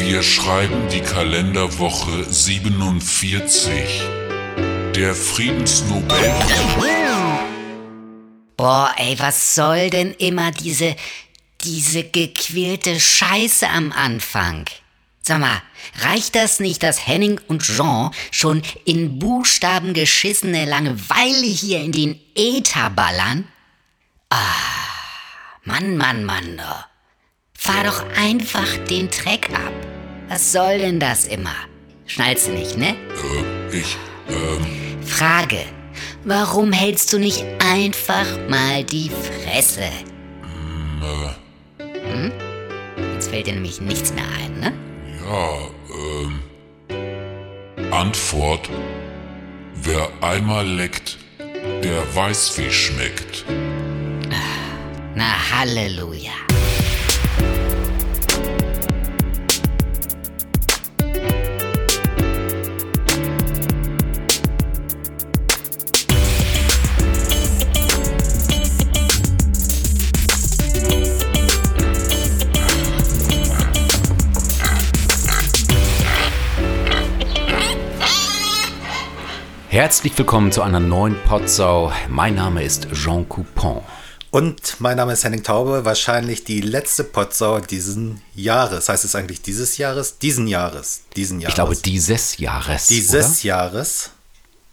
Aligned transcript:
Wir 0.00 0.22
schreiben 0.22 0.88
die 0.88 1.00
Kalenderwoche 1.00 2.24
47. 2.24 4.02
Der 4.94 5.14
Friedensnobel. 5.14 6.16
Boah, 8.56 8.94
ey, 8.96 9.18
was 9.18 9.54
soll 9.54 9.90
denn 9.90 10.12
immer 10.14 10.50
diese, 10.52 10.96
diese 11.62 12.04
gequälte 12.04 12.98
Scheiße 12.98 13.68
am 13.68 13.92
Anfang? 13.92 14.64
Sag 15.20 15.40
mal, 15.40 15.62
reicht 16.00 16.34
das 16.34 16.58
nicht, 16.58 16.82
dass 16.82 17.06
Henning 17.06 17.40
und 17.48 17.62
Jean 17.62 18.10
schon 18.30 18.62
in 18.84 19.18
Buchstaben 19.18 19.94
geschissene 19.94 20.64
Langeweile 20.64 21.46
hier 21.46 21.80
in 21.80 21.92
den 21.92 22.20
Äther 22.34 22.90
ballern? 22.90 23.46
Ah, 24.30 24.36
Mann, 25.64 25.96
Mann, 25.96 26.24
Mann, 26.24 26.56
doch. 26.56 26.87
Fahr 27.60 27.82
doch 27.82 28.04
einfach 28.16 28.68
den 28.88 29.10
Treck 29.10 29.50
ab. 29.50 29.72
Was 30.28 30.52
soll 30.52 30.78
denn 30.78 31.00
das 31.00 31.24
immer? 31.24 31.56
Schnallst 32.06 32.46
du 32.46 32.52
nicht, 32.52 32.78
ne? 32.78 32.90
Äh, 33.70 33.76
ich, 33.76 33.96
ähm, 34.28 34.64
Frage. 35.04 35.64
Warum 36.22 36.70
hältst 36.72 37.12
du 37.12 37.18
nicht 37.18 37.44
einfach 37.58 38.26
mal 38.48 38.84
die 38.84 39.10
Fresse? 39.10 39.90
Hm? 41.80 42.32
Jetzt 43.14 43.28
fällt 43.28 43.48
dir 43.48 43.54
nämlich 43.54 43.80
nichts 43.80 44.14
mehr 44.14 44.24
ein, 44.40 44.60
ne? 44.60 44.72
ja, 45.28 45.58
ähm. 46.88 47.92
Antwort. 47.92 48.70
Wer 49.74 50.08
einmal 50.20 50.64
leckt, 50.66 51.18
der 51.82 52.14
weiß, 52.14 52.56
wie 52.56 52.70
schmeckt. 52.70 53.44
Na, 55.16 55.50
Halleluja. 55.50 56.30
Herzlich 79.78 80.18
willkommen 80.18 80.50
zu 80.50 80.62
einer 80.62 80.80
neuen 80.80 81.14
Potsau. 81.22 81.92
Mein 82.08 82.34
Name 82.34 82.64
ist 82.64 82.88
Jean 82.94 83.28
Coupon. 83.28 83.80
Und 84.32 84.80
mein 84.80 84.96
Name 84.96 85.12
ist 85.12 85.22
Henning 85.22 85.44
Taube, 85.44 85.84
wahrscheinlich 85.84 86.42
die 86.42 86.60
letzte 86.60 87.04
Potsau 87.04 87.60
diesen 87.60 88.20
Jahres. 88.34 88.88
Heißt 88.88 89.04
es 89.04 89.14
eigentlich 89.14 89.40
dieses 89.40 89.78
Jahres? 89.78 90.18
Diesen 90.18 90.48
Jahres. 90.48 91.02
Diesen 91.14 91.38
Jahres. 91.38 91.52
Ich 91.52 91.54
glaube, 91.54 91.76
dieses 91.76 92.38
Jahres. 92.38 92.88
dieses 92.88 93.14
oder? 93.14 93.44
Jahres. 93.44 94.10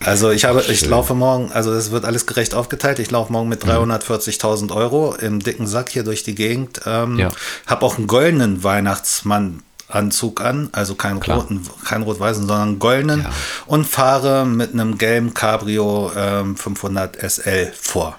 Also 0.01 0.31
ich 0.31 0.45
habe, 0.45 0.63
ich 0.69 0.79
schön. 0.79 0.89
laufe 0.89 1.13
morgen, 1.13 1.51
also 1.51 1.73
es 1.73 1.91
wird 1.91 2.05
alles 2.05 2.25
gerecht 2.25 2.53
aufgeteilt. 2.53 2.99
Ich 2.99 3.11
laufe 3.11 3.31
morgen 3.33 3.49
mit 3.49 3.63
340.000 3.65 4.73
Euro 4.73 5.13
im 5.15 5.41
dicken 5.41 5.67
Sack 5.67 5.89
hier 5.89 6.03
durch 6.03 6.23
die 6.23 6.35
Gegend. 6.35 6.81
Ähm, 6.85 7.19
Ja. 7.19 7.29
Habe 7.67 7.85
auch 7.85 7.97
einen 7.97 8.07
goldenen 8.07 8.63
Weihnachtsmann. 8.63 9.61
Anzug 9.89 10.41
an, 10.41 10.69
also 10.71 10.95
keinen 10.95 11.19
Klar. 11.19 11.39
roten, 11.39 11.67
keinen 11.83 12.03
rot-weißen, 12.03 12.47
sondern 12.47 12.79
goldenen 12.79 13.23
Ja. 13.23 13.31
und 13.65 13.85
fahre 13.87 14.45
mit 14.45 14.73
einem 14.73 14.97
gelben 14.97 15.33
Cabrio 15.33 16.11
ähm, 16.15 16.55
500 16.55 17.17
SL 17.21 17.71
vor. 17.79 18.17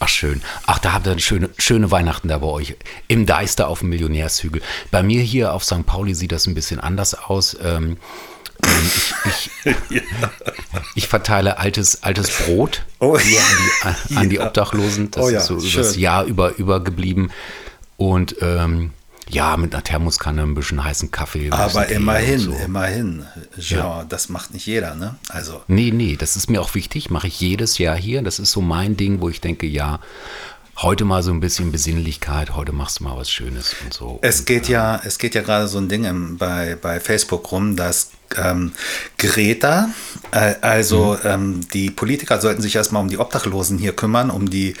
Ach 0.00 0.08
schön. 0.08 0.42
Ach, 0.66 0.78
da 0.78 0.92
habt 0.92 1.06
ihr 1.06 1.12
eine 1.12 1.20
schöne, 1.20 1.50
schöne 1.56 1.90
Weihnachten 1.90 2.28
da 2.28 2.38
bei 2.38 2.46
euch. 2.46 2.76
Im 3.08 3.26
Deister 3.26 3.68
auf 3.68 3.78
dem 3.80 3.88
Millionärshügel. 3.90 4.60
Bei 4.90 5.02
mir 5.02 5.22
hier 5.22 5.52
auf 5.54 5.64
St. 5.64 5.86
Pauli 5.86 6.14
sieht 6.14 6.32
das 6.32 6.46
ein 6.46 6.54
bisschen 6.54 6.80
anders 6.80 7.14
aus. 7.14 7.56
Ähm, 7.62 7.96
ähm, 8.64 8.90
ich, 9.26 9.50
ich, 9.90 10.02
ich 10.94 11.08
verteile 11.08 11.58
altes, 11.58 12.02
altes 12.02 12.30
Brot 12.30 12.82
Oh, 12.98 13.18
hier 13.18 13.40
an 13.82 13.96
die, 14.08 14.16
an 14.16 14.28
die 14.30 14.36
ja. 14.36 14.46
Obdachlosen. 14.46 15.10
Das 15.10 15.24
Oh 15.24 15.28
ja, 15.30 15.38
ist 15.40 15.46
so 15.46 15.58
das 15.60 15.96
Jahr 15.96 16.24
über 16.24 16.56
übergeblieben. 16.56 17.30
Und 17.96 18.36
ähm, 18.42 18.90
ja, 19.28 19.56
mit 19.56 19.74
einer 19.74 19.82
Thermoskanne, 19.82 20.42
ein 20.42 20.54
bisschen 20.54 20.82
heißen 20.82 21.10
Kaffee. 21.10 21.50
Aber 21.50 21.88
immerhin, 21.88 22.40
so. 22.40 22.52
immerhin. 22.52 23.24
Ja, 23.56 24.04
das 24.08 24.28
macht 24.28 24.52
nicht 24.52 24.66
jeder, 24.66 24.94
ne? 24.94 25.16
Also, 25.28 25.62
Nee, 25.66 25.90
nee, 25.92 26.16
das 26.16 26.36
ist 26.36 26.50
mir 26.50 26.60
auch 26.60 26.74
wichtig, 26.74 27.10
mache 27.10 27.28
ich 27.28 27.40
jedes 27.40 27.78
Jahr 27.78 27.96
hier. 27.96 28.22
Das 28.22 28.38
ist 28.38 28.52
so 28.52 28.60
mein 28.60 28.96
Ding, 28.96 29.20
wo 29.20 29.28
ich 29.28 29.40
denke, 29.40 29.66
ja, 29.66 30.00
heute 30.78 31.04
mal 31.04 31.22
so 31.22 31.30
ein 31.30 31.40
bisschen 31.40 31.72
Besinnlichkeit, 31.72 32.54
heute 32.56 32.72
machst 32.72 33.00
du 33.00 33.04
mal 33.04 33.16
was 33.16 33.30
Schönes 33.30 33.74
und 33.84 33.94
so. 33.94 34.18
es 34.22 34.40
und, 34.40 34.46
geht 34.46 34.68
äh, 34.68 34.72
ja, 34.72 35.00
es 35.04 35.18
geht 35.18 35.34
ja 35.34 35.42
gerade 35.42 35.68
so 35.68 35.78
ein 35.78 35.88
Ding 35.88 36.04
im, 36.04 36.36
bei, 36.36 36.76
bei 36.80 37.00
Facebook 37.00 37.50
rum, 37.52 37.76
dass 37.76 38.10
ähm, 38.36 38.72
Greta, 39.18 39.90
äh, 40.32 40.54
also 40.60 41.16
ähm, 41.24 41.60
die 41.72 41.90
Politiker 41.90 42.40
sollten 42.40 42.62
sich 42.62 42.74
erstmal 42.74 43.02
um 43.02 43.08
die 43.08 43.18
Obdachlosen 43.18 43.78
hier 43.78 43.94
kümmern, 43.94 44.30
um 44.30 44.50
die, 44.50 44.74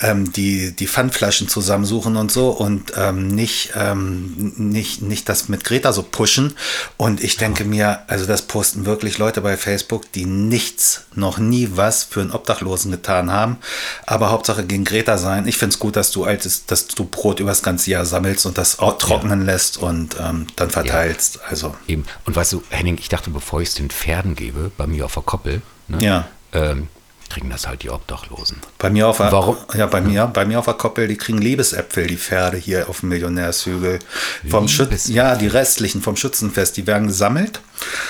ähm, 0.00 0.32
die, 0.32 0.72
die 0.72 0.86
Pfandflaschen 0.86 1.48
zusammensuchen 1.48 2.16
und 2.16 2.30
so 2.30 2.50
und 2.50 2.92
ähm, 2.96 3.28
nicht, 3.28 3.72
ähm, 3.74 4.52
nicht, 4.56 5.02
nicht 5.02 5.28
das 5.28 5.48
mit 5.48 5.64
Greta 5.64 5.92
so 5.92 6.02
pushen. 6.02 6.54
Und 6.96 7.22
ich 7.22 7.36
denke 7.36 7.64
mir, 7.64 8.00
also 8.06 8.26
das 8.26 8.42
posten 8.42 8.86
wirklich 8.86 9.18
Leute 9.18 9.40
bei 9.40 9.56
Facebook, 9.56 10.12
die 10.12 10.26
nichts, 10.26 11.06
noch 11.14 11.38
nie 11.38 11.70
was 11.74 12.04
für 12.04 12.20
einen 12.20 12.32
Obdachlosen 12.32 12.90
getan 12.90 13.32
haben. 13.32 13.58
Aber 14.06 14.30
Hauptsache 14.30 14.64
gegen 14.64 14.84
Greta 14.84 15.18
sein. 15.18 15.46
Ich 15.48 15.58
finde 15.58 15.74
es 15.74 15.78
gut, 15.78 15.96
dass 15.96 16.10
du 16.10 16.24
altes, 16.24 16.66
dass 16.66 16.86
du 16.86 17.04
Brot 17.04 17.40
übers 17.40 17.62
ganze 17.62 17.90
Jahr 17.90 18.06
sammelst 18.06 18.46
und 18.46 18.58
das 18.58 18.76
trocknen 18.76 19.44
lässt 19.44 19.78
und 19.78 20.16
ähm, 20.20 20.46
dann 20.56 20.70
verteilst. 20.70 21.40
Also 21.48 21.74
Eben. 21.86 22.04
Und 22.24 22.36
weißt 22.36 22.52
du, 22.52 22.62
Henning, 22.70 22.89
ich 22.98 23.08
dachte, 23.08 23.30
bevor 23.30 23.60
ich 23.60 23.68
es 23.68 23.74
den 23.74 23.90
Pferden 23.90 24.34
gebe, 24.34 24.70
bei 24.76 24.86
mir 24.86 25.04
auf 25.04 25.14
der 25.14 25.22
Koppel, 25.22 25.62
ne, 25.88 25.98
Ja. 26.04 26.28
ähm, 26.52 26.88
kriegen 27.28 27.48
das 27.48 27.68
halt 27.68 27.84
die 27.84 27.90
Obdachlosen. 27.90 28.56
bei 28.78 28.90
mir 28.90 29.06
auf 29.06 29.18
der, 29.18 29.30
Warum? 29.30 29.56
ja 29.74 29.86
bei 29.86 30.00
mir, 30.00 30.26
bei 30.26 30.44
mir 30.44 30.58
auf 30.58 30.64
der 30.64 30.74
Koppel, 30.74 31.06
die 31.06 31.16
kriegen 31.16 31.38
Liebesäpfel, 31.38 32.08
die 32.08 32.16
Pferde 32.16 32.56
hier 32.56 32.88
auf 32.88 33.00
dem 33.00 33.10
Millionärshügel. 33.10 34.00
Vom 34.48 34.66
Schütz, 34.66 35.06
ja, 35.06 35.36
die 35.36 35.46
restlichen 35.46 36.02
vom 36.02 36.16
Schützenfest, 36.16 36.76
die 36.76 36.88
werden 36.88 37.06
gesammelt. 37.06 37.60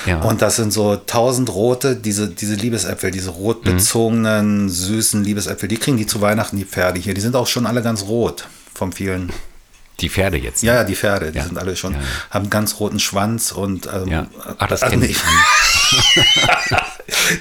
Ja. 0.07 0.21
Und 0.23 0.41
das 0.41 0.57
sind 0.57 0.73
so 0.73 0.97
tausend 0.97 1.51
rote, 1.53 1.97
diese, 1.97 2.29
diese 2.29 2.55
Liebesäpfel, 2.55 3.11
diese 3.11 3.29
rotbezogenen, 3.31 4.71
süßen 4.71 5.23
Liebesäpfel, 5.23 5.69
die 5.69 5.77
kriegen 5.77 5.97
die 5.99 6.07
zu 6.07 6.23
Weihnachten, 6.23 6.57
die 6.57 6.65
Pferde 6.65 6.99
hier. 6.99 7.13
Die 7.13 7.21
sind 7.21 7.37
auch 7.37 7.47
schon 7.47 7.67
alle 7.67 7.83
ganz 7.83 8.05
rot 8.05 8.47
vom 8.75 8.91
vielen. 8.93 9.33
Die 10.01 10.09
Pferde 10.09 10.39
jetzt. 10.39 10.63
Ja, 10.63 10.75
ja, 10.77 10.85
die 10.85 10.97
Pferde, 10.97 11.31
die 11.33 11.39
Ja. 11.39 11.45
sind 11.45 11.59
alle 11.59 11.77
schon, 11.77 11.93
Ja, 11.95 12.01
haben 12.31 12.49
ganz 12.51 12.79
roten 12.81 12.99
Schwanz 13.01 13.53
und 13.53 13.87
ähm, 13.93 14.09
Ja. 14.09 14.27
Ach, 14.59 14.67
das 14.69 14.83
also 14.83 14.93
kenne 14.95 15.07
ich. 15.07 15.19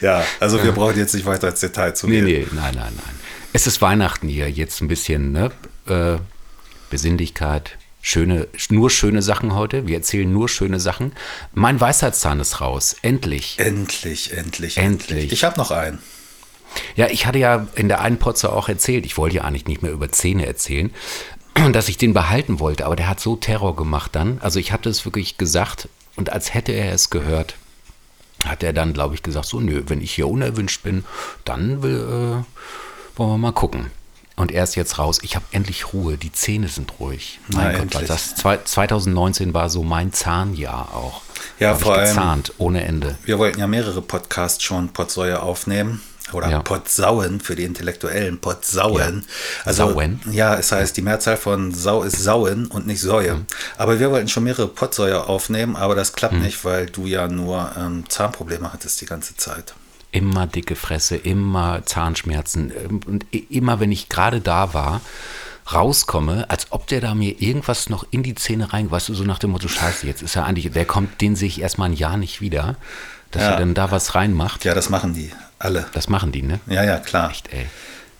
Ja, 0.01 0.23
also 0.39 0.63
wir 0.63 0.71
brauchen 0.71 0.97
jetzt 0.97 1.13
nicht 1.13 1.25
weiter 1.25 1.49
ins 1.49 1.59
Detail 1.59 1.93
zu 1.93 2.07
Nee, 2.07 2.21
gehen. 2.21 2.25
nee, 2.25 2.47
nein, 2.53 2.73
nein, 2.75 2.93
nein. 2.95 3.15
Es 3.53 3.67
ist 3.67 3.81
Weihnachten 3.81 4.27
hier, 4.27 4.49
jetzt 4.49 4.81
ein 4.81 4.87
bisschen 4.87 5.31
ne? 5.31 5.51
äh, 5.87 6.17
Besinnlichkeit, 6.89 7.77
schöne, 8.01 8.47
nur 8.69 8.89
schöne 8.89 9.21
Sachen 9.21 9.53
heute. 9.55 9.87
Wir 9.87 9.97
erzählen 9.97 10.31
nur 10.31 10.49
schöne 10.49 10.79
Sachen. 10.79 11.13
Mein 11.53 11.79
Weisheitszahn 11.79 12.39
ist 12.39 12.61
raus, 12.61 12.95
endlich. 13.01 13.55
Endlich, 13.59 14.33
endlich, 14.35 14.77
Endlich. 14.77 15.31
Ich 15.31 15.43
habe 15.43 15.57
noch 15.57 15.71
einen. 15.71 15.99
Ja, 16.95 17.07
ich 17.07 17.25
hatte 17.25 17.39
ja 17.39 17.67
in 17.75 17.87
der 17.87 18.01
einen 18.01 18.17
Potze 18.17 18.51
auch 18.53 18.69
erzählt, 18.69 19.05
ich 19.05 19.17
wollte 19.17 19.37
ja 19.37 19.43
eigentlich 19.43 19.65
nicht 19.65 19.81
mehr 19.81 19.91
über 19.91 20.11
Zähne 20.11 20.45
erzählen, 20.45 20.91
dass 21.73 21.89
ich 21.89 21.97
den 21.97 22.13
behalten 22.13 22.59
wollte, 22.59 22.85
aber 22.85 22.95
der 22.95 23.07
hat 23.09 23.19
so 23.19 23.35
Terror 23.35 23.75
gemacht 23.75 24.15
dann. 24.15 24.39
Also 24.41 24.59
ich 24.59 24.71
hatte 24.71 24.89
es 24.89 25.05
wirklich 25.05 25.37
gesagt 25.37 25.87
und 26.15 26.31
als 26.31 26.53
hätte 26.53 26.71
er 26.71 26.93
es 26.93 27.09
gehört, 27.09 27.55
hat 28.45 28.63
er 28.63 28.73
dann, 28.73 28.93
glaube 28.93 29.15
ich, 29.15 29.23
gesagt, 29.23 29.45
so, 29.47 29.59
nö, 29.59 29.83
wenn 29.87 30.01
ich 30.01 30.13
hier 30.13 30.27
unerwünscht 30.27 30.83
bin, 30.83 31.03
dann 31.45 31.81
will, 31.83 31.97
äh, 32.45 33.17
wollen 33.17 33.31
wir 33.31 33.37
mal 33.37 33.51
gucken. 33.51 33.91
Und 34.37 34.53
er 34.53 34.63
ist 34.63 34.75
jetzt 34.75 34.97
raus. 34.99 35.19
Ich 35.21 35.35
habe 35.35 35.43
endlich 35.51 35.91
Ruhe. 35.91 36.15
Die 36.17 36.31
Zähne 36.31 36.69
sind 36.69 36.93
ruhig. 37.01 37.41
Na, 37.49 37.57
Mein 37.57 37.71
Gott, 37.73 37.81
endlich. 37.81 38.07
das 38.07 38.35
zwei- 38.35 38.55
2019 38.63 39.53
war 39.53 39.69
so 39.69 39.83
mein 39.83 40.13
Zahnjahr 40.13 40.95
auch. 40.95 41.21
Ja, 41.59 41.75
vor 41.75 41.95
allem- 41.95 42.05
gezahnt 42.07 42.53
ohne 42.57 42.85
Ende. 42.85 43.17
Wir 43.25 43.37
wollten 43.37 43.59
ja 43.59 43.67
mehrere 43.67 44.01
Podcasts 44.01 44.63
schon 44.63 44.87
Potsäue 44.93 45.41
aufnehmen. 45.43 46.01
Oder 46.33 46.49
Ja. 46.49 46.61
Potsauen 46.61 47.39
für 47.39 47.55
die 47.55 47.63
Intellektuellen, 47.63 48.39
Potsauen. 48.39 49.25
Also, 49.65 49.89
Sauen? 49.89 50.19
Ja, 50.31 50.55
es 50.55 50.71
heißt, 50.71 50.95
die 50.97 51.01
Mehrzahl 51.01 51.37
von 51.37 51.73
Sau 51.73 52.03
ist 52.03 52.21
Sauen 52.21 52.67
und 52.67 52.87
nicht 52.87 53.01
Säue. 53.01 53.35
Mhm. 53.35 53.45
Aber 53.77 53.99
wir 53.99 54.11
wollten 54.11 54.27
schon 54.27 54.43
mehrere 54.43 54.67
Potsäue 54.67 55.25
aufnehmen, 55.27 55.75
aber 55.75 55.95
das 55.95 56.13
klappt 56.13 56.35
nicht, 56.35 56.63
weil 56.65 56.85
du 56.87 57.05
ja 57.05 57.27
nur 57.27 57.71
ähm, 57.77 58.03
Zahnprobleme 58.09 58.71
hattest 58.73 59.01
die 59.01 59.05
ganze 59.05 59.35
Zeit. 59.37 59.73
Immer 60.11 60.47
dicke 60.47 60.75
Fresse, 60.75 61.15
immer 61.17 61.85
Zahnschmerzen. 61.85 62.71
ähm, 62.75 62.99
Und 63.05 63.25
immer, 63.51 63.79
wenn 63.79 63.91
ich 63.91 64.09
gerade 64.09 64.41
da 64.41 64.73
war, 64.73 65.01
rauskomme, 65.71 66.49
als 66.49 66.67
ob 66.71 66.87
der 66.87 67.01
da 67.01 67.13
mir 67.13 67.39
irgendwas 67.41 67.89
noch 67.89 68.05
in 68.11 68.23
die 68.23 68.35
Zähne 68.35 68.73
rein, 68.73 68.89
weißt 68.89 69.09
du, 69.09 69.13
so 69.13 69.23
nach 69.23 69.39
dem 69.39 69.51
Motto, 69.51 69.67
scheiße, 69.67 70.07
jetzt 70.07 70.21
ist 70.23 70.35
er 70.35 70.45
eigentlich, 70.45 70.71
der 70.71 70.85
kommt, 70.85 71.21
den 71.21 71.35
sehe 71.35 71.47
ich 71.47 71.61
erstmal 71.61 71.89
ein 71.89 71.95
Jahr 71.95 72.17
nicht 72.17 72.41
wieder, 72.41 72.75
dass 73.31 73.43
Ja. 73.43 73.51
er 73.51 73.57
dann 73.59 73.73
da 73.73 73.91
was 73.91 74.15
reinmacht. 74.15 74.65
Ja, 74.65 74.73
das 74.73 74.89
machen 74.89 75.13
die 75.13 75.31
alle. 75.59 75.85
Das 75.93 76.09
machen 76.09 76.31
die, 76.31 76.41
ne? 76.41 76.59
Ja, 76.67 76.83
ja, 76.83 76.97
klar. 76.97 77.29
Echt, 77.31 77.51
ey. 77.53 77.67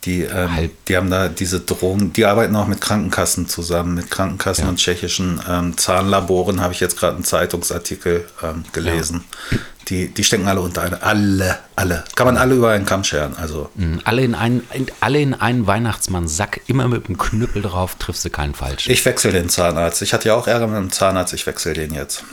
Die, 0.06 0.22
ähm, 0.24 0.70
die 0.88 0.96
haben 0.96 1.10
da 1.10 1.28
diese 1.28 1.60
Drogen, 1.60 2.14
die 2.14 2.26
arbeiten 2.26 2.56
auch 2.56 2.68
mit 2.68 2.80
Krankenkassen 2.80 3.50
zusammen, 3.50 3.96
mit 3.96 4.10
Krankenkassen 4.10 4.64
Ja. 4.64 4.70
und 4.70 4.78
tschechischen 4.78 5.42
ähm, 5.48 5.78
Zahnlaboren, 5.78 6.62
habe 6.62 6.74
ich 6.74 6.80
jetzt 6.80 6.98
gerade 6.98 7.16
einen 7.16 7.26
Zeitungsartikel 7.26 8.26
ähm, 8.42 8.64
gelesen. 8.72 9.26
Die, 9.90 10.08
die 10.08 10.24
stecken 10.24 10.48
alle 10.48 10.62
unter 10.62 10.84
eine, 10.84 11.02
alle, 11.02 11.60
alle. 11.76 12.06
Kann 12.16 12.28
man 12.28 12.38
alle 12.38 12.56
über 12.56 12.70
einen 12.72 12.86
Kamm 12.86 13.04
scheren. 13.04 13.36
Also, 13.36 13.70
Mhm. 13.76 14.00
Alle 14.06 14.22
in 14.24 14.36
einen, 14.36 14.66
in, 14.74 14.86
alle 15.02 15.20
in 15.20 15.34
einen 15.34 15.68
Weihnachtsmann-Sack, 15.68 16.62
immer 16.68 16.88
mit 16.88 17.10
dem 17.10 17.18
Knüppel 17.18 17.62
drauf, 17.62 17.96
triffst 18.00 18.24
du 18.24 18.30
keinen 18.30 18.54
falschen. 18.54 18.92
ich 18.94 19.04
wechsle 19.04 19.32
den 19.34 19.50
Zahnarzt. 19.50 20.02
Ich 20.02 20.14
hatte 20.14 20.30
ja 20.30 20.36
auch 20.36 20.48
Ärger 20.48 20.68
mit 20.68 20.78
dem 20.78 20.92
Zahnarzt, 20.94 21.34
ich 21.34 21.46
wechsle 21.46 21.74
den 21.74 21.94
jetzt. 21.94 22.24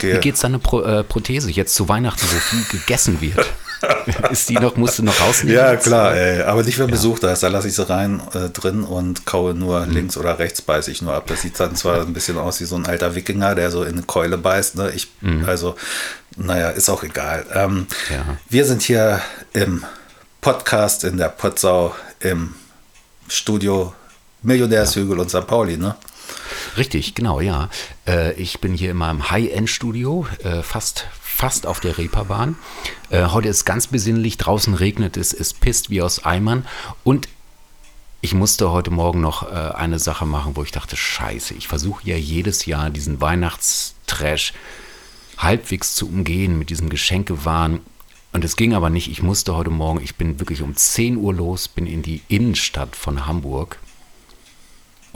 Wie 0.00 0.18
geht's 0.18 0.40
deine 0.40 0.58
Pro, 0.58 0.82
äh, 0.82 1.04
Prothese 1.04 1.50
jetzt 1.50 1.74
zu 1.74 1.88
Weihnachten, 1.88 2.24
wo 2.32 2.38
viel 2.38 2.64
gegessen 2.80 3.20
wird? 3.20 3.44
Ist 4.30 4.48
die 4.48 4.54
noch, 4.54 4.76
musst 4.76 4.98
du 4.98 5.02
noch 5.02 5.20
rausnehmen? 5.20 5.54
Ja, 5.56 5.76
klar, 5.76 6.14
ey. 6.16 6.42
aber 6.42 6.62
nicht, 6.62 6.78
wenn 6.78 6.86
Besuch 6.90 7.18
da 7.18 7.32
ist. 7.32 7.42
Da 7.42 7.48
lasse 7.48 7.68
ich 7.68 7.74
sie 7.74 7.86
rein 7.88 8.22
äh, 8.32 8.48
drin 8.48 8.84
und 8.84 9.26
kaue 9.26 9.52
nur 9.54 9.84
Mhm. 9.84 9.92
links 9.92 10.16
oder 10.16 10.38
rechts 10.38 10.62
beiße 10.62 10.90
ich 10.90 11.02
nur 11.02 11.12
ab. 11.12 11.24
Das 11.26 11.42
sieht 11.42 11.60
dann 11.60 11.76
zwar 11.76 12.00
ein 12.00 12.12
bisschen 12.14 12.38
aus 12.38 12.60
wie 12.60 12.64
so 12.64 12.74
ein 12.76 12.86
alter 12.86 13.14
Wikinger, 13.14 13.54
der 13.54 13.70
so 13.70 13.82
in 13.82 13.92
eine 13.94 14.02
Keule 14.02 14.38
beißt. 14.38 14.76
Ne? 14.76 14.92
Ich, 14.94 15.08
also, 15.46 15.76
naja, 16.36 16.70
ist 16.70 16.88
auch 16.88 17.02
egal. 17.02 17.44
Ähm, 17.54 17.74
Mhm. 17.74 17.86
Ja. 18.10 18.36
Wir 18.48 18.64
sind 18.64 18.82
hier 18.82 19.20
im 19.52 19.84
Podcast 20.40 21.04
in 21.04 21.18
der 21.18 21.28
Potsau 21.28 21.94
im 22.20 22.54
Studio 23.28 23.92
Millionärshügel 24.42 25.18
und 25.18 25.28
St. 25.30 25.46
Pauli, 25.46 25.76
ne? 25.76 25.96
Richtig, 26.76 27.14
genau, 27.14 27.40
ja. 27.40 27.68
Äh, 28.06 28.32
ich 28.34 28.60
bin 28.60 28.74
hier 28.74 28.90
in 28.90 28.96
meinem 28.96 29.30
High-End-Studio, 29.30 30.26
äh, 30.42 30.62
fast, 30.62 31.06
fast 31.20 31.66
auf 31.66 31.80
der 31.80 31.98
Reeperbahn. 31.98 32.56
Äh, 33.10 33.26
heute 33.26 33.48
ist 33.48 33.64
ganz 33.64 33.86
besinnlich, 33.86 34.38
draußen 34.38 34.74
regnet 34.74 35.16
es, 35.16 35.32
es 35.32 35.54
pisst 35.54 35.90
wie 35.90 36.02
aus 36.02 36.24
Eimern 36.24 36.66
und 37.04 37.28
ich 38.22 38.34
musste 38.34 38.72
heute 38.72 38.90
Morgen 38.90 39.20
noch 39.20 39.44
äh, 39.44 39.54
eine 39.54 39.98
Sache 39.98 40.26
machen, 40.26 40.56
wo 40.56 40.62
ich 40.62 40.72
dachte, 40.72 40.96
scheiße, 40.96 41.54
ich 41.54 41.68
versuche 41.68 42.08
ja 42.08 42.16
jedes 42.16 42.66
Jahr 42.66 42.90
diesen 42.90 43.20
Weihnachtstrash 43.20 44.52
halbwegs 45.38 45.94
zu 45.94 46.08
umgehen 46.08 46.58
mit 46.58 46.70
diesem 46.70 46.88
Geschenkewahn. 46.88 47.80
Und 48.32 48.44
es 48.44 48.56
ging 48.56 48.74
aber 48.74 48.90
nicht. 48.90 49.10
Ich 49.10 49.22
musste 49.22 49.54
heute 49.54 49.70
Morgen, 49.70 50.00
ich 50.02 50.16
bin 50.16 50.40
wirklich 50.40 50.62
um 50.62 50.74
10 50.74 51.16
Uhr 51.16 51.34
los, 51.34 51.68
bin 51.68 51.86
in 51.86 52.02
die 52.02 52.22
Innenstadt 52.28 52.96
von 52.96 53.26
Hamburg 53.26 53.78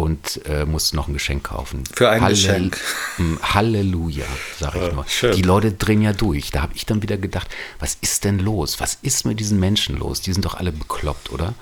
und 0.00 0.40
äh, 0.46 0.64
musste 0.64 0.96
noch 0.96 1.08
ein 1.08 1.12
Geschenk 1.12 1.44
kaufen. 1.44 1.84
Für 1.92 2.08
ein 2.08 2.26
Geschenk. 2.26 2.78
Mm, 3.18 3.34
Halleluja, 3.42 4.24
sage 4.58 4.78
ich 4.78 4.86
Ja, 4.86 4.92
nur. 4.94 5.04
schön. 5.06 5.36
Die 5.36 5.42
Leute 5.42 5.72
drehen 5.72 6.00
ja 6.00 6.14
durch. 6.14 6.50
Da 6.50 6.62
habe 6.62 6.72
ich 6.74 6.86
dann 6.86 7.02
wieder 7.02 7.18
gedacht, 7.18 7.48
was 7.78 7.98
ist 8.00 8.24
denn 8.24 8.38
los? 8.38 8.80
Was 8.80 8.98
ist 9.02 9.26
mit 9.26 9.40
diesen 9.40 9.60
Menschen 9.60 9.98
los? 9.98 10.22
Die 10.22 10.32
sind 10.32 10.46
doch 10.46 10.54
alle 10.54 10.72
bekloppt, 10.72 11.30
oder? 11.30 11.52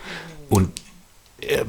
Und 0.48 0.70
äh, 1.40 1.64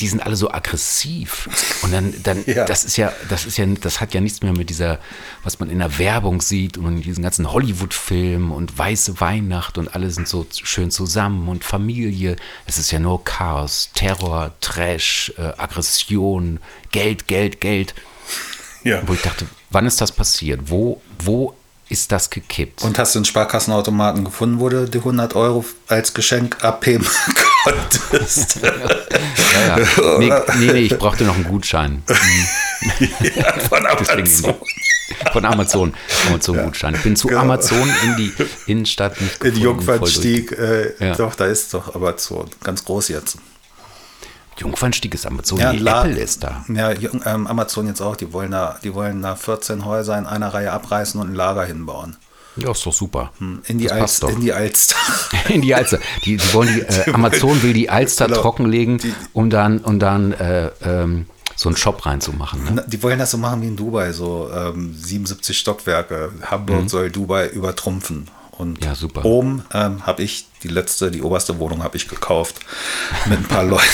die 0.00 0.08
sind 0.08 0.20
alle 0.20 0.36
so 0.36 0.50
aggressiv. 0.50 1.48
Und 1.82 1.92
dann, 1.92 2.14
dann 2.22 2.44
Ja. 2.46 2.64
das 2.64 2.84
ist 2.84 2.96
ja, 2.96 3.12
das 3.28 3.46
ist 3.46 3.56
ja, 3.56 3.64
das 3.66 4.00
hat 4.00 4.12
ja 4.12 4.20
nichts 4.20 4.42
mehr 4.42 4.52
mit 4.52 4.68
dieser, 4.68 4.98
was 5.42 5.58
man 5.58 5.70
in 5.70 5.78
der 5.78 5.98
Werbung 5.98 6.40
sieht 6.42 6.76
und 6.76 6.86
in 6.86 7.02
diesen 7.02 7.22
ganzen 7.22 7.50
Hollywood-Filmen 7.50 8.50
und 8.50 8.76
weiße 8.76 9.20
Weihnacht 9.20 9.78
und 9.78 9.94
alle 9.94 10.10
sind 10.10 10.28
so 10.28 10.46
schön 10.50 10.90
zusammen 10.90 11.48
und 11.48 11.64
Familie. 11.64 12.36
Es 12.66 12.76
ist 12.78 12.90
ja 12.90 12.98
nur 12.98 13.24
Chaos, 13.24 13.90
Terror, 13.94 14.52
Trash, 14.60 15.32
äh, 15.38 15.52
Aggression, 15.56 16.60
Geld, 16.92 17.26
Geld, 17.26 17.60
Geld. 17.60 17.94
Ja. 18.84 19.02
Wo 19.06 19.14
ich 19.14 19.22
dachte, 19.22 19.46
wann 19.70 19.86
ist 19.86 20.00
das 20.00 20.12
passiert? 20.12 20.60
Wo, 20.66 21.00
wo 21.20 21.54
ist 21.88 22.12
das 22.12 22.30
gekippt? 22.30 22.82
Und 22.82 22.98
hast 22.98 23.14
du 23.14 23.20
einen 23.20 23.24
Sparkassenautomaten 23.24 24.24
gefunden, 24.24 24.60
wo 24.60 24.68
du 24.68 24.88
die 24.88 24.98
100 24.98 25.34
Euro 25.36 25.64
als 25.88 26.12
Geschenk 26.14 26.62
abheben 26.64 27.06
konntest? 27.74 28.60
ja, 28.62 29.76
ja. 29.78 30.18
Nee, 30.18 30.32
nee, 30.58 30.72
nee, 30.72 30.78
ich 30.80 30.98
brauchte 30.98 31.24
noch 31.24 31.34
einen 31.34 31.44
Gutschein. 31.44 32.02
ja, 33.34 33.52
von 33.60 33.86
Amazon. 33.86 34.54
Von 35.32 35.44
Amazon. 35.44 35.94
Amazon-Gutschein. 36.28 36.94
Ich 36.94 37.02
bin 37.02 37.16
zu 37.16 37.28
Genau. 37.28 37.40
Amazon 37.42 37.88
in 38.04 38.16
die 38.16 38.32
Innenstadt 38.66 39.20
nicht 39.20 39.34
In 39.36 39.38
gefunden, 39.54 39.60
Jungfernstieg, 39.62 40.52
äh, 40.52 41.14
doch, 41.16 41.34
da 41.34 41.46
ist 41.46 41.72
doch 41.74 41.94
Amazon. 41.94 42.48
Ganz 42.62 42.84
groß 42.84 43.08
jetzt. 43.08 43.38
Jungfernstieg 44.58 45.14
ist 45.14 45.26
Amazon. 45.26 45.58
Ja, 45.58 45.70
La- 45.72 46.00
Apple 46.04 46.18
ist 46.18 46.42
da. 46.42 46.64
Ja, 46.68 46.90
ähm, 46.90 47.46
Amazon 47.46 47.86
jetzt 47.88 48.00
auch. 48.00 48.16
Die 48.16 48.32
wollen, 48.32 48.50
da, 48.52 48.78
die 48.82 48.94
wollen 48.94 49.20
da 49.22 49.36
14 49.36 49.84
Häuser 49.84 50.16
in 50.18 50.26
einer 50.26 50.48
Reihe 50.54 50.72
abreißen 50.72 51.20
und 51.20 51.30
ein 51.30 51.34
Lager 51.34 51.64
hinbauen. 51.64 52.16
Ja, 52.56 52.70
ist 52.72 52.84
doch 52.86 52.92
super. 52.92 53.32
In 53.66 53.78
die, 53.78 53.90
Alster, 53.90 54.28
doch. 54.28 54.34
in 54.34 54.40
die 54.40 54.52
Alster. 54.52 54.96
In 55.48 55.62
die 55.62 55.74
Alster. 55.74 55.98
Die, 56.24 56.36
die 56.36 56.52
wollen 56.54 56.74
die, 56.74 56.80
äh, 57.08 57.10
Amazon 57.12 57.62
will 57.62 57.72
die 57.72 57.90
Alster 57.90 58.26
Genau. 58.28 58.40
trockenlegen, 58.40 59.00
um 59.32 59.50
dann, 59.50 59.78
um 59.80 59.98
dann 59.98 60.32
äh, 60.32 60.70
ähm, 60.84 61.26
so 61.54 61.68
einen 61.68 61.76
Shop 61.76 62.04
reinzumachen. 62.06 62.74
Ne? 62.74 62.84
Die 62.86 63.02
wollen 63.02 63.18
das 63.18 63.30
so 63.30 63.38
machen 63.38 63.62
wie 63.62 63.66
in 63.68 63.76
Dubai, 63.76 64.12
so 64.12 64.50
ähm, 64.54 64.94
77 64.98 65.58
Stockwerke. 65.58 66.32
Hamburg 66.50 66.88
soll 66.90 67.10
Dubai 67.10 67.48
übertrumpfen. 67.48 68.28
Und 68.52 68.80
Mhm. 68.80 68.86
Ja, 68.86 68.94
super. 68.94 69.22
oben 69.26 69.64
ähm, 69.74 70.06
habe 70.06 70.22
ich 70.22 70.46
die 70.62 70.68
letzte, 70.68 71.10
die 71.10 71.20
oberste 71.22 71.58
Wohnung 71.58 71.82
habe 71.82 71.96
ich 71.98 72.08
gekauft. 72.08 72.56
Mit 73.26 73.38
ein 73.40 73.44
paar 73.44 73.64
Leuten, 73.74 73.84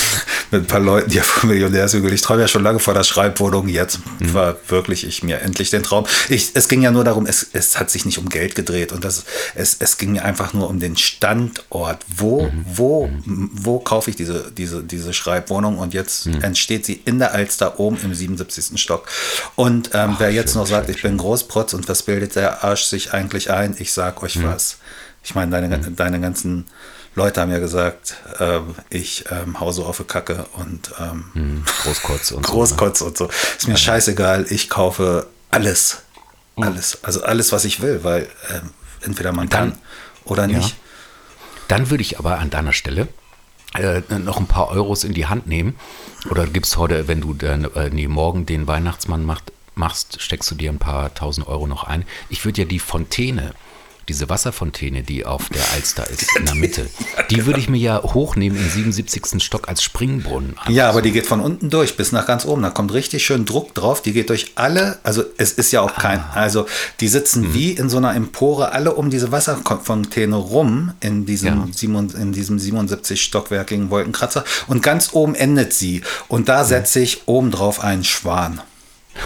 mit 0.53 0.63
ein 0.63 0.67
paar 0.67 0.79
Leuten 0.79 1.11
hier 1.11 1.23
vom 1.23 1.49
Millionärshügel. 1.49 2.13
Ich 2.13 2.21
träume 2.21 2.41
ja 2.43 2.47
schon 2.47 2.63
lange 2.63 2.79
vor 2.79 2.93
der 2.93 3.03
Schreibwohnung. 3.03 3.67
Jetzt 3.67 3.99
Mhm. 4.19 4.33
war 4.33 4.55
wirklich 4.67 5.05
ich 5.05 5.23
mir 5.23 5.41
endlich 5.41 5.69
den 5.69 5.83
Traum. 5.83 6.05
Ich, 6.29 6.51
es 6.53 6.67
ging 6.69 6.81
ja 6.81 6.91
nur 6.91 7.03
darum, 7.03 7.25
es, 7.25 7.45
es 7.53 7.79
hat 7.79 7.89
sich 7.89 8.05
nicht 8.05 8.17
um 8.19 8.29
Geld 8.29 8.55
gedreht. 8.55 8.91
Und 8.93 9.03
das, 9.03 9.25
es, 9.55 9.75
es 9.79 9.97
ging 9.97 10.13
mir 10.13 10.23
einfach 10.23 10.53
nur 10.53 10.69
um 10.69 10.79
den 10.79 10.95
Standort. 10.95 12.05
Wo, 12.15 12.43
Mhm. 12.43 12.65
wo, 12.73 13.05
m- 13.05 13.49
wo 13.53 13.79
kaufe 13.79 14.09
ich 14.09 14.15
diese, 14.15 14.51
diese, 14.55 14.83
diese 14.83 15.11
Schreibwohnung? 15.13 15.77
Und 15.79 15.93
jetzt 15.93 16.27
Mhm. 16.27 16.41
entsteht 16.41 16.85
sie 16.85 17.01
in 17.05 17.19
der 17.19 17.33
Alster 17.33 17.79
oben 17.79 17.97
im 18.03 18.13
77. 18.13 18.77
Stock. 18.79 19.07
Und 19.55 19.89
ähm, 19.93 20.15
wer 20.19 20.31
jetzt 20.31 20.53
schön, 20.53 20.61
noch 20.61 20.67
sagt, 20.67 20.85
schön, 20.87 20.95
ich 20.95 21.01
bin 21.01 21.17
Großprotz 21.17 21.73
und 21.73 21.89
was 21.89 22.03
bildet 22.03 22.35
der 22.35 22.63
Arsch 22.63 22.83
sich 22.83 23.13
eigentlich 23.13 23.49
ein? 23.51 23.75
Ich 23.79 23.91
sag 23.91 24.21
euch 24.23 24.35
Mhm. 24.37 24.43
was. 24.45 24.77
Ich 25.23 25.35
meine, 25.35 25.51
deine, 25.51 25.79
deine 25.79 26.19
ganzen 26.19 26.65
Leute 27.15 27.41
haben 27.41 27.51
ja 27.51 27.59
gesagt, 27.59 28.15
ähm, 28.39 28.75
ich 28.89 29.25
ähm, 29.29 29.59
hau 29.59 29.71
so 29.71 29.85
auf 29.85 29.97
die 29.97 30.03
Kacke 30.03 30.45
und 30.53 30.91
ähm, 30.99 31.25
Hm, 31.33 31.63
Großkotz 31.83 32.31
und 32.31 32.45
so. 32.45 32.51
Ne? 32.51 32.55
Großkotz 32.55 33.01
und 33.01 33.17
so. 33.17 33.29
Ist 33.57 33.67
mir 33.67 33.77
scheißegal, 33.77 34.45
ich 34.49 34.69
kaufe 34.69 35.27
alles. 35.51 36.01
Mhm. 36.55 36.63
Alles. 36.63 37.03
Also 37.03 37.23
alles, 37.23 37.51
was 37.51 37.65
ich 37.65 37.81
will, 37.81 38.03
weil 38.03 38.27
ähm, 38.51 38.71
entweder 39.01 39.31
man 39.31 39.49
kann 39.49 39.77
oder 40.25 40.47
Ja. 40.47 40.57
nicht. 40.57 40.75
Dann 41.67 41.89
würde 41.89 42.01
ich 42.01 42.19
aber 42.19 42.39
an 42.39 42.49
deiner 42.49 42.73
Stelle 42.73 43.07
äh, 43.75 44.01
noch 44.19 44.37
ein 44.37 44.47
paar 44.47 44.69
Euros 44.69 45.03
in 45.03 45.13
die 45.13 45.27
Hand 45.27 45.47
nehmen. 45.47 45.75
Oder 46.29 46.45
gibst 46.47 46.77
heute, 46.77 47.07
wenn 47.07 47.21
du 47.21 47.33
dann, 47.33 47.65
äh, 47.75 47.89
nee, 47.89 48.07
morgen 48.07 48.45
den 48.45 48.65
Weihnachtsmann 48.67 49.23
macht, 49.25 49.51
machst, 49.75 50.21
steckst 50.21 50.49
du 50.51 50.55
dir 50.55 50.71
ein 50.71 50.77
paar 50.79 51.13
tausend 51.13 51.47
Euro 51.47 51.67
noch 51.67 51.83
ein. 51.83 52.05
Ich 52.29 52.43
würde 52.45 52.61
ja 52.61 52.67
die 52.67 52.79
Fontäne, 52.79 53.53
diese 54.09 54.29
Wasserfontäne, 54.29 55.03
die 55.03 55.25
auf 55.25 55.49
der 55.49 55.61
Alster 55.73 56.09
ist, 56.09 56.25
in 56.39 56.45
der 56.45 56.55
Mitte, 56.55 56.89
die 57.29 57.45
würde 57.45 57.59
ich 57.59 57.69
mir 57.69 57.77
ja 57.79 58.01
hochnehmen 58.03 58.57
im 58.57 58.69
77. 58.69 59.41
Stock 59.43 59.67
als 59.67 59.81
Springbrunnen. 59.83 60.55
Ja, 60.69 60.89
aber 60.89 61.01
die 61.01 61.11
geht 61.11 61.25
von 61.25 61.39
unten 61.39 61.69
durch 61.69 61.95
bis 61.97 62.11
nach 62.11 62.25
ganz 62.27 62.45
oben. 62.45 62.61
Da 62.61 62.69
kommt 62.69 62.93
richtig 62.93 63.25
schön 63.25 63.45
Druck 63.45 63.73
drauf. 63.73 64.01
Die 64.01 64.13
geht 64.13 64.29
durch 64.29 64.51
alle, 64.55 64.99
also 65.03 65.23
es 65.37 65.51
ist 65.53 65.71
ja 65.71 65.81
auch 65.81 65.95
kein, 65.95 66.19
Ah. 66.19 66.31
also 66.33 66.65
die 66.99 67.07
sitzen 67.07 67.41
Mhm. 67.49 67.53
wie 67.53 67.71
in 67.71 67.89
so 67.89 67.97
einer 67.97 68.13
Empore 68.15 68.71
alle 68.71 68.93
um 68.93 69.09
diese 69.09 69.31
Wasserfontäne 69.31 70.35
rum 70.35 70.93
in 70.99 71.25
diesem, 71.25 71.47
Ja. 71.47 72.21
In 72.21 72.31
diesem 72.33 72.59
77 72.59 73.21
stockwerkigen 73.21 73.89
Wolkenkratzer 73.89 74.43
und 74.67 74.81
ganz 74.83 75.09
oben 75.13 75.35
endet 75.35 75.73
sie. 75.73 76.01
Und 76.27 76.49
da 76.49 76.63
setze 76.65 76.99
ich 76.99 77.27
oben 77.27 77.51
drauf 77.51 77.79
einen 77.83 78.03
Schwan. 78.03 78.61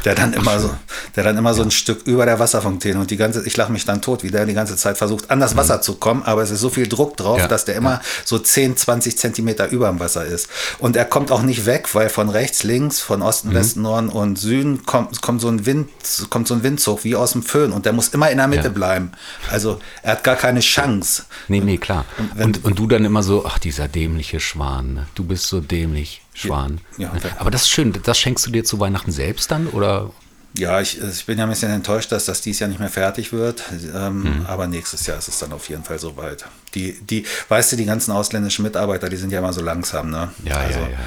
Der 0.05 0.15
dann 0.15 0.33
immer 0.33 0.59
so, 0.59 0.69
der 1.15 1.23
dann 1.23 1.37
immer 1.37 1.53
so 1.53 1.63
ein 1.63 1.71
Stück 1.71 2.05
über 2.05 2.25
der 2.25 2.39
Wasserfontäne 2.39 2.99
und 2.99 3.09
die 3.09 3.17
ganze, 3.17 3.45
ich 3.47 3.55
lache 3.57 3.71
mich 3.71 3.85
dann 3.85 4.01
tot, 4.01 4.23
wie 4.23 4.31
der 4.31 4.45
die 4.45 4.53
ganze 4.53 4.75
Zeit 4.75 4.97
versucht, 4.97 5.31
an 5.31 5.39
das 5.39 5.55
Wasser 5.55 5.81
zu 5.81 5.95
kommen, 5.95 6.23
aber 6.23 6.41
es 6.43 6.51
ist 6.51 6.59
so 6.59 6.69
viel 6.69 6.87
Druck 6.87 7.15
drauf, 7.17 7.39
Ja, 7.39 7.47
dass 7.47 7.65
der 7.65 7.75
immer 7.75 8.01
so 8.25 8.37
10, 8.37 8.75
20 8.77 9.17
Zentimeter 9.17 9.69
über 9.69 9.87
dem 9.89 9.99
Wasser 9.99 10.25
ist. 10.25 10.49
Und 10.79 10.95
er 10.95 11.05
kommt 11.05 11.31
auch 11.31 11.41
nicht 11.41 11.65
weg, 11.65 11.93
weil 11.93 12.09
von 12.09 12.29
rechts, 12.29 12.63
links, 12.63 12.99
von 12.99 13.21
Osten, 13.21 13.53
Westen, 13.53 13.81
Norden 13.81 14.09
und 14.09 14.37
Süden 14.37 14.85
kommt, 14.85 15.21
kommt 15.21 15.39
so 15.41 15.47
ein 15.47 15.65
Wind, 15.65 15.89
kommt 16.29 16.47
so 16.47 16.53
ein 16.53 16.63
Windzug 16.63 17.03
wie 17.05 17.15
aus 17.15 17.31
dem 17.31 17.43
Föhn 17.43 17.71
und 17.71 17.85
der 17.85 17.93
muss 17.93 18.09
immer 18.09 18.29
in 18.29 18.37
der 18.37 18.47
Mitte 18.47 18.63
Ja. 18.63 18.69
bleiben. 18.69 19.11
Also 19.49 19.79
er 20.03 20.13
hat 20.13 20.23
gar 20.23 20.35
keine 20.35 20.59
Chance. 20.59 21.23
Nee, 21.47 21.61
nee, 21.61 21.77
klar. 21.77 22.05
wenn- 22.35 22.47
Und, 22.47 22.65
und 22.65 22.79
du 22.79 22.87
dann 22.87 23.05
immer 23.05 23.23
so, 23.23 23.45
ach, 23.45 23.57
dieser 23.57 23.87
dämliche 23.87 24.39
Schwan, 24.39 24.93
ne? 24.93 25.07
du 25.15 25.23
bist 25.23 25.47
so 25.47 25.59
dämlich, 25.61 26.21
Schwan. 26.37 26.79
Ja, 26.97 27.11
ja. 27.13 27.29
Aber 27.39 27.49
das 27.51 27.63
ist 27.63 27.69
schön, 27.69 27.93
das 28.03 28.17
schenkst 28.19 28.45
du 28.45 28.51
dir 28.51 28.63
zu 28.63 28.79
Weihnachten 28.79 29.11
selbst 29.11 29.49
dann? 29.51 29.67
Oder 29.67 30.11
Ja, 30.57 30.79
ich, 30.81 31.01
ich 31.01 31.25
bin 31.25 31.37
ja 31.37 31.43
ein 31.45 31.49
bisschen 31.49 31.71
enttäuscht, 31.71 32.11
dass 32.11 32.25
das 32.25 32.41
dieses 32.41 32.59
Jahr 32.59 32.69
nicht 32.69 32.79
mehr 32.79 32.89
fertig 32.89 33.33
wird. 33.33 33.63
Ähm, 33.93 34.21
Mhm. 34.21 34.45
Aber 34.47 34.67
nächstes 34.67 35.05
Jahr 35.07 35.17
ist 35.17 35.27
es 35.27 35.39
dann 35.39 35.51
auf 35.51 35.67
jeden 35.69 35.83
Fall 35.83 35.99
soweit. 35.99 36.45
Die, 36.75 36.93
die, 37.01 37.25
weißt 37.49 37.71
du, 37.71 37.75
die 37.75 37.85
ganzen 37.85 38.11
ausländischen 38.11 38.63
Mitarbeiter, 38.63 39.09
die 39.09 39.17
sind 39.17 39.31
ja 39.31 39.39
immer 39.39 39.53
so 39.53 39.61
langsam, 39.61 40.09
ne? 40.09 40.31
ja, 40.43 40.55
also, 40.57 40.79
ja, 40.79 40.85
ja, 40.85 40.91
ja. 40.91 40.97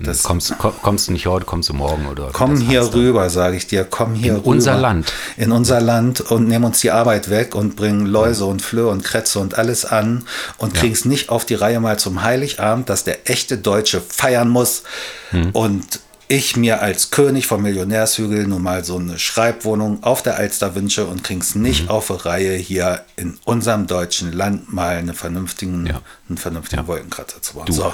Das, 0.00 0.22
kommst, 0.22 0.54
komm, 0.58 0.72
kommst 0.80 1.08
du 1.08 1.12
nicht 1.12 1.26
heute, 1.26 1.44
kommst 1.44 1.68
du 1.68 1.74
morgen 1.74 2.06
oder? 2.06 2.30
Komm 2.32 2.56
hier 2.60 2.82
heißt 2.82 2.94
rüber, 2.94 3.28
sage 3.30 3.56
ich 3.56 3.66
dir. 3.66 3.84
Komm 3.84 4.14
hier 4.14 4.32
In 4.32 4.36
rüber. 4.38 4.46
unser 4.48 4.76
Land. 4.76 5.12
In 5.36 5.50
unser 5.50 5.80
Land 5.80 6.20
und 6.20 6.46
nehmen 6.46 6.66
uns 6.66 6.80
die 6.80 6.92
Arbeit 6.92 7.30
weg 7.30 7.54
und 7.56 7.74
bringen 7.74 8.06
Läuse 8.06 8.44
und 8.44 8.62
Flöhe 8.62 8.86
und 8.88 9.02
Krätze 9.02 9.40
und 9.40 9.58
alles 9.58 9.84
an 9.84 10.24
und 10.58 10.72
kriegen 10.74 10.92
es 10.92 11.04
nicht 11.04 11.30
auf 11.30 11.46
die 11.46 11.54
Reihe 11.54 11.80
mal 11.80 11.98
zum 11.98 12.22
Heiligabend, 12.22 12.88
dass 12.88 13.02
der 13.02 13.28
echte 13.28 13.58
Deutsche 13.58 14.00
feiern 14.00 14.48
muss. 14.48 14.84
Hm. 15.30 15.50
Und 15.50 16.00
ich 16.30 16.56
mir 16.56 16.80
als 16.82 17.10
König 17.10 17.46
vom 17.48 17.62
Millionärshügel 17.62 18.46
nun 18.46 18.62
mal 18.62 18.84
so 18.84 18.98
eine 18.98 19.18
Schreibwohnung 19.18 20.02
auf 20.04 20.22
der 20.22 20.36
Alster 20.36 20.74
wünsche 20.74 21.06
und 21.06 21.24
krieg's 21.24 21.54
nicht 21.56 21.82
Hm. 21.84 21.88
auf 21.88 22.06
die 22.06 22.12
Reihe, 22.12 22.54
hier 22.54 23.00
in 23.16 23.36
unserem 23.44 23.86
deutschen 23.88 24.32
Land 24.32 24.72
mal 24.72 24.96
eine 24.98 25.14
vernünftigen, 25.14 25.86
Ja. 25.86 26.02
einen 26.28 26.38
vernünftigen 26.38 26.86
Wolkenkratzer 26.86 27.42
zu 27.42 27.54
bauen. 27.54 27.66
Du, 27.66 27.72
So. 27.72 27.92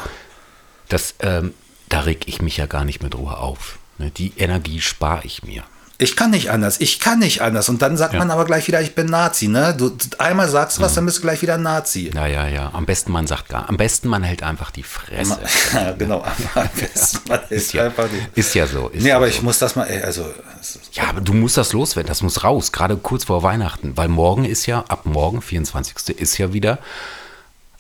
das, 0.88 1.14
ähm, 1.20 1.54
da 1.88 2.00
reg 2.00 2.22
ich 2.26 2.40
mich 2.42 2.56
ja 2.56 2.66
gar 2.66 2.84
nicht 2.84 3.02
mit 3.02 3.14
Ruhe 3.16 3.36
auf. 3.38 3.78
Ne? 3.98 4.10
Die 4.10 4.32
Energie 4.36 4.80
spare 4.80 5.22
ich 5.24 5.42
mir. 5.42 5.62
Ich 5.96 6.16
kann 6.16 6.32
nicht 6.32 6.50
anders, 6.50 6.80
ich 6.80 6.98
kann 6.98 7.20
nicht 7.20 7.40
anders. 7.40 7.68
Und 7.68 7.80
dann 7.80 7.96
sagt 7.96 8.14
Ja. 8.14 8.18
man 8.18 8.32
aber 8.32 8.44
gleich 8.46 8.66
wieder, 8.66 8.80
ich 8.82 8.96
bin 8.96 9.06
Nazi, 9.06 9.46
ne? 9.46 9.76
Du 9.78 9.96
einmal 10.18 10.48
sagst 10.48 10.80
was, 10.80 10.94
dann 10.94 11.06
bist 11.06 11.18
du 11.18 11.22
gleich 11.22 11.40
wieder 11.40 11.56
Nazi. 11.56 12.10
Ja, 12.12 12.26
ja, 12.26 12.48
ja. 12.48 12.70
Am 12.74 12.84
besten 12.84 13.12
man 13.12 13.28
sagt 13.28 13.48
gar, 13.48 13.68
am 13.68 13.76
besten 13.76 14.08
man 14.08 14.24
hält 14.24 14.42
einfach 14.42 14.72
die 14.72 14.82
Fresse. 14.82 15.38
Ja, 15.72 15.92
genau. 15.92 16.24
Am 16.56 16.68
besten 16.80 17.20
man 17.28 17.38
Ist 17.42 17.50
ist 17.52 17.72
ja, 17.74 17.84
einfach 17.84 18.08
die. 18.08 18.40
ist 18.40 18.52
ja 18.56 18.66
so. 18.66 18.88
Ist 18.88 19.04
Nee, 19.04 19.10
ja 19.10 19.16
aber 19.16 19.26
so. 19.26 19.34
ich 19.34 19.42
muss 19.42 19.60
das 19.60 19.76
mal, 19.76 19.84
ey, 19.84 20.02
also, 20.02 20.24
Ja, 20.94 21.04
aber 21.10 21.20
du 21.20 21.32
musst 21.32 21.56
das 21.56 21.72
loswerden, 21.72 22.08
das 22.08 22.22
muss 22.22 22.42
raus, 22.42 22.72
gerade 22.72 22.96
kurz 22.96 23.22
vor 23.24 23.44
Weihnachten, 23.44 23.96
weil 23.96 24.08
morgen 24.08 24.44
ist 24.44 24.66
ja, 24.66 24.80
ab 24.88 25.06
morgen, 25.06 25.42
24. 25.42 26.18
ist 26.18 26.38
ja 26.38 26.52
wieder, 26.52 26.80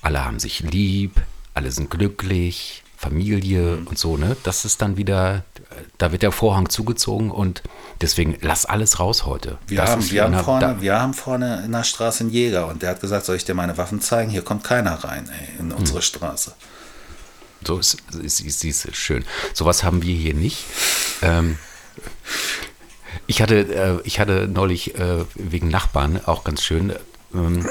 alle 0.02 0.24
haben 0.24 0.38
sich 0.38 0.60
lieb, 0.60 1.20
alle 1.52 1.72
sind 1.72 1.90
glücklich, 1.90 2.83
Familie 3.04 3.76
Mhm. 3.76 3.86
und 3.88 3.98
so, 3.98 4.16
ne? 4.16 4.36
Das 4.44 4.64
ist 4.64 4.80
dann 4.82 4.96
wieder, 4.96 5.44
da 5.98 6.10
wird 6.12 6.22
der 6.22 6.32
Vorhang 6.32 6.68
zugezogen 6.70 7.30
und 7.30 7.62
deswegen 8.00 8.36
lass 8.40 8.64
alles 8.66 8.98
raus 8.98 9.26
heute. 9.26 9.58
wir, 9.66 9.76
Das 9.78 9.90
haben, 9.90 10.10
wir, 10.10 10.24
haben 10.24 10.44
vorne, 10.44 10.60
da- 10.74 10.80
wir 10.80 11.00
haben 11.00 11.14
vorne 11.14 11.62
in 11.64 11.72
der 11.72 11.84
Straße 11.84 12.20
einen 12.24 12.30
Jäger 12.30 12.66
und 12.68 12.82
der 12.82 12.90
hat 12.90 13.00
gesagt, 13.00 13.26
soll 13.26 13.36
ich 13.36 13.44
dir 13.44 13.54
meine 13.54 13.76
Waffen 13.76 14.00
zeigen? 14.00 14.30
Hier 14.30 14.42
kommt 14.42 14.64
keiner 14.64 14.92
rein, 15.04 15.28
ey, 15.30 15.60
in 15.60 15.72
unsere 15.72 16.00
Straße. 16.02 16.52
So 17.66 17.78
ist, 17.78 17.96
ist, 18.22 18.40
ist, 18.40 18.64
ist, 18.64 18.84
ist 18.84 18.96
schön. 18.96 19.24
Sowas 19.54 19.84
haben 19.84 20.02
wir 20.02 20.14
hier 20.14 20.34
nicht. 20.34 20.64
Ähm, 21.22 21.58
ich 23.26 23.40
hatte, 23.42 23.56
äh, 23.74 24.00
ich 24.06 24.20
hatte 24.20 24.48
neulich 24.48 24.94
äh, 24.98 25.24
wegen 25.34 25.68
Nachbarn 25.68 26.20
auch 26.26 26.44
ganz 26.44 26.62
schön. 26.62 26.92
Ähm, 27.34 27.66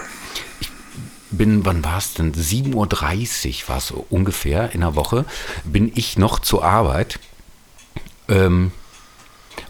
ich 0.60 0.70
bin, 1.38 1.66
wann 1.66 1.84
war 1.84 1.98
es 1.98 2.14
denn? 2.14 2.34
7.30 2.34 3.64
Uhr 3.64 3.70
war 3.70 3.78
es 3.78 3.92
ungefähr 4.10 4.72
in 4.74 4.82
der 4.82 4.96
Woche. 4.96 5.26
Bin 5.64 5.92
ich 5.96 6.18
noch 6.18 6.40
zur 6.40 6.64
Arbeit. 6.64 7.20
Ähm, 8.28 8.72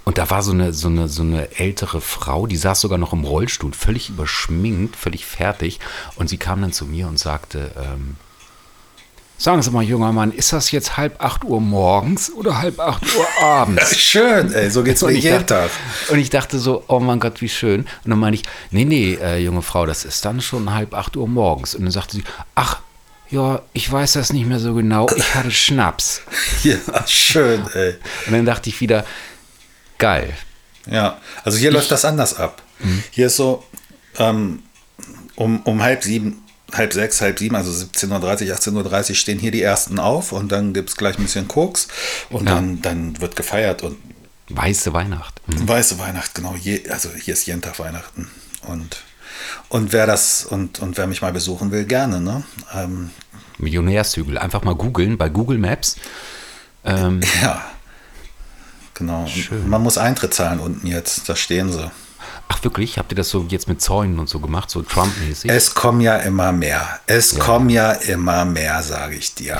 und 0.05 0.17
da 0.17 0.29
war 0.29 0.43
so 0.43 0.51
eine, 0.51 0.73
so, 0.73 0.87
eine, 0.89 1.07
so 1.07 1.23
eine 1.23 1.57
ältere 1.57 2.01
Frau, 2.01 2.45
die 2.45 2.57
saß 2.57 2.81
sogar 2.81 2.97
noch 2.97 3.13
im 3.13 3.23
Rollstuhl, 3.23 3.73
völlig 3.73 4.09
überschminkt, 4.09 4.95
völlig 4.95 5.25
fertig. 5.25 5.79
Und 6.15 6.29
sie 6.29 6.37
kam 6.37 6.61
dann 6.61 6.73
zu 6.73 6.85
mir 6.85 7.07
und 7.07 7.19
sagte, 7.19 7.71
ähm, 7.77 8.17
Sagen 9.37 9.61
Sie 9.61 9.71
mal, 9.71 9.83
junger 9.83 10.11
Mann, 10.11 10.31
ist 10.31 10.53
das 10.53 10.71
jetzt 10.71 10.95
halb 10.95 11.21
acht 11.21 11.43
Uhr 11.43 11.59
morgens 11.59 12.31
oder 12.31 12.61
halb 12.61 12.79
acht 12.79 13.03
Uhr 13.15 13.27
abends? 13.43 13.95
Schön, 13.99 14.53
ey, 14.53 14.69
so 14.69 14.83
geht's 14.83 15.01
mir 15.01 15.11
ich, 15.11 15.23
jeden 15.23 15.45
Tag. 15.45 15.69
und 16.09 16.19
ich 16.19 16.29
dachte 16.29 16.59
so, 16.59 16.83
oh 16.87 16.99
mein 16.99 17.19
Gott, 17.19 17.41
wie 17.41 17.49
schön. 17.49 17.81
Und 17.81 18.11
dann 18.11 18.19
meine 18.19 18.35
ich, 18.35 18.43
nee, 18.71 18.85
nee, 18.85 19.15
äh, 19.15 19.39
junge 19.39 19.61
Frau, 19.61 19.85
das 19.85 20.05
ist 20.05 20.23
dann 20.23 20.39
schon 20.39 20.73
halb 20.73 20.93
acht 20.93 21.17
Uhr 21.17 21.27
morgens. 21.27 21.75
Und 21.75 21.81
dann 21.83 21.91
sagte 21.91 22.17
sie, 22.17 22.23
ach, 22.55 22.79
ja, 23.29 23.61
ich 23.73 23.91
weiß 23.91 24.13
das 24.13 24.31
nicht 24.31 24.45
mehr 24.45 24.59
so 24.59 24.75
genau, 24.75 25.07
ich 25.15 25.35
hatte 25.35 25.51
Schnaps. 25.51 26.21
Ja, 26.63 26.77
schön, 27.07 27.65
ey. 27.73 27.95
Und 28.27 28.33
dann 28.33 28.45
dachte 28.45 28.69
ich 28.69 28.79
wieder, 28.79 29.05
geil. 29.97 30.33
Ja, 30.85 31.17
also 31.43 31.57
hier 31.57 31.71
läuft 31.71 31.91
das 31.91 32.05
anders 32.05 32.35
ab. 32.35 32.61
Mhm. 32.79 33.03
Hier 33.09 33.27
ist 33.27 33.37
so, 33.37 33.63
ähm, 34.19 34.63
um, 35.35 35.61
um 35.61 35.81
halb 35.81 36.03
sieben, 36.03 36.42
halb 36.77 36.93
sechs, 36.93 37.21
halb 37.21 37.39
sieben, 37.39 37.55
also 37.55 37.71
17.30 37.71 38.49
Uhr, 38.49 38.55
18.30 38.55 39.09
Uhr 39.09 39.15
stehen 39.15 39.39
hier 39.39 39.51
die 39.51 39.61
ersten 39.61 39.99
auf 39.99 40.31
und 40.31 40.51
dann 40.51 40.73
gibt 40.73 40.89
es 40.89 40.95
gleich 40.95 41.17
ein 41.17 41.23
bisschen 41.23 41.47
Koks 41.47 41.87
und 42.29 42.47
Ja. 42.47 42.55
dann, 42.55 42.81
dann 42.81 43.19
wird 43.21 43.35
gefeiert 43.35 43.81
und 43.83 43.97
Weiße 44.49 44.91
Weihnacht. 44.93 45.41
Mhm. 45.47 45.67
weiße 45.67 45.97
Weihnacht, 45.99 46.35
genau, 46.35 46.55
je, 46.59 46.87
also 46.89 47.09
hier 47.09 47.33
ist 47.33 47.45
jeden 47.45 47.61
Tag 47.61 47.79
Weihnachten 47.79 48.29
und 48.67 49.03
und 49.69 49.91
wer 49.93 50.05
das 50.05 50.45
und, 50.45 50.79
und 50.79 50.97
wer 50.97 51.07
mich 51.07 51.21
mal 51.21 51.33
besuchen 51.33 51.71
will, 51.71 51.85
gerne, 51.85 52.21
ne? 52.21 52.43
Ähm, 52.73 53.09
Millionärshügel. 53.57 54.37
Einfach 54.37 54.63
mal 54.63 54.75
googeln 54.75 55.17
bei 55.17 55.29
Google 55.29 55.57
Maps. 55.57 55.95
Ähm, 56.85 57.21
ja. 57.41 57.63
Genau. 58.93 59.25
Schön. 59.27 59.67
Man 59.67 59.81
muss 59.81 59.97
Eintritt 59.97 60.33
zahlen 60.33 60.59
unten 60.59 60.85
jetzt, 60.87 61.27
da 61.27 61.35
stehen 61.35 61.71
sie. 61.71 61.89
Ach 62.63 62.65
wirklich, 62.65 62.97
habt 62.97 63.11
ihr 63.11 63.15
das 63.15 63.29
so 63.29 63.45
jetzt 63.49 63.67
mit 63.67 63.81
Zäunen 63.81 64.19
und 64.19 64.29
so 64.29 64.39
gemacht, 64.39 64.69
so 64.69 64.81
Trump-mäßig? 64.81 65.51
Es 65.51 65.73
kommen 65.75 65.99
ja 66.01 66.15
immer 66.17 66.51
mehr. 66.53 66.99
Es 67.07 67.37
kommen 67.37 67.69
ja 67.69 67.91
immer 67.91 68.45
mehr, 68.45 68.81
sage 68.83 69.15
ich 69.15 69.35
dir. 69.35 69.59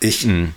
Ich, 0.00 0.24
Mhm. 0.24 0.54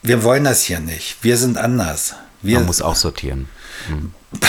Wir 0.00 0.22
wollen 0.22 0.44
das 0.44 0.62
hier 0.62 0.78
nicht. 0.78 1.16
Wir 1.22 1.36
sind 1.36 1.58
anders. 1.58 2.14
Wir, 2.40 2.58
Man 2.58 2.66
muss 2.66 2.80
auch 2.80 2.94
sortieren. 2.94 3.48
Mhm. 3.88 4.14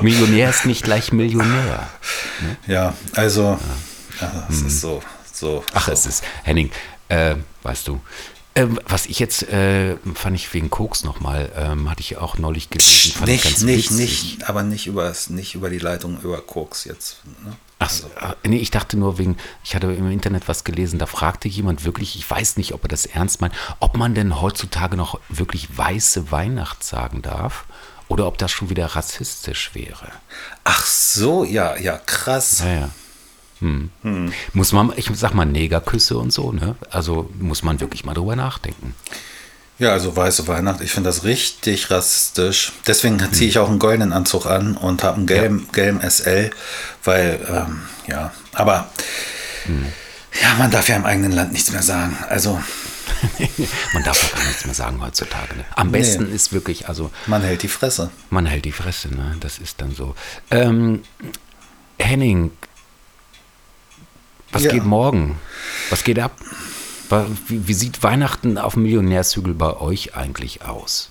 Millionär 0.00 0.50
ist 0.50 0.64
nicht 0.64 0.84
gleich 0.84 1.12
Millionär. 1.12 1.88
ja, 2.66 2.94
also, 3.14 3.58
ja, 4.20 4.46
es 4.48 4.62
ist 4.62 4.80
so, 4.80 5.02
so. 5.32 5.60
Mhm. 5.60 5.64
Ach, 5.74 5.88
es 5.88 6.06
ist, 6.06 6.22
Henning, 6.44 6.70
äh, 7.08 7.34
weißt 7.62 7.88
du, 7.88 8.00
ähm, 8.54 8.80
was 8.86 9.06
ich 9.06 9.18
jetzt, 9.18 9.44
äh, 9.44 9.96
fand 10.14 10.36
ich 10.36 10.52
wegen 10.52 10.70
Koks 10.70 11.04
nochmal, 11.04 11.52
ähm, 11.56 11.88
hatte 11.88 12.00
ich 12.00 12.16
auch 12.18 12.36
neulich 12.38 12.68
gelesen, 12.70 13.12
ich 13.14 13.20
nicht, 13.20 13.44
ganz 13.44 13.62
nicht, 13.62 13.90
witzig. 13.90 14.22
nicht, 14.32 14.48
aber 14.48 14.62
nicht 14.62 14.86
über, 14.86 15.12
nicht 15.28 15.54
über 15.54 15.70
die 15.70 15.78
Leitung 15.78 16.20
über 16.20 16.40
Koks 16.40 16.84
jetzt. 16.84 17.18
Ne? 17.44 17.56
Ach, 17.78 17.88
so, 17.88 18.06
äh, 18.20 18.48
nee, 18.48 18.58
ich 18.58 18.70
dachte 18.70 18.98
nur 18.98 19.18
wegen, 19.18 19.36
ich 19.64 19.74
hatte 19.74 19.86
im 19.86 20.10
Internet 20.10 20.48
was 20.48 20.64
gelesen, 20.64 20.98
da 20.98 21.06
fragte 21.06 21.48
jemand 21.48 21.84
wirklich, 21.84 22.16
ich 22.16 22.28
weiß 22.28 22.56
nicht, 22.56 22.74
ob 22.74 22.84
er 22.84 22.88
das 22.88 23.06
ernst 23.06 23.40
meint, 23.40 23.54
ob 23.78 23.96
man 23.96 24.14
denn 24.14 24.40
heutzutage 24.40 24.96
noch 24.96 25.20
wirklich 25.28 25.78
weiße 25.78 26.30
Weihnacht 26.30 26.82
sagen 26.84 27.22
darf 27.22 27.64
oder 28.08 28.26
ob 28.26 28.36
das 28.36 28.50
schon 28.50 28.68
wieder 28.68 28.86
rassistisch 28.86 29.70
wäre. 29.74 30.10
Ach 30.64 30.84
so, 30.84 31.44
ja, 31.44 31.76
ja, 31.76 31.98
krass. 31.98 32.58
Ja, 32.60 32.72
ja. 32.72 32.90
Hm. 33.60 33.90
Muss 34.52 34.72
man, 34.72 34.92
ich 34.96 35.10
sag 35.14 35.34
mal, 35.34 35.44
Negerküsse 35.44 36.16
und 36.16 36.32
so, 36.32 36.52
ne? 36.52 36.76
Also 36.90 37.30
muss 37.38 37.62
man 37.62 37.80
wirklich 37.80 38.04
mal 38.04 38.14
drüber 38.14 38.36
nachdenken. 38.36 38.94
Ja, 39.78 39.92
also 39.92 40.14
weiße 40.14 40.46
Weihnacht, 40.46 40.82
ich 40.82 40.90
finde 40.90 41.08
das 41.08 41.24
richtig 41.24 41.90
rassistisch. 41.90 42.72
Deswegen 42.86 43.18
ziehe 43.32 43.48
ich 43.48 43.58
auch 43.58 43.68
einen 43.68 43.78
goldenen 43.78 44.12
Anzug 44.12 44.44
an 44.44 44.76
und 44.76 45.02
habe 45.02 45.16
einen 45.16 45.26
gelben, 45.26 45.68
gelben 45.72 46.00
SL, 46.02 46.50
weil, 47.04 47.40
ähm, 47.48 47.82
ja, 48.06 48.32
aber 48.52 48.90
ja, 50.42 50.54
man 50.58 50.70
darf 50.70 50.88
ja 50.88 50.96
im 50.96 51.06
eigenen 51.06 51.32
Land 51.32 51.52
nichts 51.52 51.72
mehr 51.72 51.82
sagen. 51.82 52.16
Also 52.28 52.60
Man 53.92 54.02
darf 54.02 54.20
doch 54.20 54.36
gar 54.36 54.46
nichts 54.46 54.64
mehr 54.64 54.74
sagen 54.74 55.00
heutzutage. 55.02 55.56
Ne? 55.56 55.64
Am 55.76 55.92
besten 55.92 56.32
ist 56.32 56.52
wirklich, 56.52 56.88
also 56.88 57.10
man 57.26 57.42
hält 57.42 57.62
die 57.62 57.68
Fresse. 57.68 58.10
man 58.30 58.46
hält 58.46 58.64
die 58.64 58.72
Fresse, 58.72 59.08
ne? 59.08 59.36
Das 59.40 59.58
ist 59.58 59.80
dann 59.80 59.94
so. 59.94 60.14
Ähm, 60.50 61.02
Henning, 61.98 62.52
was 64.52 64.64
Ja. 64.64 64.72
geht 64.72 64.84
morgen? 64.84 65.38
Was 65.90 66.04
geht 66.04 66.18
ab? 66.18 66.32
Wie, 67.48 67.66
wie 67.66 67.74
sieht 67.74 68.02
Weihnachten 68.02 68.56
auf 68.56 68.74
dem 68.74 68.84
Millionärshügel 68.84 69.54
bei 69.54 69.76
euch 69.76 70.14
eigentlich 70.14 70.62
aus? 70.64 71.10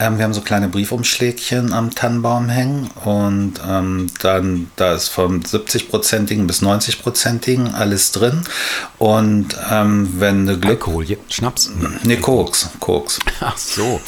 Ähm, 0.00 0.18
wir 0.18 0.24
haben 0.24 0.34
so 0.34 0.40
kleine 0.40 0.68
Briefumschlägchen 0.68 1.72
am 1.72 1.94
Tannenbaum 1.94 2.48
hängen 2.48 2.90
und 3.04 3.54
ähm, 3.64 4.08
dann 4.20 4.70
da 4.74 4.92
ist 4.94 5.08
vom 5.08 5.40
70-prozentigen 5.40 6.48
bis 6.48 6.62
90-prozentigen 6.62 7.72
alles 7.74 8.10
drin. 8.10 8.42
Und 8.98 9.56
ähm, 9.70 10.14
wenn 10.18 10.46
du 10.46 10.58
Glück. 10.58 10.80
Alkohol, 10.88 11.06
Schnaps. 11.28 11.70
Nee, 12.02 12.16
Koks. 12.16 12.70
Koks. 12.80 13.20
Ach 13.40 13.56
so. 13.56 14.00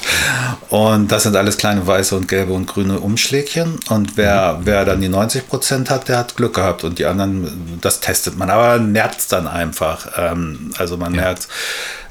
Und 0.69 1.09
das 1.11 1.23
sind 1.23 1.37
alles 1.37 1.57
kleine 1.57 1.87
weiße 1.87 2.17
und 2.17 2.27
gelbe 2.27 2.51
und 2.51 2.65
grüne 2.65 2.99
Umschlägchen. 2.99 3.79
Und 3.89 4.17
wer, 4.17 4.59
wer 4.63 4.83
dann 4.83 4.99
die 4.99 5.09
90 5.09 5.47
Prozent 5.47 5.89
hat, 5.89 6.09
der 6.09 6.17
hat 6.17 6.35
Glück 6.35 6.55
gehabt. 6.55 6.83
Und 6.83 6.99
die 6.99 7.05
anderen, 7.05 7.79
das 7.79 8.01
testet 8.01 8.37
man. 8.37 8.49
Aber 8.49 8.77
merkt 8.79 9.19
es 9.21 9.27
dann 9.27 9.47
einfach. 9.47 10.07
Ähm, 10.17 10.71
also 10.77 10.97
man 10.97 11.13
Ja. 11.15 11.21
merkt, 11.21 11.47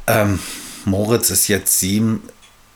ähm, 0.06 0.38
Moritz 0.86 1.30
ist 1.30 1.48
jetzt 1.48 1.78
sieben. 1.78 2.22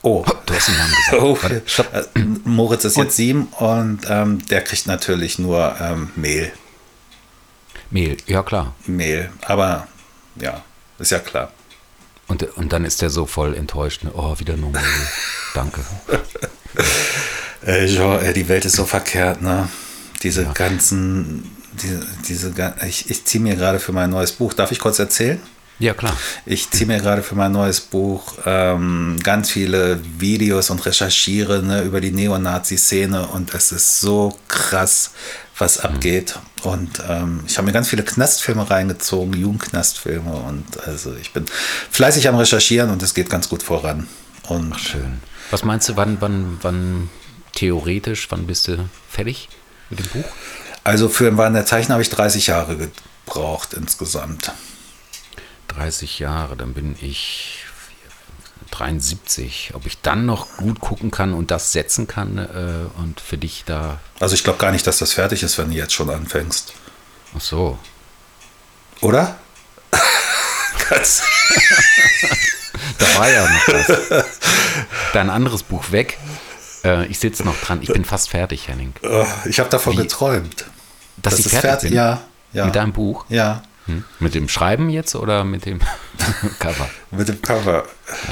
Oh, 0.03 0.25
Du 0.47 0.55
hast 0.55 0.69
den 0.69 0.77
Namen 0.79 0.95
gesagt. 0.95 1.23
Oh, 1.23 1.39
Warte, 1.43 1.63
stopp. 1.67 1.95
äh, 1.95 2.21
Moritz 2.45 2.85
ist 2.85 2.97
jetzt 2.97 3.17
sieben 3.17 3.49
und 3.59 4.01
ähm, 4.09 4.45
der 4.47 4.63
kriegt 4.63 4.87
natürlich 4.87 5.39
nur 5.39 5.77
ähm, 5.81 6.11
Mehl. 6.17 6.53
Mehl, 7.91 8.17
ja 8.27 8.43
klar. 8.43 8.75
Mehl. 8.87 9.31
Aber 9.43 9.87
ja, 10.37 10.63
ist 10.99 11.11
ja 11.11 11.19
klar. 11.19 11.53
Und, 12.29 12.45
und 12.57 12.73
dann 12.73 12.85
ist 12.85 13.03
der 13.03 13.11
so 13.11 13.27
voll 13.27 13.55
enttäuscht. 13.55 14.05
Ne? 14.05 14.13
Oh, 14.15 14.39
wieder 14.39 14.57
nur 14.57 14.71
Mehl. 14.71 14.83
Danke. 15.55 15.81
Äh, 17.67 17.87
ja, 17.87 18.17
ey, 18.19 18.33
die 18.33 18.49
Welt 18.49 18.65
ist 18.65 18.77
so 18.77 18.85
verkehrt, 18.87 19.43
ne? 19.43 19.69
Diese 20.23 20.45
ganzen, 20.47 21.57
diese, 21.73 22.07
diese, 22.29 22.75
ich, 22.87 23.11
ich 23.11 23.25
ziehe 23.25 23.43
mir 23.43 23.57
gerade 23.57 23.81
für 23.81 23.93
mein 23.93 24.11
neues 24.11 24.33
Buch, 24.33 24.53
darf 24.55 24.71
ich 24.71 24.79
kurz 24.79 24.99
erzählen? 24.99 25.41
Ja, 25.81 25.95
klar. 25.95 26.15
Ich 26.45 26.71
ziehe 26.71 26.87
mir 26.87 26.99
gerade 27.01 27.23
für 27.23 27.35
mein 27.35 27.53
neues 27.53 27.81
Buch 27.81 28.35
ähm, 28.45 29.19
ganz 29.23 29.51
viele 29.51 29.99
Videos 30.19 30.69
und 30.69 30.85
recherchiere 30.85 31.63
ne, 31.63 31.83
über 31.83 32.03
die 32.03 32.11
Neonazi-Szene 32.11 33.27
und 33.29 33.55
es 33.55 33.73
ist 33.73 34.01
so 34.01 34.39
krass, 34.47 35.13
was 35.57 35.79
abgeht. 35.79 36.39
Und 36.63 37.03
ähm, 37.09 37.41
ich 37.47 37.57
habe 37.57 37.67
mir 37.67 37.73
ganz 37.73 37.89
viele 37.89 38.03
Knastfilme 38.03 38.69
reingezogen, 38.69 39.33
Jugendknastfilme 39.33 40.31
und 40.31 40.87
also 40.87 41.15
ich 41.19 41.33
bin 41.33 41.47
fleißig 41.91 42.29
am 42.29 42.37
Recherchieren 42.37 42.91
und 42.91 43.03
es 43.03 43.15
geht 43.15 43.31
ganz 43.31 43.49
gut 43.49 43.63
voran. 43.63 44.07
Und 44.49 44.79
Schön. 44.79 45.21
Was 45.51 45.65
meinst 45.65 45.89
du, 45.89 45.97
wann, 45.97 46.19
wann, 46.21 46.59
wann 46.61 47.09
theoretisch, 47.55 48.27
wann 48.31 48.47
bist 48.47 48.69
du 48.69 48.87
fertig 49.09 49.49
mit 49.89 50.01
dem 50.01 50.07
Buch? 50.09 50.29
Also 50.85 51.09
für 51.09 51.25
den 51.25 51.39
Wahn 51.39 51.55
der 51.55 51.65
Zeichen 51.65 51.91
habe 51.93 52.03
ich 52.03 52.11
30 52.11 52.49
Jahre 52.49 52.77
gebraucht 52.77 53.73
insgesamt. 53.73 54.53
30 55.75 56.19
Jahre, 56.19 56.57
dann 56.57 56.75
bin 56.75 56.97
ich 57.01 57.65
73. 58.71 59.73
Ob 59.75 59.87
ich 59.87 60.01
dann 60.01 60.27
noch 60.27 60.57
gut 60.57 60.81
gucken 60.81 61.11
kann 61.11 61.33
und 61.35 61.51
das 61.51 61.73
setzen 61.73 62.07
kann 62.07 62.39
äh, 62.39 62.99
und 63.01 63.21
für 63.21 63.37
dich 63.39 63.65
da. 63.67 63.99
Also 64.21 64.35
ich 64.35 64.45
glaube 64.45 64.59
gar 64.59 64.71
nicht, 64.73 64.87
dass 64.87 64.99
das 64.99 65.13
fertig 65.13 65.43
ist, 65.43 65.59
wenn 65.59 65.71
du 65.71 65.77
jetzt 65.77 65.93
schon 65.93 66.11
anfängst. 66.11 66.73
Ach 67.37 67.41
so. 67.41 67.79
Oder? 69.01 69.37
Ganz- 70.89 71.23
Da 72.99 73.19
war 73.19 73.29
ja 73.31 73.49
noch 73.49 73.69
was. 73.69 74.25
Dein 75.13 75.31
anderes 75.31 75.63
Buch 75.63 75.91
weg. 75.91 76.19
Äh, 76.85 77.07
ich 77.07 77.19
sitze 77.19 77.45
noch 77.45 77.57
dran. 77.61 77.81
Ich 77.83 77.89
bin 77.93 78.05
fast 78.05 78.31
fertig, 78.31 78.69
Henning. 78.69 78.93
Oh, 79.03 79.27
ich 79.47 79.59
habe 79.59 79.69
davon 79.71 79.95
Wie? 79.95 80.03
geträumt. 80.03 80.65
Dass 81.17 81.33
Das 81.35 81.41
ich 81.41 81.47
ist 81.47 81.53
fertig, 81.53 81.69
fertig, 81.71 81.89
bin? 81.91 81.97
ja, 81.97 82.21
ja. 82.53 82.65
Mit 82.67 82.75
deinem 82.77 82.93
Buch? 82.93 83.25
Ja, 83.29 83.63
Hm? 83.91 84.05
Mit 84.19 84.35
dem 84.35 84.49
Schreiben 84.49 84.89
jetzt 84.91 85.15
oder 85.15 85.45
mit 85.45 85.65
dem 85.67 85.81
Cover? 86.59 86.89
mit 87.11 87.29
dem 87.29 87.41
Cover. 87.43 87.85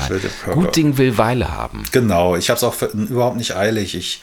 Mit 0.09 0.23
dem 0.23 0.31
Cover. 0.45 0.55
Gut 0.55 0.77
Ding 0.77 0.97
will 0.99 1.19
Weile 1.19 1.51
haben. 1.51 1.85
Genau, 1.93 2.37
ich 2.37 2.51
habe 2.51 2.57
es 2.59 2.65
auch 2.65 2.75
für, 2.75 2.87
überhaupt 2.87 3.37
nicht 3.37 3.55
eilig. 3.57 3.95
Ich, 3.95 4.21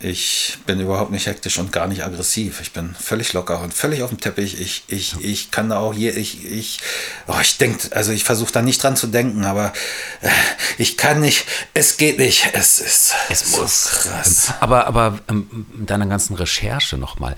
ich 0.00 0.58
bin 0.66 0.78
überhaupt 0.80 1.10
nicht 1.10 1.26
hektisch 1.26 1.58
und 1.58 1.72
gar 1.72 1.86
nicht 1.88 2.04
aggressiv. 2.04 2.60
Ich 2.60 2.72
bin 2.72 2.94
völlig 3.00 3.32
locker 3.32 3.60
und 3.62 3.72
völlig 3.74 4.02
auf 4.02 4.10
dem 4.10 4.20
Teppich. 4.20 4.60
Ich, 4.60 4.84
ich, 4.88 5.16
ich 5.24 5.50
kann 5.50 5.70
da 5.70 5.78
auch 5.78 5.94
hier, 5.94 6.16
ich, 6.16 6.44
ich, 6.44 6.80
oh, 7.26 7.34
ich 7.40 7.56
denke, 7.58 7.94
also 7.96 8.12
ich 8.12 8.22
versuche 8.22 8.52
da 8.52 8.62
nicht 8.62 8.82
dran 8.82 8.96
zu 8.96 9.06
denken, 9.06 9.44
aber 9.44 9.72
äh, 10.20 10.28
ich 10.76 10.96
kann 10.98 11.20
nicht, 11.20 11.46
es 11.74 11.96
geht 11.96 12.18
nicht, 12.18 12.48
es 12.52 12.78
ist 12.80 13.14
Es 13.30 13.52
so 13.52 13.62
muss. 13.62 13.84
krass. 13.86 14.52
Aber, 14.60 14.86
aber 14.86 15.18
ähm, 15.28 15.66
deiner 15.74 16.06
ganzen 16.06 16.36
Recherche 16.36 16.96
nochmal. 16.98 17.34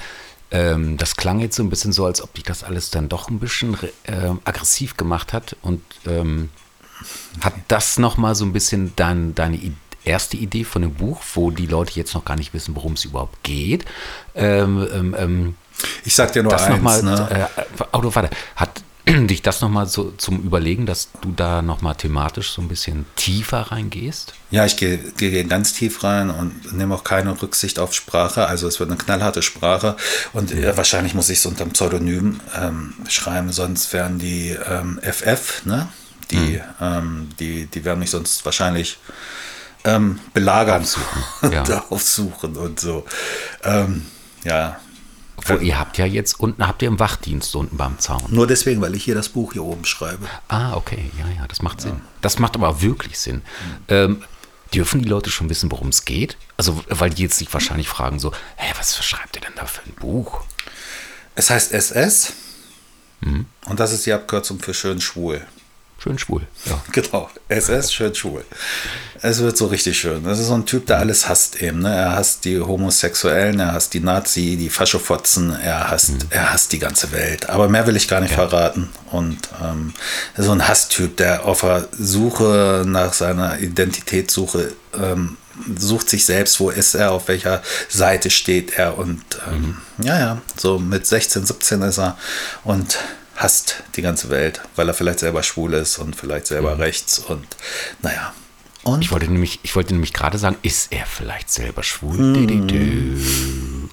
Ähm, 0.50 0.96
das 0.96 1.16
klang 1.16 1.40
jetzt 1.40 1.56
so 1.56 1.62
ein 1.62 1.70
bisschen 1.70 1.92
so, 1.92 2.04
als 2.06 2.22
ob 2.22 2.34
dich 2.34 2.44
das 2.44 2.64
alles 2.64 2.90
dann 2.90 3.08
doch 3.08 3.28
ein 3.30 3.38
bisschen 3.38 3.76
ähm, 4.06 4.40
aggressiv 4.44 4.96
gemacht 4.96 5.32
hat. 5.32 5.56
Und 5.62 5.82
ähm, 6.06 6.50
hat 7.40 7.54
das 7.68 7.98
nochmal 7.98 8.34
so 8.34 8.44
ein 8.44 8.52
bisschen 8.52 8.92
dein, 8.96 9.34
deine 9.34 9.58
erste 10.04 10.36
Idee 10.36 10.64
von 10.64 10.82
dem 10.82 10.94
Buch, 10.94 11.22
wo 11.34 11.50
die 11.50 11.66
Leute 11.66 11.92
jetzt 11.94 12.14
noch 12.14 12.24
gar 12.24 12.36
nicht 12.36 12.54
wissen, 12.54 12.74
worum 12.74 12.94
es 12.94 13.04
überhaupt 13.04 13.42
geht, 13.42 13.84
ähm, 14.34 14.86
ähm, 14.92 15.16
ähm, 15.18 15.54
Ich 16.04 16.14
sag 16.14 16.32
dir 16.32 16.42
nur 16.42 16.52
das 16.52 16.62
eins, 16.62 16.76
nochmal, 16.76 17.02
ne? 17.02 17.48
äh, 17.56 17.84
Auto, 17.92 18.14
warte, 18.14 18.30
hat 18.56 18.82
dich 19.26 19.42
das 19.42 19.60
nochmal 19.60 19.86
so 19.86 20.12
zum 20.16 20.42
Überlegen, 20.42 20.86
dass 20.86 21.08
du 21.20 21.32
da 21.32 21.62
nochmal 21.62 21.94
thematisch 21.94 22.50
so 22.50 22.62
ein 22.62 22.68
bisschen 22.68 23.06
tiefer 23.16 23.60
reingehst? 23.72 24.34
Ja, 24.50 24.66
ich 24.66 24.76
gehe, 24.76 24.98
gehe 24.98 25.44
ganz 25.44 25.72
tief 25.72 26.02
rein 26.04 26.30
und 26.30 26.72
nehme 26.72 26.94
auch 26.94 27.04
keine 27.04 27.40
Rücksicht 27.40 27.78
auf 27.78 27.94
Sprache. 27.94 28.46
Also 28.46 28.68
es 28.68 28.80
wird 28.80 28.90
eine 28.90 28.98
knallharte 28.98 29.42
Sprache 29.42 29.96
und 30.32 30.52
äh, 30.52 30.76
wahrscheinlich 30.76 31.14
muss 31.14 31.30
ich 31.30 31.38
es 31.38 31.46
unter 31.46 31.62
einem 31.62 31.72
Pseudonym 31.72 32.40
ähm, 32.56 32.94
schreiben, 33.08 33.52
sonst 33.52 33.92
wären 33.92 34.18
die 34.18 34.56
ähm, 34.68 35.00
FF, 35.02 35.64
ne? 35.64 35.88
Die, 36.30 36.60
ähm, 36.80 37.28
die, 37.40 37.66
die 37.66 37.84
werden 37.84 37.98
mich 37.98 38.10
sonst 38.10 38.44
wahrscheinlich 38.44 38.98
ähm, 39.84 40.20
belagern 40.32 40.82
Aufsuchen, 40.82 41.22
und 41.42 41.52
ja. 41.52 41.84
aufsuchen 41.90 42.56
und 42.56 42.78
so. 42.78 43.04
Ähm, 43.64 44.06
ja, 44.44 44.78
Obwohl, 45.42 45.62
ihr 45.62 45.78
habt 45.78 45.98
ja 45.98 46.06
jetzt 46.06 46.38
unten, 46.40 46.66
habt 46.66 46.82
ihr 46.82 46.88
einen 46.88 46.98
Wachdienst 46.98 47.54
unten 47.56 47.76
beim 47.76 47.98
Zaun. 47.98 48.22
nur 48.28 48.46
deswegen, 48.46 48.80
weil 48.80 48.94
ich 48.94 49.04
hier 49.04 49.14
das 49.14 49.28
Buch 49.30 49.52
hier 49.52 49.64
oben 49.64 49.84
schreibe. 49.84 50.26
Ah, 50.48 50.74
okay, 50.74 51.10
ja, 51.18 51.26
ja, 51.40 51.46
das 51.48 51.62
macht 51.62 51.80
Sinn. 51.80 52.00
Das 52.20 52.38
macht 52.38 52.54
aber 52.56 52.82
wirklich 52.82 53.18
Sinn. 53.18 53.42
Ähm, 53.88 54.22
dürfen 54.74 55.02
die 55.02 55.08
Leute 55.08 55.30
schon 55.30 55.48
wissen, 55.50 55.70
worum 55.72 55.88
es 55.88 56.04
geht? 56.04 56.36
Also, 56.56 56.80
weil 56.88 57.10
die 57.10 57.22
jetzt 57.22 57.38
sich 57.38 57.52
wahrscheinlich 57.52 57.88
fragen 57.88 58.18
so, 58.18 58.32
hä, 58.56 58.72
was 58.78 58.96
schreibt 59.04 59.36
ihr 59.36 59.42
denn 59.42 59.54
da 59.56 59.66
für 59.66 59.82
ein 59.82 59.94
Buch? 59.94 60.42
Es 61.34 61.50
heißt 61.50 61.72
SS 61.72 62.32
Mhm. 63.22 63.46
und 63.66 63.78
das 63.80 63.92
ist 63.92 64.06
die 64.06 64.12
Abkürzung 64.14 64.60
für 64.60 64.72
schön 64.72 65.00
schwul. 65.00 65.46
Schön 66.02 66.18
schwul. 66.18 66.46
Ja. 66.64 66.82
Genau, 66.92 67.28
SS, 67.48 67.92
schön 67.92 68.14
schwul. 68.14 68.42
Es 69.20 69.40
wird 69.40 69.58
so 69.58 69.66
richtig 69.66 69.98
schön. 69.98 70.24
Das 70.24 70.38
ist 70.38 70.46
so 70.46 70.54
ein 70.54 70.64
Typ, 70.64 70.86
der 70.86 70.98
alles 70.98 71.28
hasst 71.28 71.60
eben. 71.60 71.80
Ne? 71.80 71.94
Er 71.94 72.12
hasst 72.12 72.46
die 72.46 72.58
Homosexuellen, 72.58 73.60
er 73.60 73.72
hasst 73.72 73.92
die 73.92 74.00
Nazi, 74.00 74.56
die 74.58 74.70
Faschofotzen, 74.70 75.54
er 75.60 75.90
hasst, 75.90 76.14
er 76.30 76.54
hasst 76.54 76.72
die 76.72 76.78
ganze 76.78 77.12
Welt. 77.12 77.50
Aber 77.50 77.68
mehr 77.68 77.86
will 77.86 77.96
ich 77.96 78.08
gar 78.08 78.22
nicht 78.22 78.32
verraten. 78.32 78.88
Und 79.10 79.36
ähm, 79.62 79.92
ist 80.38 80.46
so 80.46 80.52
ein 80.52 80.66
Hasstyp, 80.66 81.18
der 81.18 81.44
auf 81.44 81.60
der 81.60 81.86
Suche 81.92 82.84
nach 82.86 83.12
seiner 83.12 83.58
Identitätssuche 83.58 84.72
ähm, 84.94 85.36
sucht 85.76 86.08
sich 86.08 86.24
selbst, 86.24 86.60
wo 86.60 86.70
ist 86.70 86.94
er, 86.94 87.12
auf 87.12 87.28
welcher 87.28 87.62
Seite 87.90 88.30
steht 88.30 88.78
er. 88.78 88.96
Und 88.96 89.22
ähm, 89.46 89.76
ja, 90.02 90.18
ja, 90.18 90.40
so 90.56 90.78
mit 90.78 91.06
16, 91.06 91.44
17 91.44 91.82
ist 91.82 91.98
er 91.98 92.16
und 92.64 92.98
hasst 93.40 93.82
die 93.96 94.02
ganze 94.02 94.30
Welt, 94.30 94.60
weil 94.76 94.86
er 94.88 94.94
vielleicht 94.94 95.18
selber 95.20 95.42
schwul 95.42 95.74
ist 95.74 95.98
und 95.98 96.14
vielleicht 96.14 96.46
selber 96.46 96.78
rechts 96.78 97.18
und 97.18 97.46
naja. 98.02 98.32
Und 98.82 99.02
Ich 99.02 99.12
wollte 99.12 99.26
nämlich, 99.26 99.60
ich 99.62 99.76
wollte 99.76 99.92
nämlich 99.92 100.12
gerade 100.14 100.38
sagen, 100.38 100.56
ist 100.62 100.90
er 100.90 101.04
vielleicht 101.04 101.50
selber 101.50 101.82
schwul? 101.82 102.16
Mhm. 102.16 102.34
Di, 102.34 102.46
di, 102.46 102.60
di. 102.66 103.16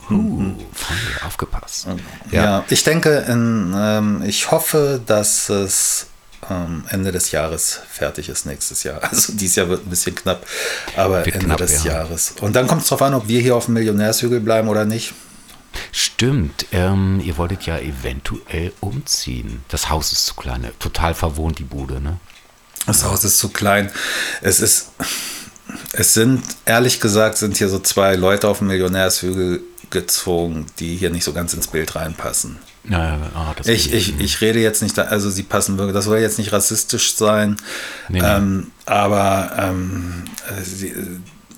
Uh, 0.09 0.55
Freunde, 0.71 1.25
aufgepasst. 1.25 1.87
ja. 2.31 2.63
ich 2.69 2.83
denke, 2.85 3.25
in, 3.27 3.73
ähm, 3.75 4.23
ich 4.25 4.49
hoffe, 4.51 5.01
dass 5.05 5.49
es 5.49 6.07
ähm, 6.49 6.85
Ende 6.89 7.11
des 7.11 7.31
Jahres 7.31 7.81
fertig 7.89 8.29
ist 8.29 8.45
nächstes 8.45 8.83
Jahr. 8.83 9.01
Also 9.11 9.33
dieses 9.33 9.57
Jahr 9.57 9.67
wird 9.67 9.85
ein 9.85 9.89
bisschen 9.89 10.15
knapp, 10.15 10.45
aber 10.95 11.25
Wird 11.25 11.35
Ende 11.35 11.47
knapp, 11.47 11.57
des 11.57 11.83
ja. 11.83 11.93
Jahres. 11.93 12.35
Und 12.39 12.55
dann 12.55 12.67
kommt 12.67 12.83
es 12.83 12.87
darauf 12.87 13.01
an, 13.01 13.13
ob 13.13 13.27
wir 13.27 13.41
hier 13.41 13.55
auf 13.57 13.65
dem 13.65 13.73
Millionärshügel 13.73 14.39
bleiben 14.39 14.69
oder 14.69 14.85
nicht. 14.85 15.13
Stimmt, 15.91 16.67
ähm, 16.71 17.21
ihr 17.23 17.37
wolltet 17.37 17.65
ja 17.65 17.77
eventuell 17.79 18.73
umziehen. 18.79 19.63
Das 19.69 19.89
Haus 19.89 20.11
ist 20.11 20.25
zu 20.25 20.35
klein, 20.35 20.61
ne? 20.61 20.71
total 20.79 21.13
verwohnt 21.13 21.59
die 21.59 21.63
Bude, 21.63 22.01
ne? 22.01 22.19
Das 22.85 23.03
Haus 23.03 23.23
ist 23.23 23.39
zu 23.39 23.49
klein. 23.49 23.91
Es 24.41 24.59
ist, 24.61 24.91
es 25.93 26.13
sind, 26.13 26.43
ehrlich 26.65 27.01
gesagt, 27.01 27.37
sind 27.37 27.57
hier 27.57 27.67
so 27.69 27.79
zwei 27.79 28.15
Leute 28.15 28.47
auf 28.47 28.59
dem 28.59 28.67
Millionärshügel 28.67 29.61
gezogen, 29.89 30.65
die 30.79 30.95
hier 30.95 31.09
nicht 31.09 31.23
so 31.23 31.33
ganz 31.33 31.53
ins 31.53 31.67
Bild 31.67 31.95
reinpassen. 31.95 32.57
Ja, 32.89 33.19
ah, 33.35 33.53
das 33.55 33.67
Ich, 33.67 33.93
ich, 33.93 34.19
ich 34.19 34.41
rede 34.41 34.59
jetzt 34.59 34.81
nicht, 34.81 34.97
da, 34.97 35.03
also 35.03 35.29
sie 35.29 35.43
passen 35.43 35.77
wirklich, 35.77 35.93
das 35.93 36.05
soll 36.05 36.19
jetzt 36.19 36.37
nicht 36.37 36.53
rassistisch 36.53 37.15
sein, 37.15 37.57
Nee, 38.07 38.21
nee. 38.21 38.25
Ähm, 38.25 38.71
aber 38.85 39.51
ähm, 39.59 40.23
äh, 40.49 40.63
sie, 40.63 40.93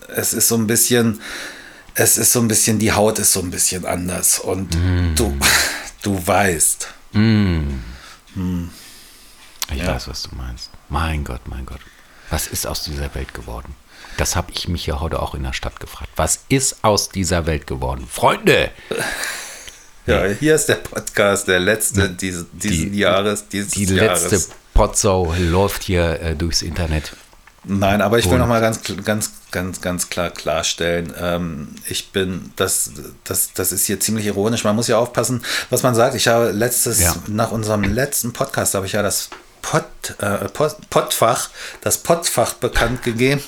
es 0.08 0.34
ist 0.34 0.48
so 0.48 0.56
ein 0.56 0.66
bisschen, 0.66 1.22
es 2.00 2.18
ist 2.18 2.32
so 2.32 2.40
ein 2.40 2.48
bisschen, 2.48 2.80
die 2.80 2.92
Haut 2.94 3.20
ist 3.20 3.34
so 3.34 3.42
ein 3.42 3.52
bisschen 3.52 3.86
anders 3.86 4.40
und 4.40 4.74
Mm. 4.76 5.16
du, 5.16 5.38
du 6.02 6.26
weißt. 6.28 6.88
Ich 9.72 9.78
Ja. 9.78 9.88
weiß, 9.88 10.08
was 10.08 10.24
du 10.24 10.36
meinst. 10.36 10.70
Mein 10.90 11.24
Gott, 11.24 11.42
mein 11.48 11.66
Gott. 11.66 11.80
Was 12.30 12.48
ist 12.48 12.66
aus 12.68 12.84
dieser 12.84 13.14
Welt 13.16 13.34
geworden? 13.34 13.76
Das 14.18 14.36
habe 14.36 14.52
ich 14.54 14.68
mich 14.68 14.86
ja 14.86 15.00
heute 15.00 15.22
auch 15.22 15.34
in 15.36 15.44
der 15.44 15.54
Stadt 15.54 15.80
gefragt. 15.80 16.10
Was 16.16 16.42
ist 16.50 16.84
aus 16.84 17.10
dieser 17.10 17.46
Welt 17.46 17.68
geworden? 17.68 18.08
Freunde! 18.10 18.72
Ja, 20.06 20.26
hier 20.26 20.56
ist 20.56 20.66
der 20.68 20.76
Podcast, 20.76 21.48
der 21.48 21.60
letzte 21.60 22.10
dieses, 22.10 22.46
diesen 22.54 22.92
Die- 22.94 23.00
Jahres, 23.00 23.48
dieses 23.48 23.72
Die 23.74 23.86
Jahres. 23.86 24.32
letzte 24.32 24.54
Potsau 24.74 25.34
läuft 25.38 25.84
hier 25.84 26.20
äh, 26.22 26.36
durchs 26.36 26.62
Internet. 26.62 27.16
Nein, 27.64 28.02
aber 28.02 28.18
ich 28.20 28.26
will 28.26 28.34
Und- 28.34 28.40
noch 28.40 28.48
mal 28.48 28.62
ganz, 28.62 28.80
ganz, 29.04 29.32
ganz, 29.52 29.82
ganz 29.82 30.10
klar 30.10 30.30
klarstellen, 30.30 31.14
ähm, 31.20 31.70
ich 31.88 32.12
bin, 32.12 32.52
das, 32.56 32.92
das, 33.24 33.54
das 33.54 33.72
ist 33.72 33.86
hier 33.86 34.00
ziemlich 34.00 34.26
ironisch. 34.26 34.64
Man 34.64 34.76
muss 34.76 34.88
ja 34.88 34.98
aufpassen, 34.98 35.42
was 35.70 35.84
man 35.84 35.96
sagt. 35.96 36.16
Ich 36.16 36.28
habe 36.28 36.52
letztes, 36.52 37.00
Ja. 37.02 37.16
nach 37.28 37.52
unserem 37.52 37.84
letzten 37.84 38.34
Podcast 38.34 38.74
habe 38.76 38.86
ich 38.86 38.94
ja 38.94 39.02
das 39.02 39.30
Pott, 39.62 39.86
äh, 40.20 40.48
Pott, 40.50 40.78
Pottfach, 40.90 41.50
das 41.82 41.98
Pottfach 41.98 42.54
bekannt 42.54 43.04
gegeben. 43.04 43.42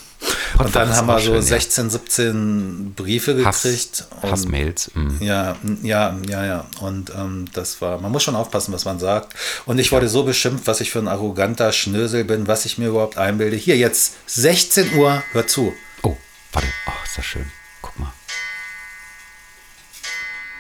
Pottfach 0.52 0.66
und 0.66 0.76
dann 0.76 0.96
haben 0.96 1.08
wir 1.08 1.18
so 1.20 1.26
schön, 1.28 1.36
ja. 1.36 1.42
16, 1.42 1.90
17 1.90 2.94
Briefe 2.96 3.44
Hass, 3.46 3.64
gekriegt. 3.64 4.06
und- 4.22 4.32
Hassmails. 4.32 4.92
mm. 4.94 5.24
ja, 5.24 5.56
ja, 5.82 6.16
ja, 6.28 6.46
ja. 6.46 6.66
Und 6.82 7.10
ähm, 7.18 7.46
das 7.54 7.82
war, 7.82 8.00
man 8.00 8.12
muss 8.12 8.22
schon 8.24 8.36
aufpassen, 8.36 8.72
was 8.74 8.86
man 8.86 9.00
sagt. 9.00 9.34
Und 9.66 9.80
ich 9.80 9.92
wurde 9.92 10.10
so 10.10 10.24
beschimpft, 10.24 10.68
was 10.68 10.82
ich 10.82 10.92
für 10.92 11.00
ein 11.00 11.08
arroganter 11.08 11.72
Schnösel 11.72 12.24
bin, 12.26 12.46
was 12.48 12.66
ich 12.66 12.78
mir 12.78 12.90
überhaupt 12.90 13.18
einbilde. 13.18 13.56
Hier 13.56 13.78
jetzt 13.78 14.14
16 14.28 14.96
Uhr, 14.98 15.24
hör 15.32 15.48
zu. 15.48 15.74
Warte. 16.52 16.68
Oh, 16.88 17.04
ist 17.04 17.18
das 17.18 17.26
schön. 17.26 17.52
Guck 17.82 17.98
mal. 18.00 18.14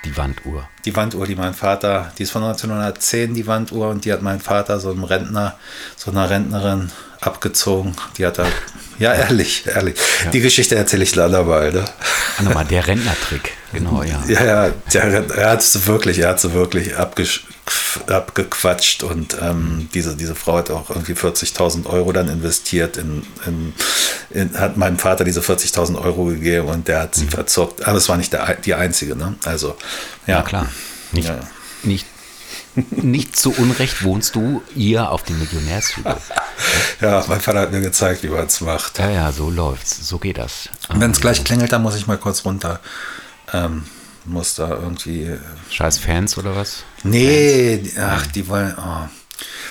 Die 0.05 0.17
Wanduhr. 0.17 0.67
Die 0.85 0.95
Wanduhr, 0.95 1.27
die 1.27 1.35
mein 1.35 1.53
Vater, 1.53 2.11
die 2.17 2.23
ist 2.23 2.31
von 2.31 2.43
1910, 2.43 3.35
die 3.35 3.45
Wanduhr, 3.45 3.89
und 3.89 4.03
die 4.05 4.11
hat 4.11 4.21
mein 4.21 4.39
Vater, 4.39 4.79
so 4.79 4.89
einem 4.89 5.03
Rentner, 5.03 5.59
so 5.95 6.09
einer 6.11 6.29
Rentnerin 6.29 6.91
abgezogen. 7.21 7.95
Die 8.17 8.25
hat 8.25 8.39
er, 8.39 8.47
ja, 8.99 9.13
ehrlich, 9.13 9.65
ehrlich. 9.67 9.95
Die 10.33 10.41
Geschichte 10.41 10.75
erzähle 10.75 11.03
ich 11.03 11.15
leider. 11.15 11.43
Ne? 11.43 11.85
Ah, 12.37 12.43
nochmal, 12.43 12.65
der 12.65 12.85
Rentnertrick. 12.87 13.51
Genau, 13.73 14.03
ja. 14.03 14.21
Ja, 14.27 14.43
ja, 14.43 14.69
der, 14.93 15.29
er 15.37 15.49
hat 15.51 15.63
sie 15.63 15.85
wirklich, 15.87 16.19
er 16.19 16.29
hat 16.29 16.39
sie 16.41 16.53
wirklich 16.53 16.95
abgequatscht 18.07 19.03
und 19.03 19.37
ähm, 19.41 19.87
diese, 19.93 20.15
diese 20.15 20.35
Frau 20.35 20.57
hat 20.57 20.69
auch 20.71 20.89
irgendwie 20.89 21.13
40.000 21.13 21.85
Euro 21.85 22.11
dann 22.11 22.27
investiert 22.29 22.97
in, 22.97 23.25
in, 23.45 23.73
in 24.31 24.57
hat 24.59 24.77
meinem 24.77 24.97
Vater 24.97 25.23
diese 25.23 25.41
40.000 25.41 26.01
Euro 26.01 26.25
gegeben 26.25 26.67
und 26.67 26.87
der 26.87 27.01
hat 27.01 27.15
sie 27.15 27.27
verzockt. 27.27 27.85
Aber 27.87 27.97
es 27.97 28.09
war 28.09 28.17
nicht 28.17 28.33
der, 28.33 28.55
die 28.55 28.73
einzige, 28.73 29.15
ne? 29.15 29.35
Also, 29.45 29.77
ja. 30.27 30.37
Ja, 30.37 30.41
klar. 30.41 30.67
Nicht, 31.11 31.27
Ja. 31.29 31.39
nicht, 31.83 32.05
nicht 32.91 33.37
zu 33.37 33.51
Unrecht 33.53 34.03
wohnst 34.03 34.35
du 34.35 34.61
hier 34.73 35.11
auf 35.11 35.23
dem 35.23 35.39
Millionärshügel. 35.39 36.15
Ja, 37.01 37.25
mein 37.27 37.41
Vater 37.41 37.61
hat 37.61 37.71
mir 37.71 37.81
gezeigt, 37.81 38.21
wie 38.21 38.27
man 38.27 38.45
es 38.45 38.61
macht. 38.61 38.99
Ja, 38.99 39.09
ja, 39.09 39.31
so 39.31 39.49
läuft's. 39.49 40.07
So 40.07 40.19
geht 40.19 40.37
das. 40.37 40.69
Wenn 40.93 41.09
es 41.09 41.19
gleich 41.19 41.43
klingelt, 41.43 41.71
dann 41.71 41.81
muss 41.81 41.95
ich 41.95 42.05
mal 42.05 42.19
kurz 42.19 42.45
runter. 42.45 42.79
Ähm, 43.51 43.85
muss 44.25 44.53
da 44.53 44.69
irgendwie. 44.69 45.23
äh, 45.23 45.39
Scheiß 45.71 45.97
Fans 45.97 46.37
oder 46.37 46.55
was? 46.55 46.83
Nee, 47.03 47.77
die- 47.79 47.97
ach, 47.99 48.27
die 48.27 48.47
wollen. 48.47 48.75
Oh. 48.77 49.07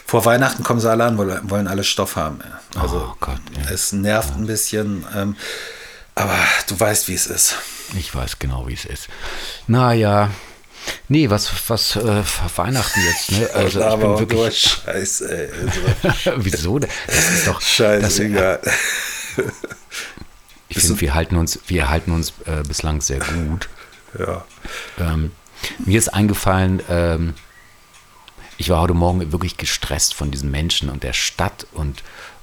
Vor 0.04 0.24
Weihnachten 0.24 0.64
kommen 0.64 0.80
sie 0.80 0.90
alle 0.90 1.04
an, 1.04 1.16
wollen, 1.48 1.68
alle 1.68 1.84
Stoff 1.84 2.16
haben. 2.16 2.40
ja. 2.74 2.80
Also, 2.82 2.96
Oh 3.12 3.16
Gott, 3.20 3.38
ja. 3.56 3.70
es 3.70 3.92
nervt 3.92 4.34
ein 4.36 4.46
bisschen. 4.46 5.06
Ähm, 5.14 5.36
aber 6.16 6.34
du 6.66 6.80
weißt, 6.80 7.06
wie 7.06 7.14
es 7.14 7.28
ist. 7.28 7.54
Ich 7.96 8.12
weiß 8.12 8.40
genau, 8.40 8.66
wie 8.66 8.74
es 8.74 8.84
ist. 8.84 9.06
Naja. 9.68 10.30
Nee, 11.08 11.28
was, 11.30 11.50
was 11.68 11.96
äh, 11.96 12.22
Weihnachten 12.56 13.00
jetzt, 13.04 13.32
ne? 13.32 13.50
Also 13.54 13.80
ich 13.80 13.90
bin 13.90 14.00
nur 14.00 14.20
wirklich. 14.20 14.80
Scheiße, 14.84 15.30
ey. 15.30 15.50
Also, 16.02 16.32
Wieso? 16.44 16.78
Das 16.78 16.90
ist 17.08 17.46
doch. 17.46 17.60
Scheißegal. 17.60 18.60
ich 20.68 20.78
finde, 20.78 21.00
wir 21.00 21.14
halten 21.14 21.36
uns, 21.36 21.58
wir 21.66 21.88
halten 21.88 22.12
uns 22.12 22.32
äh, 22.46 22.62
bislang 22.66 23.00
sehr 23.00 23.20
gut. 23.20 23.68
Ja. 24.18 24.44
Ähm, 24.98 25.32
mir 25.78 25.98
ist 25.98 26.08
eingefallen, 26.08 26.82
ähm, 26.88 27.34
ich 28.56 28.70
war 28.70 28.80
heute 28.80 28.94
Morgen 28.94 29.32
wirklich 29.32 29.56
gestresst 29.56 30.14
von 30.14 30.30
diesen 30.30 30.50
Menschen 30.50 30.90
und 30.90 31.02
der 31.02 31.12
Stadt 31.12 31.66
und 31.72 32.02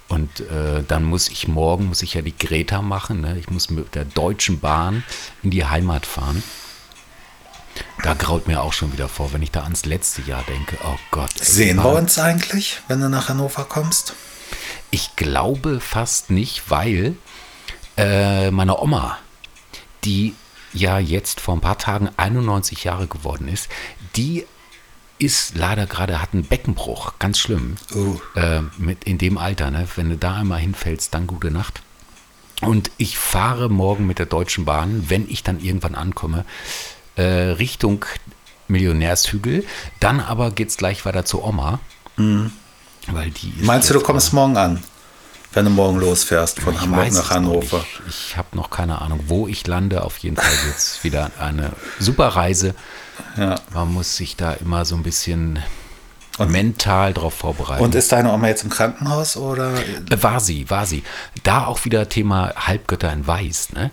und 0.09 0.39
äh, 0.39 0.83
dann 0.87 1.03
muss 1.03 1.27
ich 1.27 1.49
morgen, 1.49 1.87
muss 1.87 2.01
ich 2.01 2.13
ja 2.13 2.21
die 2.21 2.37
Greta 2.37 2.81
machen, 2.81 3.21
ne? 3.21 3.37
ich 3.37 3.49
muss 3.49 3.69
mit 3.69 3.93
der 3.93 4.05
Deutschen 4.05 4.59
Bahn 4.61 5.03
in 5.43 5.51
die 5.51 5.65
Heimat 5.65 6.05
fahren. 6.05 6.43
Da 8.03 8.13
graut 8.13 8.47
mir 8.47 8.61
auch 8.61 8.73
schon 8.73 8.93
wieder 8.93 9.09
vor, 9.09 9.33
wenn 9.33 9.41
ich 9.41 9.51
da 9.51 9.63
ans 9.63 9.85
letzte 9.85 10.21
Jahr 10.21 10.43
denke. 10.47 10.77
Oh 10.83 10.97
Gott. 11.11 11.31
ey, 11.39 11.45
Sehen 11.45 11.77
wir 11.77 11.93
uns 11.93 12.17
eigentlich, 12.19 12.81
wenn 12.87 13.01
du 13.01 13.09
nach 13.09 13.29
Hannover 13.29 13.65
kommst? 13.65 14.13
Ich 14.91 15.15
glaube 15.15 15.79
fast 15.79 16.29
nicht, 16.29 16.69
weil 16.69 17.15
äh, 17.97 18.51
meine 18.51 18.79
Oma, 18.79 19.17
die 20.03 20.35
ja 20.73 20.99
jetzt 20.99 21.41
vor 21.41 21.55
ein 21.55 21.61
paar 21.61 21.77
Tagen 21.77 22.09
91 22.17 22.83
Jahre 22.83 23.07
geworden 23.07 23.47
ist, 23.47 23.69
die 24.15 24.45
ist 25.19 25.55
leider 25.55 25.87
gerade, 25.87 26.21
hat 26.21 26.33
einen 26.33 26.43
Beckenbruch, 26.43 27.13
ganz 27.19 27.39
schlimm. 27.39 27.75
Oh. 27.95 28.19
Äh, 28.39 28.61
mit 28.77 29.03
in 29.05 29.17
dem 29.17 29.37
Alter, 29.37 29.71
ne? 29.71 29.87
wenn 29.95 30.09
du 30.09 30.17
da 30.17 30.35
einmal 30.35 30.59
hinfällst, 30.59 31.13
dann 31.13 31.27
gute 31.27 31.51
Nacht. 31.51 31.81
Und 32.61 32.91
ich 32.97 33.17
fahre 33.17 33.69
morgen 33.69 34.07
mit 34.07 34.19
der 34.19 34.25
Deutschen 34.25 34.65
Bahn, 34.65 35.09
wenn 35.09 35.29
ich 35.29 35.43
dann 35.43 35.59
irgendwann 35.59 35.95
ankomme, 35.95 36.45
äh, 37.17 37.23
Richtung 37.51 38.05
Millionärshügel. 38.69 39.65
Dann 39.99 40.19
aber 40.19 40.51
geht 40.51 40.69
es 40.69 40.77
gleich 40.77 41.05
weiter 41.05 41.25
zur 41.25 41.43
Oma. 41.45 41.79
Weil 42.15 43.29
die 43.31 43.53
Mhm. 43.57 43.65
Meinst 43.65 43.89
du, 43.89 43.93
du 43.93 44.01
kommst 44.01 44.33
morgen 44.33 44.57
an, 44.57 44.83
wenn 45.53 45.65
du 45.65 45.71
morgen 45.71 45.99
losfährst 45.99 46.59
von 46.59 46.73
ich 46.73 46.81
Hamburg 46.81 47.11
nach 47.13 47.29
Hannover? 47.29 47.77
nicht. 47.77 48.01
Ich 48.09 48.37
habe 48.37 48.55
noch 48.55 48.69
keine 48.69 49.01
Ahnung, 49.01 49.21
wo 49.27 49.47
ich 49.47 49.65
lande. 49.67 50.03
Auf 50.03 50.17
jeden 50.19 50.35
Fall 50.35 50.51
jetzt 50.69 51.03
wieder 51.03 51.31
eine 51.39 51.71
super 51.99 52.29
Reise. 52.29 52.75
Ja. 53.37 53.55
Man 53.73 53.93
muss 53.93 54.15
sich 54.17 54.35
da 54.35 54.53
immer 54.53 54.85
so 54.85 54.95
ein 54.95 55.03
bisschen 55.03 55.59
mental 56.39 57.13
drauf 57.15 57.33
vorbereiten. 57.33 57.83
Und 57.83 57.95
ist 57.95 58.11
deine 58.11 58.31
Oma 58.31 58.47
jetzt 58.47 58.63
im 58.63 58.69
Krankenhaus 58.69 59.37
oder? 59.37 59.73
Äh, 59.75 60.21
War 60.21 60.39
sie, 60.39 60.69
war 60.69 60.85
sie. 60.85 61.03
Da 61.43 61.65
auch 61.65 61.83
wieder 61.85 62.09
Thema 62.09 62.53
Halbgötter 62.55 63.11
in 63.11 63.25
Weiß. 63.25 63.73
Ne? 63.73 63.89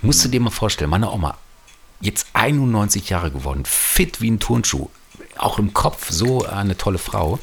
Musst 0.00 0.24
du 0.24 0.28
dir 0.30 0.40
mal 0.40 0.48
vorstellen, 0.50 0.88
meine 0.88 1.10
Oma, 1.10 1.36
jetzt 2.02 2.26
91 2.34 3.08
Jahre 3.08 3.30
geworden, 3.30 3.64
fit 3.64 4.20
wie 4.20 4.30
ein 4.30 4.40
Turnschuh, 4.40 4.90
auch 5.38 5.58
im 5.58 5.72
Kopf 5.72 6.10
so 6.10 6.44
eine 6.44 6.76
tolle 6.76 6.98
Frau. 6.98 7.38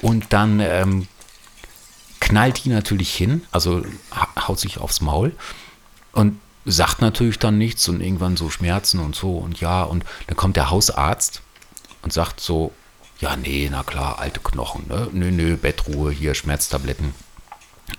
Und 0.00 0.32
dann 0.32 0.60
ähm, 0.60 1.08
knallt 2.20 2.64
die 2.64 2.70
natürlich 2.70 3.14
hin, 3.14 3.42
also 3.50 3.84
ha- 4.14 4.48
haut 4.48 4.58
sich 4.58 4.78
aufs 4.78 5.00
Maul 5.02 5.32
und 6.12 6.40
sagt 6.64 7.00
natürlich 7.00 7.38
dann 7.38 7.58
nichts 7.58 7.88
und 7.88 8.00
irgendwann 8.00 8.36
so 8.36 8.48
Schmerzen 8.48 9.00
und 9.00 9.14
so 9.14 9.36
und 9.36 9.60
ja. 9.60 9.82
Und 9.82 10.04
dann 10.28 10.36
kommt 10.36 10.56
der 10.56 10.70
Hausarzt 10.70 11.42
und 12.02 12.12
sagt 12.12 12.40
so, 12.40 12.72
ja, 13.18 13.36
nee, 13.36 13.68
na 13.70 13.82
klar, 13.82 14.18
alte 14.18 14.40
Knochen, 14.40 14.86
ne? 14.88 15.08
Nö, 15.12 15.30
nö, 15.30 15.56
Bettruhe, 15.56 16.10
hier 16.10 16.34
Schmerztabletten. 16.34 17.14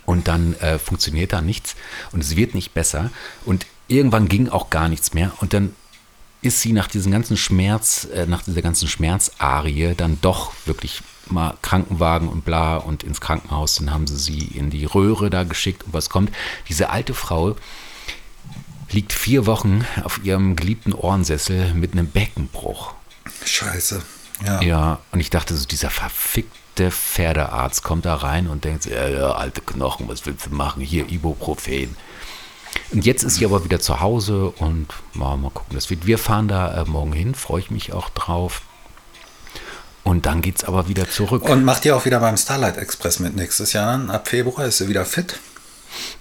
Und 0.05 0.27
dann 0.27 0.55
äh, 0.61 0.79
funktioniert 0.79 1.33
da 1.33 1.41
nichts 1.41 1.75
und 2.11 2.23
es 2.23 2.35
wird 2.35 2.55
nicht 2.55 2.73
besser. 2.73 3.11
Und 3.45 3.65
irgendwann 3.87 4.29
ging 4.29 4.49
auch 4.49 4.69
gar 4.69 4.87
nichts 4.89 5.13
mehr. 5.13 5.33
Und 5.41 5.53
dann 5.53 5.75
ist 6.41 6.61
sie 6.61 6.73
nach 6.73 6.87
diesem 6.87 7.11
ganzen 7.11 7.37
Schmerz, 7.37 8.07
äh, 8.13 8.25
nach 8.25 8.43
dieser 8.43 8.61
ganzen 8.61 8.87
Schmerzarie 8.87 9.93
dann 9.95 10.19
doch 10.21 10.53
wirklich 10.65 11.01
mal 11.27 11.55
Krankenwagen 11.61 12.27
und 12.27 12.43
bla 12.45 12.77
und 12.77 13.03
ins 13.03 13.21
Krankenhaus. 13.21 13.75
Dann 13.75 13.91
haben 13.91 14.07
sie 14.07 14.17
sie 14.17 14.57
in 14.57 14.69
die 14.69 14.85
Röhre 14.85 15.29
da 15.29 15.43
geschickt 15.43 15.83
und 15.83 15.93
was 15.93 16.09
kommt. 16.09 16.31
Diese 16.67 16.89
alte 16.89 17.13
Frau 17.13 17.55
liegt 18.89 19.13
vier 19.13 19.45
Wochen 19.45 19.85
auf 20.03 20.23
ihrem 20.23 20.55
geliebten 20.55 20.93
Ohrensessel 20.93 21.73
mit 21.73 21.93
einem 21.93 22.07
Beckenbruch. 22.07 22.93
Scheiße. 23.45 24.01
Ja. 24.45 24.61
Ja, 24.61 24.99
und 25.11 25.19
ich 25.19 25.29
dachte 25.29 25.55
so, 25.55 25.65
dieser 25.67 25.91
verfickte 25.91 26.89
Pferdearzt 26.89 27.83
kommt 27.83 28.05
da 28.05 28.15
rein 28.15 28.47
und 28.47 28.65
denkt, 28.65 28.85
ja, 28.85 29.07
ja, 29.07 29.31
alte 29.33 29.61
Knochen, 29.61 30.07
was 30.07 30.25
willst 30.25 30.47
du 30.47 30.55
machen? 30.55 30.81
Hier, 30.81 31.07
Ibuprofen. 31.09 31.95
Und 32.91 33.05
jetzt 33.05 33.23
ist 33.23 33.35
sie 33.35 33.45
aber 33.45 33.63
wieder 33.63 33.79
zu 33.79 34.01
Hause 34.01 34.51
und 34.57 34.87
mal, 35.13 35.37
mal 35.37 35.49
gucken, 35.51 35.75
das 35.75 35.89
wird. 35.89 36.05
Wir 36.05 36.17
fahren 36.17 36.47
da 36.47 36.81
äh, 36.81 36.85
morgen 36.85 37.13
hin, 37.13 37.35
freue 37.35 37.61
ich 37.61 37.71
mich 37.71 37.93
auch 37.93 38.09
drauf. 38.09 38.63
Und 40.03 40.25
dann 40.25 40.41
geht's 40.41 40.63
aber 40.63 40.87
wieder 40.89 41.09
zurück. 41.09 41.43
Und 41.47 41.63
macht 41.63 41.85
ihr 41.85 41.95
auch 41.95 42.05
wieder 42.05 42.19
beim 42.19 42.35
Starlight 42.35 42.77
Express 42.77 43.19
mit 43.19 43.35
nächstes 43.35 43.73
Jahr 43.73 43.85
dann? 43.85 44.09
Ab 44.09 44.27
Februar 44.27 44.65
ist 44.65 44.79
sie 44.79 44.87
wieder 44.89 45.05
fit? 45.05 45.39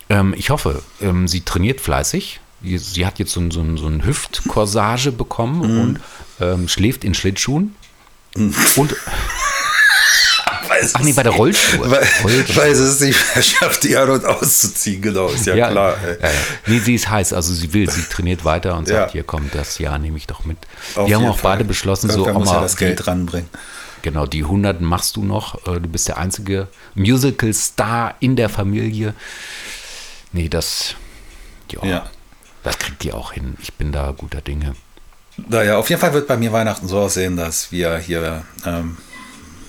Ähm, 0.09 0.35
ich 0.37 0.51
hoffe, 0.51 0.83
ähm, 1.01 1.27
sie 1.29 1.41
trainiert 1.41 1.81
fleißig. 1.81 2.41
Sie, 2.63 3.07
hat 3.07 3.19
jetzt 3.19 3.33
so, 3.33 3.41
ein- 3.41 3.51
so, 3.51 3.61
ein- 3.63 3.79
so 3.79 3.87
ein 3.87 4.05
Hüftkorsage 4.05 5.13
bekommen 5.13 5.61
Mhm. 5.61 5.81
und 5.81 6.01
ähm, 6.41 6.69
schläft 6.69 7.05
in 7.05 7.15
Schlittschuhen. 7.15 7.75
Und, 8.37 8.55
Weiß 10.83 10.95
ach 10.95 11.01
nee, 11.01 11.13
bei 11.13 11.23
der 11.23 11.33
Rollschuhe. 11.33 11.91
Weil, 11.91 12.07
Rollschuhe. 12.23 12.57
weil 12.57 12.75
sie 12.75 12.85
es 12.85 13.01
nicht 13.01 13.19
schafft, 13.45 13.83
die 13.85 13.97
an- 13.97 14.11
und 14.11 14.25
auszuziehen, 14.25 15.03
genau, 15.03 15.29
ist 15.29 15.47
ja, 15.47 15.71
klar. 15.71 15.97
Ey. 16.05 16.17
Ja, 16.23 16.29
ja. 16.29 16.35
Nee, 16.67 16.79
sie 16.81 16.95
ist 16.95 17.09
heiß, 17.09 17.33
also 17.33 17.53
sie 17.55 17.73
will, 17.73 17.91
sie 17.91 18.03
trainiert 18.03 18.45
weiter 18.45 18.77
und 18.77 18.89
sagt, 18.89 19.09
Ja. 19.09 19.13
hier 19.13 19.25
komm, 19.25 19.51
das 19.53 19.79
Jahr 19.79 19.99
nehme 19.99 20.17
ich 20.17 20.27
doch 20.27 20.45
mit. 20.45 20.59
Auf 20.95 21.09
Wir 21.09 21.17
haben 21.17 21.27
auch 21.27 21.39
Fall. 21.39 21.53
beide 21.57 21.65
beschlossen, 21.65 22.09
so 22.11 22.19
Irgendwer 22.21 22.39
muss 22.39 22.49
ja 22.49 22.55
Oma, 22.55 22.63
das 22.63 22.77
Geld 22.77 23.07
ranbringen. 23.07 23.49
Die, 23.53 24.03
genau, 24.03 24.27
die 24.27 24.43
100 24.45 24.81
machst 24.81 25.17
du 25.17 25.25
noch. 25.25 25.67
Äh, 25.67 25.81
Du 25.81 25.89
bist 25.89 26.09
der 26.09 26.19
einzige 26.19 26.69
Musical-Star 26.95 28.15
in 28.21 28.37
der 28.37 28.49
Familie. 28.49 29.15
Nee, 30.33 30.49
das, 30.49 30.95
ja, 31.71 31.85
Ja. 31.85 32.11
das 32.63 32.79
kriegt 32.79 33.05
ihr 33.05 33.15
auch 33.15 33.33
hin. 33.33 33.57
Ich 33.61 33.75
bin 33.75 33.93
da 33.93 34.13
guter 34.17 34.41
Dinge. 34.41 34.75
Naja, 35.49 35.77
auf 35.79 35.89
jeden 35.89 36.01
Fall 36.01 36.13
wird 36.13 36.27
bei 36.29 36.37
mir 36.37 36.53
Weihnachten 36.53 36.87
so 36.89 36.99
aussehen, 36.99 37.37
dass 37.37 37.73
wir 37.73 37.97
hier 37.99 38.45
ähm, 38.67 38.97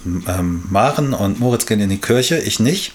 ähm, 0.05 0.63
Maren 0.69 1.13
und 1.13 1.39
Moritz 1.39 1.65
gehen 1.65 1.79
in 1.79 1.89
die 1.89 1.99
Kirche, 1.99 2.37
ich 2.37 2.59
nicht, 2.59 2.93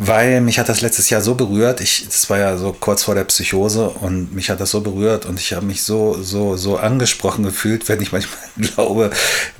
weil 0.00 0.40
mich 0.40 0.58
hat 0.58 0.68
das 0.68 0.80
letztes 0.80 1.10
Jahr 1.10 1.20
so 1.20 1.34
berührt. 1.34 1.80
Ich, 1.80 2.06
das 2.06 2.28
war 2.30 2.38
ja 2.38 2.56
so 2.56 2.72
kurz 2.72 3.02
vor 3.02 3.14
der 3.14 3.24
Psychose 3.24 3.88
und 3.88 4.34
mich 4.34 4.50
hat 4.50 4.60
das 4.60 4.70
so 4.70 4.80
berührt 4.80 5.26
und 5.26 5.38
ich 5.38 5.52
habe 5.52 5.66
mich 5.66 5.82
so, 5.82 6.22
so, 6.22 6.56
so 6.56 6.76
angesprochen 6.76 7.44
gefühlt, 7.44 7.88
wenn 7.88 8.00
ich 8.00 8.12
manchmal 8.12 8.38
glaube, 8.74 9.10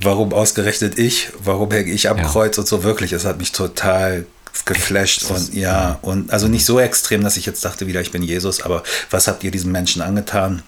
warum 0.00 0.33
ausgerechnet 0.33 0.98
ich, 0.98 1.31
warum 1.42 1.70
hänge 1.70 1.92
ich 1.92 2.09
am 2.09 2.18
Ja. 2.18 2.24
Kreuz 2.24 2.59
und 2.59 2.66
so 2.66 2.85
wirklich. 2.85 3.12
Es 3.12 3.24
hat 3.24 3.38
mich 3.38 3.53
total 3.53 4.27
geflasht 4.64 5.24
und 5.31 5.53
ja, 5.53 5.98
und 6.03 6.33
also 6.33 6.48
nicht 6.48 6.64
so 6.64 6.79
extrem, 6.79 7.22
dass 7.22 7.37
ich 7.37 7.44
jetzt 7.44 7.64
dachte 7.64 7.87
wieder, 7.87 8.00
ich 8.00 8.12
bin 8.12 8.22
Jesus, 8.22 8.62
aber 8.62 8.83
was 9.11 9.27
habt 9.27 9.42
ihr 9.44 9.50
diesen 9.50 9.72
Menschen 9.72 10.00
angetan? 10.00 10.62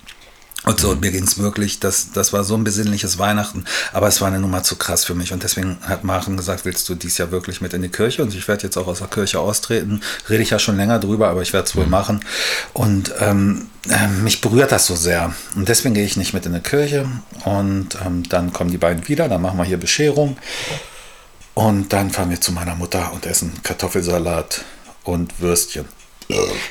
Und 0.66 0.81
so, 0.81 0.90
und 0.90 1.00
mir 1.00 1.12
ging 1.12 1.22
es 1.22 1.38
wirklich, 1.38 1.79
das, 1.79 2.11
das 2.11 2.33
war 2.33 2.42
so 2.42 2.57
ein 2.57 2.64
besinnliches 2.64 3.18
Weihnachten, 3.18 3.64
aber 3.92 4.09
es 4.09 4.20
war 4.20 4.26
eine 4.26 4.40
Nummer 4.40 4.64
zu 4.64 4.74
krass 4.74 5.05
für 5.05 5.14
mich. 5.14 5.33
Und 5.33 5.44
deswegen 5.44 5.79
hat 5.83 6.02
Maren 6.02 6.37
gesagt, 6.37 6.64
willst 6.64 6.88
du 6.88 6.96
dies 6.96 7.18
Jahr 7.18 7.31
wirklich 7.31 7.61
mit 7.61 7.72
in 7.72 7.83
die 7.83 7.88
Kirche? 7.88 8.22
Und 8.24 8.35
ich 8.35 8.48
werde 8.48 8.64
jetzt 8.64 8.76
auch 8.76 8.88
aus 8.88 8.98
der 8.98 9.07
Kirche 9.07 9.38
austreten. 9.38 10.02
Rede 10.29 10.42
ich 10.42 10.50
ja 10.50 10.59
schon 10.59 10.76
länger 10.76 10.98
drüber, 10.98 11.29
aber 11.29 11.40
ich 11.42 11.52
werde 11.52 11.68
es 11.68 11.76
wohl 11.76 11.87
machen. 11.87 12.24
Und 12.72 13.14
ähm, 13.20 13.68
ähm, 13.88 14.24
mich 14.24 14.40
berührt 14.40 14.72
das 14.72 14.87
so 14.87 14.96
sehr. 14.96 15.33
Und 15.55 15.68
deswegen 15.68 15.94
gehe 15.94 16.05
ich 16.05 16.16
nicht 16.16 16.35
mit 16.35 16.46
in 16.46 16.55
die 16.55 16.59
Kirche. 16.59 17.09
Und 17.44 17.96
ähm, 18.05 18.29
dann 18.29 18.52
kommen 18.52 18.72
die 18.72 18.79
beiden 18.79 19.07
wieder, 19.07 19.29
dann 19.29 19.42
machen 19.42 19.59
wir 19.59 19.64
hier 19.64 19.79
Bescherung. 19.79 20.37
Und 21.55 21.92
dann 21.92 22.11
fahren 22.11 22.31
wir 22.31 22.40
zu 22.40 22.50
meiner 22.50 22.74
Mutter 22.74 23.12
und 23.12 23.24
essen 23.24 23.52
Kartoffelsalat 23.62 24.64
und 25.05 25.40
Würstchen. 25.40 25.85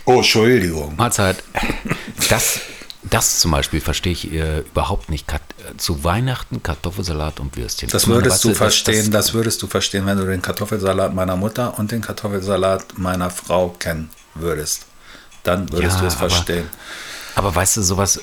Oh, 0.03 0.17
Entschuldigung. 0.17 0.95
Mahlzeit. 0.97 1.41
Das, 2.29 2.59
das 3.09 3.39
zum 3.39 3.51
Beispiel 3.51 3.81
verstehe 3.81 4.13
ich 4.13 4.31
äh, 4.31 4.59
überhaupt 4.59 5.09
nicht. 5.09 5.27
Kat 5.27 5.41
zu 5.77 6.03
Weihnachten 6.03 6.61
Kartoffelsalat 6.63 7.39
und 7.39 7.55
Würstchen. 7.57 7.89
Das 7.89 8.07
würdest 8.07 8.43
du 8.43 8.53
verstehen, 8.53 9.11
das- 9.11 9.27
das 9.27 9.33
würdest 9.33 9.61
du 9.61 9.67
verstehen, 9.67 10.05
wenn 10.05 10.17
du 10.17 10.25
den 10.25 10.41
Kartoffelsalat 10.41 11.13
meiner 11.13 11.35
Mutter 11.35 11.77
und 11.79 11.91
den 11.91 12.01
Kartoffelsalat 12.01 12.97
meiner 12.97 13.29
Frau 13.29 13.69
kennen 13.69 14.09
würdest. 14.35 14.85
Dann 15.43 15.71
würdest 15.71 15.95
Ja, 15.95 16.01
du 16.01 16.07
es 16.07 16.17
aber- 16.17 16.29
verstehen. 16.29 16.69
Aber 17.35 17.53
weißt 17.53 17.77
du, 17.77 17.81
sowas, 17.83 18.17
äh, 18.17 18.21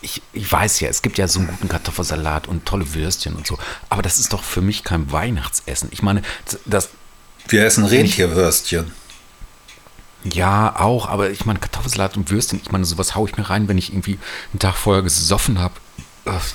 ich, 0.00 0.22
ich 0.32 0.50
weiß 0.50 0.80
ja, 0.80 0.88
es 0.88 1.02
gibt 1.02 1.18
ja 1.18 1.26
so 1.28 1.38
einen 1.40 1.48
guten 1.48 1.68
Kartoffelsalat 1.68 2.46
und 2.46 2.66
tolle 2.66 2.92
Würstchen 2.94 3.34
und 3.36 3.46
so. 3.46 3.58
Aber 3.88 4.02
das 4.02 4.18
ist 4.18 4.32
doch 4.32 4.42
für 4.42 4.60
mich 4.60 4.84
kein 4.84 5.10
Weihnachtsessen. 5.12 5.88
Ich 5.92 6.02
meine, 6.02 6.22
das, 6.66 6.90
Wir 7.48 7.64
essen 7.66 7.84
Rentierwürstchen. 7.84 8.92
Ja 10.24 10.74
auch, 10.78 11.08
aber 11.08 11.30
ich 11.30 11.44
meine, 11.44 11.58
Kartoffelsalat 11.58 12.16
und 12.16 12.30
Würstchen, 12.30 12.60
ich 12.62 12.72
meine, 12.72 12.84
sowas 12.84 13.14
haue 13.14 13.28
ich 13.28 13.36
mir 13.36 13.48
rein, 13.48 13.68
wenn 13.68 13.78
ich 13.78 13.92
irgendwie 13.92 14.18
einen 14.52 14.58
Tag 14.58 14.74
vorher 14.74 15.02
gesoffen 15.02 15.58
habe. 15.58 15.74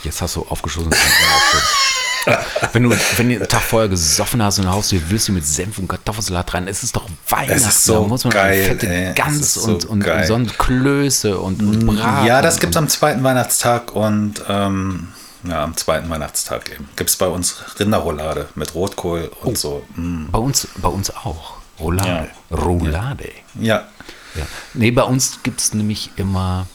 Jetzt 0.03 0.21
hast 0.21 0.35
du 0.35 0.45
aufgeschossen. 0.49 0.91
wenn 2.73 2.83
du, 2.83 2.89
wenn 3.17 3.29
du 3.29 3.35
einen 3.35 3.47
Tag 3.47 3.61
vorher 3.61 3.87
gesoffen 3.87 4.41
hast 4.41 4.59
und 4.59 4.69
haust 4.69 4.91
du 4.91 4.97
dir 4.97 5.09
Würstchen 5.09 5.35
mit 5.35 5.45
Senf 5.45 5.77
und 5.77 5.87
Kartoffelsalat 5.87 6.53
rein, 6.53 6.67
es 6.67 6.83
ist 6.83 6.95
doch 6.95 7.07
Weihnachten. 7.27 7.53
Ist 7.53 7.83
so 7.83 8.01
da 8.01 8.07
muss 8.07 8.23
man 8.23 8.33
geil, 8.33 8.63
fette 8.63 8.87
ey. 8.87 9.13
Gans 9.13 9.53
so 9.53 9.71
und, 9.71 9.85
und, 9.85 9.99
geil. 10.01 10.21
und 10.21 10.27
so 10.27 10.33
ein 10.35 10.47
Klöße 10.57 11.37
und, 11.37 11.61
und 11.61 11.85
Braten. 11.85 12.25
Ja, 12.25 12.41
das 12.41 12.59
gibt 12.59 12.73
es 12.73 12.77
am 12.77 12.89
zweiten 12.89 13.23
Weihnachtstag 13.23 13.93
und 13.95 14.43
ähm, 14.47 15.09
ja, 15.47 15.63
am 15.63 15.77
zweiten 15.77 16.09
Weihnachtstag 16.09 16.71
eben. 16.71 16.89
Gibt 16.95 17.09
es 17.09 17.15
bei 17.15 17.27
uns 17.27 17.57
Rinderroulade 17.79 18.49
mit 18.55 18.73
Rotkohl 18.75 19.31
und 19.41 19.57
so. 19.57 19.83
Mm. 19.95 20.25
Bei 20.31 20.39
uns, 20.39 20.67
bei 20.77 20.89
uns 20.89 21.15
auch. 21.15 21.58
Roulade. 21.79 22.29
Roulade. 22.51 23.31
Ja, 23.59 23.87
Ja. 24.35 24.45
Nee, 24.73 24.91
bei 24.91 25.03
uns 25.03 25.41
gibt 25.43 25.59
es 25.59 25.73
nämlich 25.73 26.11
immer 26.17 26.67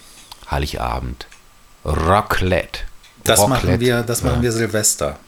Heiligabend. 0.50 1.26
Raclette. 1.84 2.80
das 3.24 3.40
machen 3.40 3.52
Raclette. 3.52 3.80
wir, 3.80 4.02
das 4.02 4.22
machen 4.22 4.36
ja. 4.36 4.42
wir 4.42 4.52
Silvester. 4.52 5.18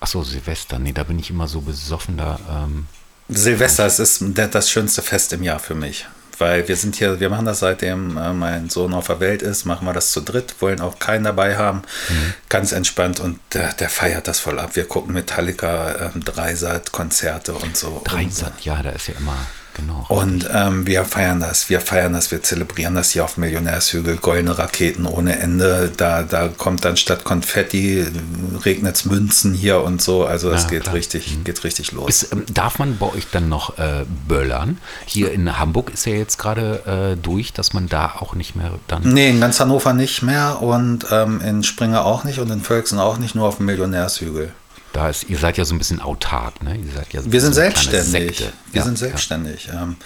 Achso, 0.00 0.22
Silvester. 0.22 0.78
Nee, 0.78 0.92
da 0.92 1.04
bin 1.04 1.18
ich 1.18 1.30
immer 1.30 1.48
so 1.48 1.60
besoffen 1.60 2.16
da. 2.16 2.38
Ähm, 2.50 2.86
Silvester 3.28 3.86
es 3.86 3.98
ist 3.98 4.22
das 4.22 4.70
schönste 4.70 5.02
Fest 5.02 5.32
im 5.32 5.42
Jahr 5.42 5.58
für 5.58 5.74
mich. 5.74 6.06
Weil 6.38 6.68
wir 6.68 6.76
sind 6.76 6.96
hier, 6.96 7.20
wir 7.20 7.30
machen 7.30 7.46
das 7.46 7.60
seitdem 7.60 8.16
äh, 8.16 8.32
mein 8.32 8.70
Sohn 8.70 8.94
auf 8.94 9.06
der 9.06 9.20
Welt 9.20 9.42
ist, 9.42 9.64
machen 9.64 9.86
wir 9.86 9.92
das 9.92 10.10
zu 10.10 10.20
dritt, 10.20 10.56
wollen 10.60 10.80
auch 10.80 10.98
keinen 10.98 11.24
dabei 11.24 11.56
haben. 11.56 11.82
Mhm. 12.08 12.34
Ganz 12.48 12.72
entspannt 12.72 13.20
und 13.20 13.38
der, 13.52 13.72
der 13.74 13.88
feiert 13.88 14.28
das 14.28 14.40
voll 14.40 14.58
ab. 14.58 14.76
Wir 14.76 14.86
gucken 14.86 15.14
Metallica, 15.14 16.10
ähm, 16.14 16.24
Dreisat, 16.24 16.92
Konzerte 16.92 17.54
und 17.54 17.76
so. 17.76 18.02
Dreisat, 18.04 18.60
ja, 18.62 18.82
da 18.82 18.90
ist 18.90 19.08
ja 19.08 19.14
immer, 19.18 19.36
genau. 19.74 20.04
Und 20.08 20.48
ähm, 20.52 20.86
wir 20.86 21.04
feiern 21.04 21.40
das, 21.40 21.68
wir 21.68 21.80
feiern 21.80 22.12
das, 22.12 22.30
wir 22.30 22.42
zelebrieren 22.42 22.94
das 22.94 23.10
hier 23.10 23.24
auf 23.24 23.36
Millionärshügel, 23.36 24.16
goldene 24.16 24.56
Raketen 24.58 25.06
ohne 25.06 25.38
Ende. 25.38 25.92
Da, 25.96 26.22
da 26.22 26.48
kommt 26.48 26.84
dann 26.84 26.96
statt 26.96 27.24
Konfetti, 27.24 28.06
regnet 28.64 28.96
es 28.96 29.04
Münzen 29.04 29.54
hier 29.54 29.82
und 29.82 30.00
so. 30.02 30.24
Also 30.24 30.50
das 30.50 30.64
Ja, 30.64 30.70
geht 30.70 30.82
klar. 30.82 30.94
Mhm. 30.94 30.96
richtig, 30.98 31.38
geht 31.44 31.64
richtig 31.64 31.92
los. 31.92 32.08
Ist, 32.08 32.32
ähm, 32.32 32.44
darf 32.52 32.78
man 32.78 32.98
bei 32.98 33.06
euch 33.06 33.26
dann 33.30 33.48
noch 33.48 33.78
äh, 33.78 34.04
böllern? 34.28 34.78
Hier 35.06 35.32
in 35.32 35.58
Hamburg 35.58 35.92
ist 35.92 36.06
ja 36.06 36.14
jetzt 36.14 36.38
gerade 36.38 37.14
äh, 37.14 37.20
durch, 37.20 37.52
dass 37.52 37.72
man 37.72 37.88
da 37.88 38.14
auch 38.18 38.34
nicht 38.34 38.56
mehr 38.56 38.70
dann. 38.88 39.02
Nee, 39.02 39.30
in 39.30 39.40
ganz 39.40 39.60
Hannover 39.60 39.92
nicht 39.92 40.22
mehr 40.22 40.62
und 40.62 41.06
ähm, 41.10 41.40
in 41.40 41.62
Springer 41.62 42.04
auch 42.04 42.24
nicht 42.24 42.38
und 42.38 42.50
in 42.50 42.60
Völksen 42.60 42.98
auch 42.98 43.18
nicht, 43.18 43.34
nur 43.34 43.46
auf 43.48 43.56
dem 43.58 43.66
Millionärshügel. 43.66 44.52
Da 44.94 45.08
ist, 45.08 45.24
ihr 45.28 45.38
seid 45.38 45.58
ja 45.58 45.64
so 45.64 45.74
ein 45.74 45.78
bisschen 45.78 46.00
autark, 46.00 46.62
ne? 46.62 46.78
Ja 47.12 47.20
so 47.20 47.32
Wir 47.32 47.40
sind 47.40 47.52
so 47.52 47.60
selbstständig. 47.60 48.38
Wir 48.38 48.52
Ja, 48.72 48.84
sind 48.84 48.98
ja. 49.00 49.06
selbstständig. 49.08 49.68
Ähm, 49.74 49.96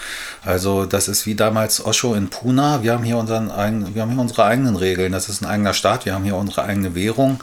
also 0.42 0.86
das 0.86 1.08
ist 1.08 1.26
wie 1.26 1.34
damals 1.34 1.84
Osho 1.84 2.14
in 2.14 2.30
Puna. 2.30 2.82
Wir 2.82 2.94
haben 2.94 3.04
hier 3.04 3.18
unseren 3.18 3.50
eigenen, 3.50 3.94
wir 3.94 4.00
haben 4.00 4.10
hier 4.12 4.20
unsere 4.20 4.44
eigenen 4.46 4.76
Regeln. 4.76 5.12
Das 5.12 5.28
ist 5.28 5.42
ein 5.42 5.46
eigener 5.46 5.74
Staat. 5.74 6.06
Wir 6.06 6.14
haben 6.14 6.24
hier 6.24 6.36
unsere 6.36 6.62
eigene 6.64 6.94
Währung. 6.94 7.42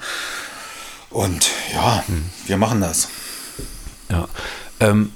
Und 1.12 1.47
ja, 1.73 2.03
Hm. 2.08 2.25
wir 2.47 2.58
machen 2.58 2.81
das. 2.81 3.10
Ja. 4.10 4.27
Ähm, 4.79 5.12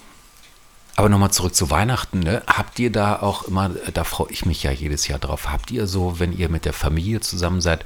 aber 0.96 1.10
nochmal 1.10 1.32
zurück 1.32 1.56
zu 1.56 1.70
Weihnachten. 1.72 2.20
Ne? 2.20 2.44
Habt 2.46 2.78
ihr 2.78 2.92
da 2.92 3.16
auch 3.22 3.44
immer, 3.46 3.72
da 3.94 4.04
freue 4.04 4.32
ich 4.32 4.46
mich 4.46 4.62
ja 4.64 4.72
jedes 4.72 5.08
Jahr 5.08 5.18
drauf, 5.18 5.50
habt 5.50 5.72
ihr 5.72 5.88
so, 5.88 6.20
wenn 6.20 6.32
ihr 6.38 6.50
mit 6.50 6.66
der 6.66 6.74
Familie 6.74 7.22
zusammen 7.22 7.62
seid, 7.62 7.86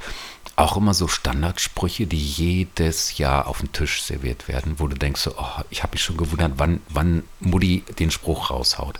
auch 0.56 0.76
immer 0.76 0.94
so 0.94 1.08
Standardsprüche, 1.08 2.06
die 2.06 2.18
jedes 2.18 3.18
Jahr 3.18 3.46
auf 3.46 3.58
den 3.58 3.72
Tisch 3.72 4.02
serviert 4.02 4.48
werden, 4.48 4.74
wo 4.78 4.86
du 4.86 4.96
denkst, 4.96 5.20
so, 5.20 5.34
oh, 5.36 5.62
ich 5.70 5.82
habe 5.82 5.92
mich 5.92 6.02
schon 6.02 6.16
gewundert, 6.16 6.52
wann, 6.56 6.80
wann 6.88 7.24
Mutti 7.40 7.84
den 7.98 8.10
Spruch 8.10 8.50
raushaut. 8.50 8.98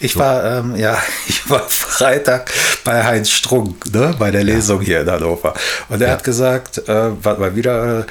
Ich 0.00 0.16
war, 0.16 0.44
ähm, 0.44 0.76
ja, 0.76 0.98
ich 1.28 1.48
war 1.50 1.60
Freitag 1.68 2.50
bei 2.84 3.04
Heinz 3.04 3.30
Strunk, 3.30 3.92
ne, 3.92 4.14
bei 4.18 4.30
der 4.30 4.44
Lesung 4.44 4.80
hier 4.80 5.02
in 5.02 5.10
Hannover. 5.10 5.54
Und 5.88 6.00
er 6.00 6.08
Ja. 6.08 6.12
hat 6.14 6.24
gesagt, 6.24 6.78
äh, 6.88 7.24
war 7.24 7.38
mal 7.38 7.54
wieder 7.56 8.00
äh, 8.00 8.04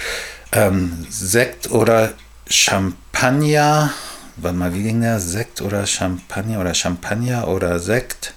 ähm, 0.52 1.06
Sekt 1.10 1.72
oder 1.72 2.14
Champagner. 2.48 3.92
Warte 4.38 4.58
mal, 4.58 4.74
wie 4.74 4.84
ging 4.84 5.02
der? 5.02 5.20
Sekt 5.20 5.62
oder 5.62 5.86
Champagner 5.88 6.60
oder 6.60 6.74
Champagner 6.74 7.48
oder 7.48 7.80
Sekt? 7.80 8.34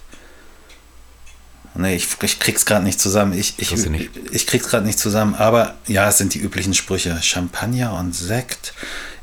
Nee, 1.75 1.95
ich, 1.95 2.07
ich 2.21 2.39
krieg's 2.39 2.65
gerade 2.65 2.83
nicht 2.83 2.99
zusammen. 2.99 3.33
Ich, 3.33 3.53
ich, 3.57 3.71
nicht? 3.71 4.09
ich 4.31 4.47
krieg's 4.47 4.67
gerade 4.67 4.85
nicht 4.85 4.99
zusammen, 4.99 5.35
aber 5.35 5.75
ja, 5.87 6.09
es 6.09 6.17
sind 6.17 6.33
die 6.33 6.39
üblichen 6.39 6.73
Sprüche. 6.73 7.21
Champagner 7.21 7.93
und 7.93 8.13
Sekt. 8.13 8.73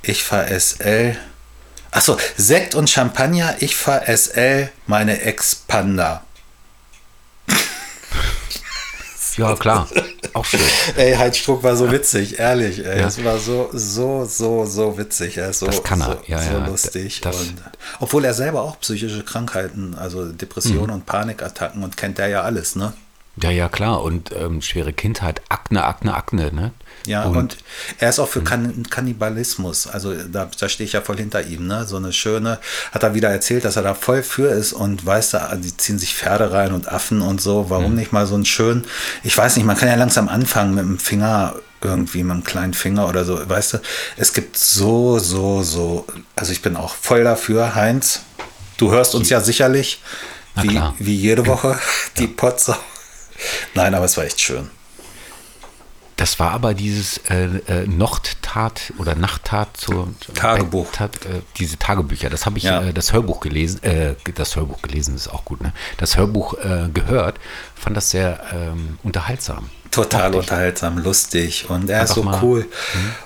Ich 0.03 0.23
fahr 0.23 0.47
SL. 0.49 1.17
Achso, 1.91 2.19
Sekt 2.37 2.75
und 2.75 2.91
Champagner, 2.91 3.57
ich 3.61 3.75
fahr 3.75 4.03
SL, 4.07 4.71
meine 4.87 5.21
Expander. 5.23 6.23
Ja, 9.37 9.55
klar, 9.55 9.89
auch 10.37 10.45
schön. 10.45 10.61
Ey, 10.97 11.15
Heinz 11.15 11.37
Struck 11.39 11.63
war 11.63 11.77
so 11.77 11.91
witzig, 11.91 12.39
ehrlich. 12.39 12.85
Ey. 12.85 13.01
Ja. 13.01 13.07
Es 13.09 13.23
war 13.25 13.39
so, 13.39 13.69
so, 13.73 14.25
so, 14.25 14.65
so 14.67 14.97
witzig. 14.99 15.39
Er 15.39 15.51
ist 15.51 15.59
so, 15.61 15.67
Das 15.67 15.83
kann 15.83 16.01
er, 16.01 16.13
so, 16.13 16.19
ja, 16.27 16.39
so 16.41 16.51
ja. 16.53 16.67
lustig. 16.67 17.21
Das- 17.23 17.41
und, 17.41 17.55
obwohl 18.01 18.25
er 18.25 18.35
selber 18.35 18.63
auch 18.63 18.79
psychische 18.81 19.23
Krankheiten, 19.25 19.95
also 19.97 20.25
Depressionen 20.27 20.87
Mhm. 20.89 20.93
und 20.95 21.07
Panikattacken 21.07 21.83
und 21.83 21.97
kennt 21.97 22.19
der 22.19 22.29
ja 22.29 22.43
alles, 22.43 22.77
ne? 22.77 22.93
Ja, 23.43 23.51
ja, 23.51 23.69
klar. 23.69 24.03
Und 24.03 24.31
ähm, 24.35 24.63
schwere 24.63 24.93
Kindheit, 24.93 25.43
Akne, 25.51 25.85
Akne, 25.85 26.15
Akne, 26.15 26.53
ne? 26.53 26.73
Ja, 27.05 27.25
und, 27.25 27.59
er 27.99 28.09
ist 28.09 28.19
auch 28.19 28.29
für 28.29 28.43
kan 28.43 28.85
Kannibalismus. 28.89 29.87
Also 29.87 30.15
da, 30.15 30.51
da 30.59 30.69
stehe 30.69 30.87
ich 30.87 30.95
ja 30.95 31.03
voll 31.03 31.19
hinter 31.19 31.47
ihm. 31.47 31.67
Ne? 31.67 31.85
So 31.87 31.97
eine 31.97 32.13
schöne, 32.13 32.59
hat 32.93 33.03
er 33.03 33.15
wieder 33.15 33.31
erzählt, 33.31 33.65
dass 33.65 33.77
er 33.77 33.83
da 33.83 33.95
voll 33.95 34.23
für 34.23 34.49
ist 34.49 34.73
und 34.73 35.05
weißt 35.05 35.35
du, 35.35 35.39
die 35.63 35.77
ziehen 35.77 35.99
sich 35.99 36.15
Pferde 36.15 36.53
rein 36.53 36.73
und 36.73 36.89
Affen 36.89 37.23
und 37.23 37.41
so. 37.41 37.71
Warum 37.71 37.95
nicht 37.95 38.13
mal 38.13 38.27
so 38.27 38.35
einen 38.35 38.45
schönen, 38.45 38.85
ich 39.23 39.37
weiß 39.37 39.57
nicht, 39.57 39.67
man 39.67 39.77
kann 39.77 39.89
ja 39.89 39.95
langsam 39.95 40.29
anfangen 40.29 40.75
mit 40.75 40.85
dem 40.85 40.99
Finger 40.99 41.55
irgendwie, 41.83 42.23
mit 42.25 42.33
einem 42.33 42.45
kleinen 42.45 42.75
Finger 42.75 43.09
oder 43.09 43.25
so. 43.25 43.39
Weißt 43.49 43.75
du, 43.75 43.79
es 44.17 44.33
gibt 44.33 44.57
so, 44.57 45.19
so, 45.19 45.63
so, 45.63 46.07
also 46.35 46.53
ich 46.53 46.63
bin 46.63 46.77
auch 46.77 46.95
voll 46.95 47.23
dafür, 47.23 47.75
Heinz. 47.75 48.23
Du 48.79 48.91
hörst 48.91 49.15
uns 49.15 49.29
ja 49.29 49.41
sicherlich, 49.41 50.03
wie, 50.61 50.81
wie 50.99 51.15
jede 51.15 51.47
Woche, 51.47 51.79
die 52.19 52.27
Potsau. 52.27 52.77
Nein, 53.75 53.95
aber 53.95 54.05
es 54.07 54.17
war 54.17 54.25
echt 54.25 54.41
schön. 54.41 54.71
das 56.17 56.39
war 56.41 56.53
aber 56.53 56.73
dieses 56.73 57.19
äh, 57.29 57.45
äh, 57.69 57.87
Nochttat 57.87 58.93
oder 58.99 59.15
Nachttat 59.15 59.77
zur 59.77 60.09
Tagebuch. 60.35 60.91
Tat, 60.91 61.17
äh, 61.27 61.43
diese 61.59 61.79
Tagebücher. 61.79 62.31
Das 62.31 62.47
habe 62.47 62.57
ich 62.57 62.65
Ja. 62.65 62.83
äh, 62.83 62.95
das 62.95 63.13
Hörbuch 63.13 63.41
gelesen. 63.41 63.83
Äh, 63.83 64.15
das 64.35 64.57
Hörbuch 64.57 64.81
gelesen 64.81 65.15
ist 65.15 65.29
auch 65.29 65.45
gut. 65.45 65.61
Ne? 65.61 65.75
Das 65.99 66.17
Hörbuch 66.17 66.55
gehört. 66.95 67.39
Fand 67.77 67.97
das 67.97 68.11
sehr 68.11 68.41
ähm, 68.53 68.99
unterhaltsam. 69.03 69.69
Total 69.91 70.35
unterhaltsam, 70.35 70.99
lustig 70.99 71.67
und 71.71 71.89
er 71.89 72.03
ist 72.03 72.11
Einfach 72.11 72.15
so 72.17 72.23
mal- 72.23 72.39
cool. 72.43 72.67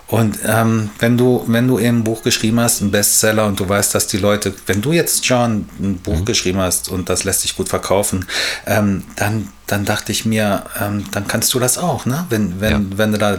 Und 0.06 0.38
ähm, 0.44 0.90
wenn 0.98 1.16
du, 1.16 1.44
wenn 1.46 1.66
du 1.68 1.78
eben 1.78 1.98
ein 1.98 2.04
Buch 2.04 2.22
geschrieben 2.22 2.58
hast, 2.60 2.80
ein 2.80 2.90
Bestseller 2.90 3.46
und 3.46 3.58
du 3.60 3.68
weißt, 3.68 3.94
dass 3.94 4.06
die 4.08 4.18
Leute, 4.18 4.52
wenn 4.66 4.80
du 4.82 4.92
jetzt 4.92 5.24
John 5.24 5.68
ein 5.80 5.98
Buch 5.98 6.24
geschrieben 6.24 6.58
hast 6.58 6.88
und 6.88 7.08
das 7.08 7.22
lässt 7.24 7.42
sich 7.42 7.56
gut 7.56 7.68
verkaufen, 7.68 8.26
ähm, 8.66 9.04
dann, 9.14 9.48
dann 9.68 9.84
dachte 9.84 10.10
ich 10.10 10.24
mir, 10.26 10.64
ähm, 10.80 11.04
dann 11.12 11.28
kannst 11.28 11.54
du 11.54 11.60
das 11.60 11.78
auch, 11.78 12.06
ne? 12.06 12.26
Wenn, 12.28 12.60
wenn, 12.60 12.72
Ja. 12.72 12.80
wenn 12.98 13.12
du 13.12 13.18
da, 13.18 13.36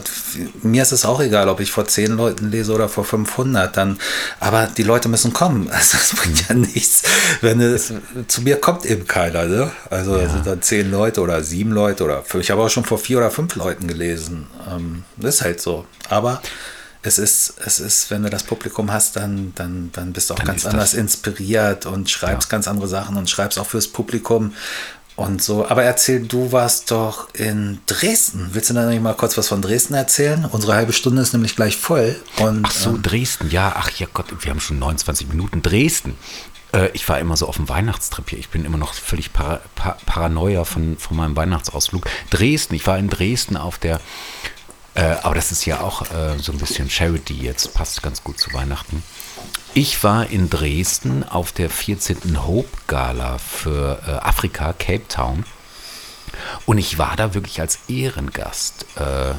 mir 0.63 0.81
ist 0.81 0.93
es 0.93 1.03
auch 1.03 1.19
egal, 1.19 1.49
ob 1.49 1.59
ich 1.59 1.71
vor 1.73 1.85
zehn 1.87 2.11
Leuten 2.15 2.51
lese 2.51 2.71
oder 2.73 2.87
vor 2.87 3.03
500, 3.03 3.75
dann, 3.75 3.99
aber 4.39 4.67
die 4.67 4.83
Leute 4.83 5.09
müssen 5.09 5.33
kommen. 5.33 5.69
Also 5.73 5.97
es 6.01 6.15
bringt 6.15 6.47
ja 6.47 6.55
nichts, 6.55 7.03
wenn 7.41 7.59
es, 7.59 7.93
zu 8.29 8.41
mir 8.43 8.55
kommt 8.61 8.85
eben 8.85 9.05
keiner, 9.07 9.43
ne? 9.45 9.71
Also 9.89 10.15
es 10.15 10.31
sind 10.31 10.47
dann 10.47 10.61
zehn 10.61 10.89
Leute 10.89 11.00
oder 11.01 11.43
sieben 11.43 11.71
Leute 11.71 12.03
oder 12.03 12.23
fünf. 12.23 12.43
Ich 12.43 12.51
habe 12.51 12.61
auch 12.61 12.69
schon 12.69 12.83
vor 12.85 12.97
vier 12.97 13.17
oder 13.17 13.31
fünf 13.31 13.55
Leuten 13.55 13.87
gelesen. 13.87 14.47
Ähm, 14.69 15.03
das 15.17 15.35
ist 15.35 15.41
halt 15.41 15.61
so. 15.61 15.85
Aber 16.09 16.41
es 17.03 17.17
ist, 17.17 17.55
es 17.65 17.79
ist, 17.79 18.11
wenn 18.11 18.23
du 18.23 18.29
das 18.29 18.43
Publikum 18.43 18.91
hast, 18.91 19.15
dann, 19.15 19.53
dann, 19.55 19.89
dann 19.93 20.13
bist 20.13 20.29
du 20.29 20.35
auch 20.35 20.37
Dann 20.37 20.47
ganz 20.47 20.65
anders 20.65 20.93
inspiriert 20.93 21.85
und 21.85 22.09
schreibst 22.09 22.49
ganz 22.49 22.67
andere 22.67 22.87
Sachen 22.87 23.17
und 23.17 23.29
schreibst 23.29 23.57
auch 23.57 23.65
fürs 23.65 23.87
Publikum 23.87 24.53
und 25.15 25.41
so. 25.41 25.67
Aber 25.67 25.83
erzähl, 25.83 26.21
du 26.21 26.51
warst 26.51 26.91
doch 26.91 27.33
in 27.33 27.79
Dresden. 27.85 28.49
Willst 28.53 28.69
du 28.69 28.73
da 28.73 28.85
nicht 28.85 29.01
mal 29.01 29.13
kurz 29.13 29.37
was 29.37 29.47
von 29.47 29.61
Dresden 29.61 29.93
erzählen? 29.93 30.45
Unsere 30.51 30.75
halbe 30.75 30.93
Stunde 30.93 31.21
ist 31.21 31.33
nämlich 31.33 31.55
gleich 31.55 31.75
voll. 31.75 32.15
Und, 32.37 32.65
Ach 32.65 32.71
so, 32.71 32.91
ähm, 32.91 33.01
Dresden. 33.01 33.49
Ja, 33.49 33.73
ach 33.75 33.89
ja 33.91 34.07
Gott, 34.13 34.27
wir 34.39 34.51
haben 34.51 34.59
schon 34.59 34.79
29 34.79 35.27
Minuten. 35.27 35.61
Dresden. 35.61 36.15
Äh, 36.73 36.89
ich 36.93 37.07
war 37.07 37.19
immer 37.19 37.37
so 37.37 37.47
auf 37.47 37.57
dem 37.57 37.69
Weihnachtstrip 37.69 38.29
hier. 38.29 38.39
Ich 38.39 38.49
bin 38.49 38.65
immer 38.65 38.77
noch 38.77 38.93
völlig 38.93 39.33
para, 39.33 39.61
pa, 39.75 39.97
paranoia 40.05 40.63
von, 40.63 40.97
von 40.97 41.17
meinem 41.17 41.35
Weihnachtsausflug. 41.35 42.07
Dresden. 42.29 42.75
Ich 42.75 42.87
war 42.87 42.97
in 42.97 43.09
Dresden 43.09 43.57
auf 43.57 43.77
der. 43.77 43.99
Äh, 44.93 45.15
aber 45.23 45.35
das 45.35 45.51
ist 45.51 45.65
ja 45.65 45.79
auch 45.79 46.01
äh, 46.11 46.37
so 46.39 46.51
ein 46.51 46.57
bisschen 46.57 46.89
Charity 46.89 47.33
jetzt. 47.33 47.73
Passt 47.73 48.03
ganz 48.03 48.23
gut 48.23 48.39
zu 48.39 48.53
Weihnachten. 48.53 49.03
Ich 49.73 50.03
war 50.03 50.29
in 50.29 50.49
Dresden 50.49 51.23
auf 51.23 51.53
der 51.53 51.69
14. 51.69 52.45
Hope 52.45 52.77
Gala 52.87 53.37
für 53.37 54.01
äh, 54.05 54.11
Afrika, 54.27 54.73
Cape 54.73 55.07
Town. 55.07 55.45
Und 56.65 56.77
ich 56.77 56.97
war 56.97 57.15
da 57.15 57.33
wirklich 57.33 57.61
als 57.61 57.79
Ehrengast. 57.87 58.85
Äh, 58.97 59.33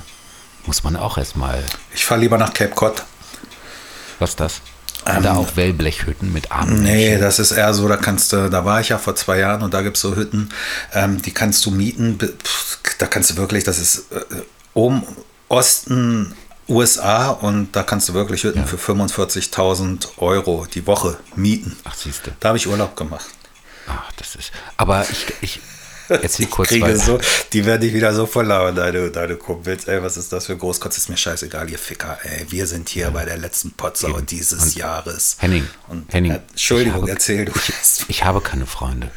muss 0.66 0.84
man 0.84 0.96
auch 0.96 1.18
erstmal 1.18 1.62
ich 1.94 2.04
fahre 2.04 2.20
lieber 2.20 2.38
nach 2.38 2.52
Cape 2.54 2.74
Cod. 2.74 3.04
was 4.18 4.30
ist 4.30 4.40
das? 4.40 4.60
Sind 5.06 5.24
da 5.24 5.34
auch 5.34 5.56
Wellblechhütten 5.56 6.32
mit 6.32 6.52
armen 6.52 6.78
Ähm, 6.78 6.82
Nee, 6.84 7.18
das 7.18 7.38
ist 7.38 7.52
eher 7.52 7.74
so, 7.74 7.88
da 7.88 7.96
kannst 7.96 8.32
du, 8.32 8.48
da 8.50 8.64
war 8.64 8.80
ich 8.80 8.90
ja 8.90 8.98
vor 8.98 9.14
zwei 9.16 9.38
Jahren 9.38 9.62
und 9.62 9.74
da 9.74 9.82
gibt 9.82 9.96
es 9.96 10.02
so 10.02 10.14
Hütten, 10.16 10.50
ähm, 10.92 11.20
die 11.22 11.32
kannst 11.32 11.64
du 11.66 11.70
mieten. 11.70 12.18
Pff, 12.18 12.78
Da 12.98 13.06
kannst 13.06 13.30
du 13.30 13.36
wirklich, 13.36 13.64
das 13.64 13.78
ist 13.78 14.12
äh, 14.12 14.20
oben 14.74 15.02
Osten 15.48 16.34
USA 16.68 17.30
und 17.30 17.72
da 17.72 17.82
kannst 17.82 18.08
du 18.08 18.14
wirklich 18.14 18.44
Hütten 18.44 18.64
für 18.66 18.76
45.000 18.76 20.18
Euro 20.18 20.66
die 20.72 20.86
Woche 20.86 21.18
mieten. 21.34 21.76
Ach, 21.84 21.94
siehst 21.94 22.26
du. 22.26 22.30
Da 22.40 22.48
habe 22.48 22.58
ich 22.58 22.68
Urlaub 22.68 22.96
gemacht. 22.96 23.26
Ach, 23.88 24.12
das 24.16 24.36
ist. 24.36 24.52
Aber 24.76 25.04
ich, 25.10 25.26
ich 25.40 25.60
erzähl 26.20 26.46
kurz 26.46 26.68
Kriege 26.68 26.96
so, 26.98 27.18
die 27.52 27.64
werden 27.64 27.80
dich 27.82 27.94
wieder 27.94 28.12
so 28.14 28.26
verlauen, 28.26 28.74
deine, 28.74 29.10
deine 29.10 29.36
Kumpels. 29.36 29.84
Ey, 29.86 30.02
was 30.02 30.16
ist 30.16 30.32
das 30.32 30.46
für 30.46 30.56
Großkotz? 30.56 30.98
Ist 30.98 31.08
mir 31.08 31.16
scheißegal, 31.16 31.70
ihr 31.70 31.78
Ficker. 31.78 32.18
Ey, 32.24 32.46
wir 32.50 32.66
sind 32.66 32.88
hier 32.88 33.10
bei 33.10 33.24
der 33.24 33.38
letzten 33.38 33.72
Potsau 33.72 34.20
dieses 34.20 34.62
Und 34.62 34.74
Jahres. 34.76 35.36
Henning, 35.38 35.66
Und, 35.88 36.12
Henning, 36.12 36.32
äh, 36.32 36.40
Entschuldigung, 36.50 36.94
ich 36.96 37.02
habe- 37.02 37.10
erzähl 37.10 37.44
du. 37.46 37.52
erst. 37.52 38.04
Ich 38.08 38.24
habe 38.24 38.40
keine 38.40 38.66
Freunde. 38.66 39.10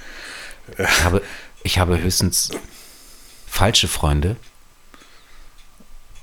Ich 0.77 1.03
habe, 1.03 1.21
ich 1.63 1.77
habe 1.79 2.01
höchstens 2.01 2.49
falsche 3.47 3.87
Freunde 3.87 4.35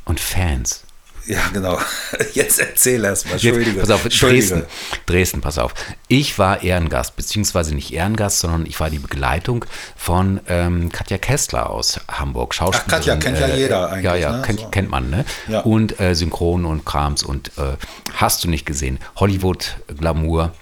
und 0.05 0.21
Fans. 0.21 0.83
Ja, 1.27 1.41
genau. 1.53 1.79
Jetzt 2.35 2.59
erzähl 2.59 3.05
erst 3.05 3.27
mal. 3.27 3.35
Jetzt, 3.35 3.45
Entschuldige. 3.45 3.81
pass 3.81 3.91
auf. 3.91 4.03
Dresden, 4.09 4.65
Dresden, 5.07 5.41
pass 5.41 5.59
auf. 5.59 5.75
Ich 6.09 6.39
war 6.39 6.63
Ehrengast, 6.63 7.15
beziehungsweise 7.17 7.75
nicht 7.75 7.93
Ehrengast, 7.93 8.41
sondern 8.41 8.67
ich 8.67 8.81
war 8.81 8.91
die 8.91 8.99
Begleitung 8.99 9.65
von 9.97 10.41
ähm, 10.49 10.91
Katja 10.91 11.19
Kessler 11.19 11.71
aus 11.71 12.01
Hamburg, 12.11 12.55
Schauspielerin. 12.55 12.91
Katja 12.91 13.17
kennt 13.17 13.39
ja 13.39 13.49
jeder 13.55 13.91
eigentlich, 13.91 14.05
Ja, 14.05 14.15
ja, 14.17 14.37
ne? 14.39 14.43
kennt, 14.43 14.61
So. 14.61 14.69
kennt 14.69 14.91
man, 14.91 15.11
ne? 15.11 15.25
Ja. 15.49 15.61
Und 15.61 16.01
äh, 16.01 16.15
Synchron 16.15 16.65
und 16.65 16.85
Krams 16.85 17.23
und 17.23 17.49
äh, 17.57 17.77
hast 18.15 18.43
du 18.45 18.49
nicht 18.51 18.67
gesehen. 18.67 18.99
Hollywood, 19.17 19.77
Glamour. 19.99 20.53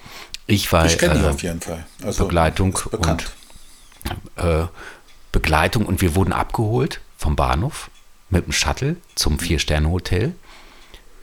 Ich 0.47 0.71
war 0.71 0.85
Ich 0.85 0.97
kenne 0.97 1.19
die 1.19 1.25
äh, 1.25 1.29
auf 1.29 1.41
jeden 1.43 1.61
Fall. 1.61 1.85
Also, 2.03 2.25
Begleitung 2.25 2.77
bekannt. 2.91 3.31
äh, 4.35 4.65
Begleitung 5.31 5.85
und 5.85 6.01
wir 6.01 6.15
wurden 6.15 6.33
abgeholt 6.33 6.99
vom 7.17 7.35
Bahnhof 7.35 7.89
mit 8.29 8.45
dem 8.45 8.51
Shuttle 8.53 8.95
zum 9.15 9.39
Vier-Sterne-Hotel. 9.39 10.33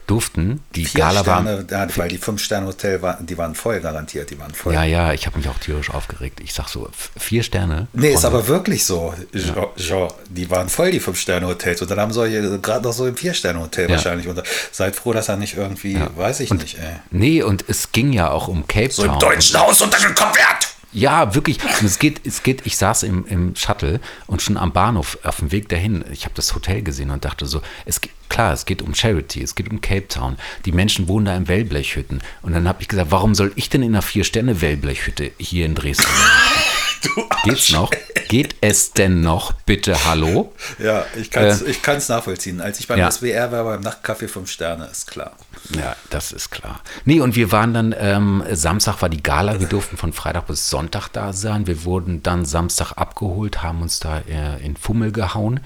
Durften, 0.09 0.61
die 0.75 0.85
Vier 0.85 1.01
Gala 1.01 1.25
war. 1.25 1.41
Sterne, 1.43 1.65
ja, 1.69 1.87
weil 1.97 2.09
die 2.09 2.17
Fünf-Sterne-Hotel, 2.17 3.01
waren, 3.01 3.25
die 3.27 3.37
waren 3.37 3.53
voll 3.53 3.79
garantiert, 3.79 4.29
die 4.31 4.39
waren 4.39 4.53
voll. 4.53 4.73
Ja, 4.73 4.83
ja, 4.83 5.13
ich 5.13 5.25
habe 5.27 5.37
mich 5.37 5.47
auch 5.49 5.59
tierisch 5.59 5.91
aufgeregt. 5.91 6.39
Ich 6.43 6.53
sag 6.53 6.67
so, 6.67 6.89
vier 7.17 7.43
Sterne. 7.43 7.87
Nee, 7.93 8.13
ist 8.13 8.25
aber 8.25 8.47
wirklich 8.47 8.85
so. 8.85 9.13
Jean, 9.33 9.67
Jean, 9.77 10.07
die 10.29 10.49
waren 10.49 10.67
voll, 10.69 10.89
die 10.91 10.99
Fünf-Sterne-Hotels. 10.99 11.81
Und 11.83 11.91
dann 11.91 11.99
haben 11.99 12.11
solche 12.11 12.59
gerade 12.59 12.83
noch 12.85 12.93
so 12.93 13.05
im 13.05 13.15
Vier-Sterne-Hotel 13.15 13.85
Ja. 13.89 13.95
wahrscheinlich. 13.95 14.27
Und 14.27 14.41
seid 14.71 14.95
froh, 14.95 15.13
dass 15.13 15.29
er 15.29 15.37
nicht 15.37 15.55
irgendwie, 15.55 15.99
weiß 16.15 16.39
ich 16.39 16.49
Und- 16.51 16.61
nicht, 16.63 16.77
ey. 16.79 16.95
Nee, 17.11 17.43
und 17.43 17.65
es 17.67 17.91
ging 17.91 18.11
ja 18.11 18.31
auch 18.31 18.47
um 18.47 18.65
Cape 18.67 18.91
So 18.91 19.03
Town. 19.03 19.13
im 19.13 19.19
deutschen 19.19 19.59
Haus 19.59 19.79
untergekommen 19.81 20.33
wird. 20.33 20.68
Ja, 20.91 21.35
wirklich. 21.35 21.63
Und 21.63 21.85
es 21.85 21.99
geht, 21.99 22.21
es 22.25 22.41
geht, 22.43 22.65
ich 22.65 22.77
saß 22.77 23.03
im, 23.03 23.25
im 23.27 23.55
Shuttle 23.55 23.99
und 24.27 24.41
schon 24.41 24.57
am 24.57 24.73
Bahnhof 24.73 25.19
auf 25.23 25.37
dem 25.37 25.51
Weg 25.51 25.69
dahin, 25.69 26.03
ich 26.11 26.25
habe 26.25 26.33
das 26.35 26.55
Hotel 26.55 26.81
gesehen 26.81 27.11
und 27.11 27.25
dachte 27.25 27.45
so, 27.45 27.61
es 27.85 28.01
geht, 28.01 28.11
klar, 28.27 28.53
es 28.53 28.65
geht 28.65 28.81
um 28.81 28.95
Charity, 28.95 29.43
es 29.43 29.55
geht 29.55 29.69
um 29.69 29.81
Cape 29.81 30.07
Town. 30.07 30.37
Die 30.65 30.71
Menschen 30.71 31.07
wohnen 31.07 31.25
da 31.25 31.35
in 31.35 31.47
Wellblechhütten. 31.47 32.21
Und 32.41 32.53
dann 32.53 32.67
habe 32.67 32.81
ich 32.81 32.87
gesagt, 32.87 33.11
warum 33.11 33.35
soll 33.35 33.51
ich 33.55 33.69
denn 33.69 33.83
in 33.83 33.89
einer 33.93 34.01
Vier-Sterne-Wellblechhütte 34.01 35.31
hier 35.37 35.65
in 35.65 35.75
Dresden? 35.75 36.05
Geht's 37.43 37.71
noch? 37.71 37.91
Geht 38.27 38.55
es 38.61 38.91
denn 38.93 39.21
noch? 39.21 39.53
Bitte, 39.53 40.05
hallo? 40.05 40.53
Ja, 40.77 41.05
ich 41.15 41.31
kann 41.31 41.45
es 41.45 41.61
Äh, 41.61 41.71
ich 41.71 41.81
kann's 41.81 42.09
nachvollziehen. 42.09 42.61
Als 42.61 42.79
ich 42.79 42.87
beim 42.87 42.99
ja. 42.99 43.09
SWR 43.09 43.51
war, 43.51 43.63
beim 43.63 43.81
Nachtcafé 43.81 44.27
fünf 44.27 44.51
Sterne, 44.51 44.85
ist 44.85 45.07
klar. 45.07 45.35
Ja, 45.75 45.95
das 46.09 46.31
ist 46.31 46.49
klar. 46.49 46.81
Nee, 47.05 47.19
und 47.21 47.35
wir 47.35 47.51
waren 47.51 47.73
dann, 47.73 47.95
ähm, 47.97 48.43
Samstag 48.51 49.01
war 49.01 49.09
die 49.09 49.21
Gala, 49.23 49.59
wir 49.59 49.67
durften 49.67 49.97
von 49.97 50.13
Freitag 50.13 50.47
bis 50.47 50.69
Sonntag 50.69 51.09
da 51.09 51.33
sein. 51.33 51.67
Wir 51.67 51.83
wurden 51.85 52.23
dann 52.23 52.45
Samstag 52.45 52.93
abgeholt, 52.93 53.61
haben 53.61 53.81
uns 53.81 53.99
da 53.99 54.19
äh, 54.19 54.63
in 54.65 54.75
Fummel 54.77 55.11
gehauen. 55.11 55.59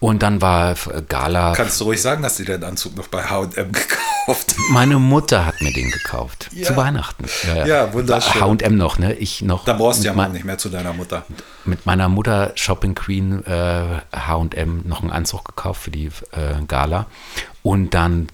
Und 0.00 0.22
dann 0.22 0.40
war 0.40 0.72
äh, 0.72 1.02
Gala. 1.08 1.54
Kannst 1.54 1.80
du 1.80 1.84
ruhig 1.84 2.00
sagen, 2.00 2.22
dass 2.22 2.36
sie 2.36 2.44
den 2.44 2.62
Anzug 2.62 2.96
noch 2.96 3.08
bei 3.08 3.24
H&M 3.24 3.50
gekauft 3.72 4.54
haben? 4.56 4.72
Meine 4.72 4.98
Mutter 5.00 5.44
hat 5.44 5.60
mir 5.60 5.72
den 5.72 5.90
gekauft. 5.90 6.50
Ja. 6.52 6.66
Zu 6.68 6.76
Weihnachten. 6.76 7.24
Ja, 7.66 7.92
wunderschön. 7.92 8.40
H&M 8.40 8.76
noch, 8.76 8.98
ne? 8.98 9.14
Ich 9.14 9.42
noch. 9.42 9.64
Dann 9.64 9.78
brauchst 9.78 10.02
du 10.02 10.06
ja 10.06 10.12
mal 10.14 10.28
nicht 10.28 10.44
mehr 10.44 10.56
zu 10.58 10.68
deiner 10.68 10.92
Mutter. 10.92 11.24
mit 11.64 11.84
meiner 11.84 12.08
Mutter 12.08 12.52
Shopping 12.54 12.94
Queen 12.94 13.44
äh, 13.44 14.00
H&M 14.14 14.82
noch 14.86 15.02
einen 15.02 15.10
Anzug 15.10 15.44
gekauft 15.44 15.82
für 15.82 15.90
die 15.90 16.06
äh, 16.06 16.62
Gala 16.68 17.06
und 17.64 17.92
dann 17.92 18.28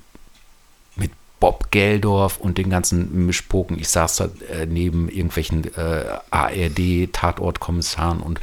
Bob 1.44 1.70
Geldorf 1.70 2.38
und 2.38 2.56
den 2.56 2.70
ganzen 2.70 3.26
Mischpoken. 3.26 3.78
Ich 3.78 3.90
saß 3.90 4.16
da 4.16 4.24
äh, 4.50 4.64
neben 4.64 5.10
irgendwelchen 5.10 5.64
äh, 5.76 6.16
ARD 6.30 7.12
Tatortkommissaren 7.12 8.20
und 8.20 8.40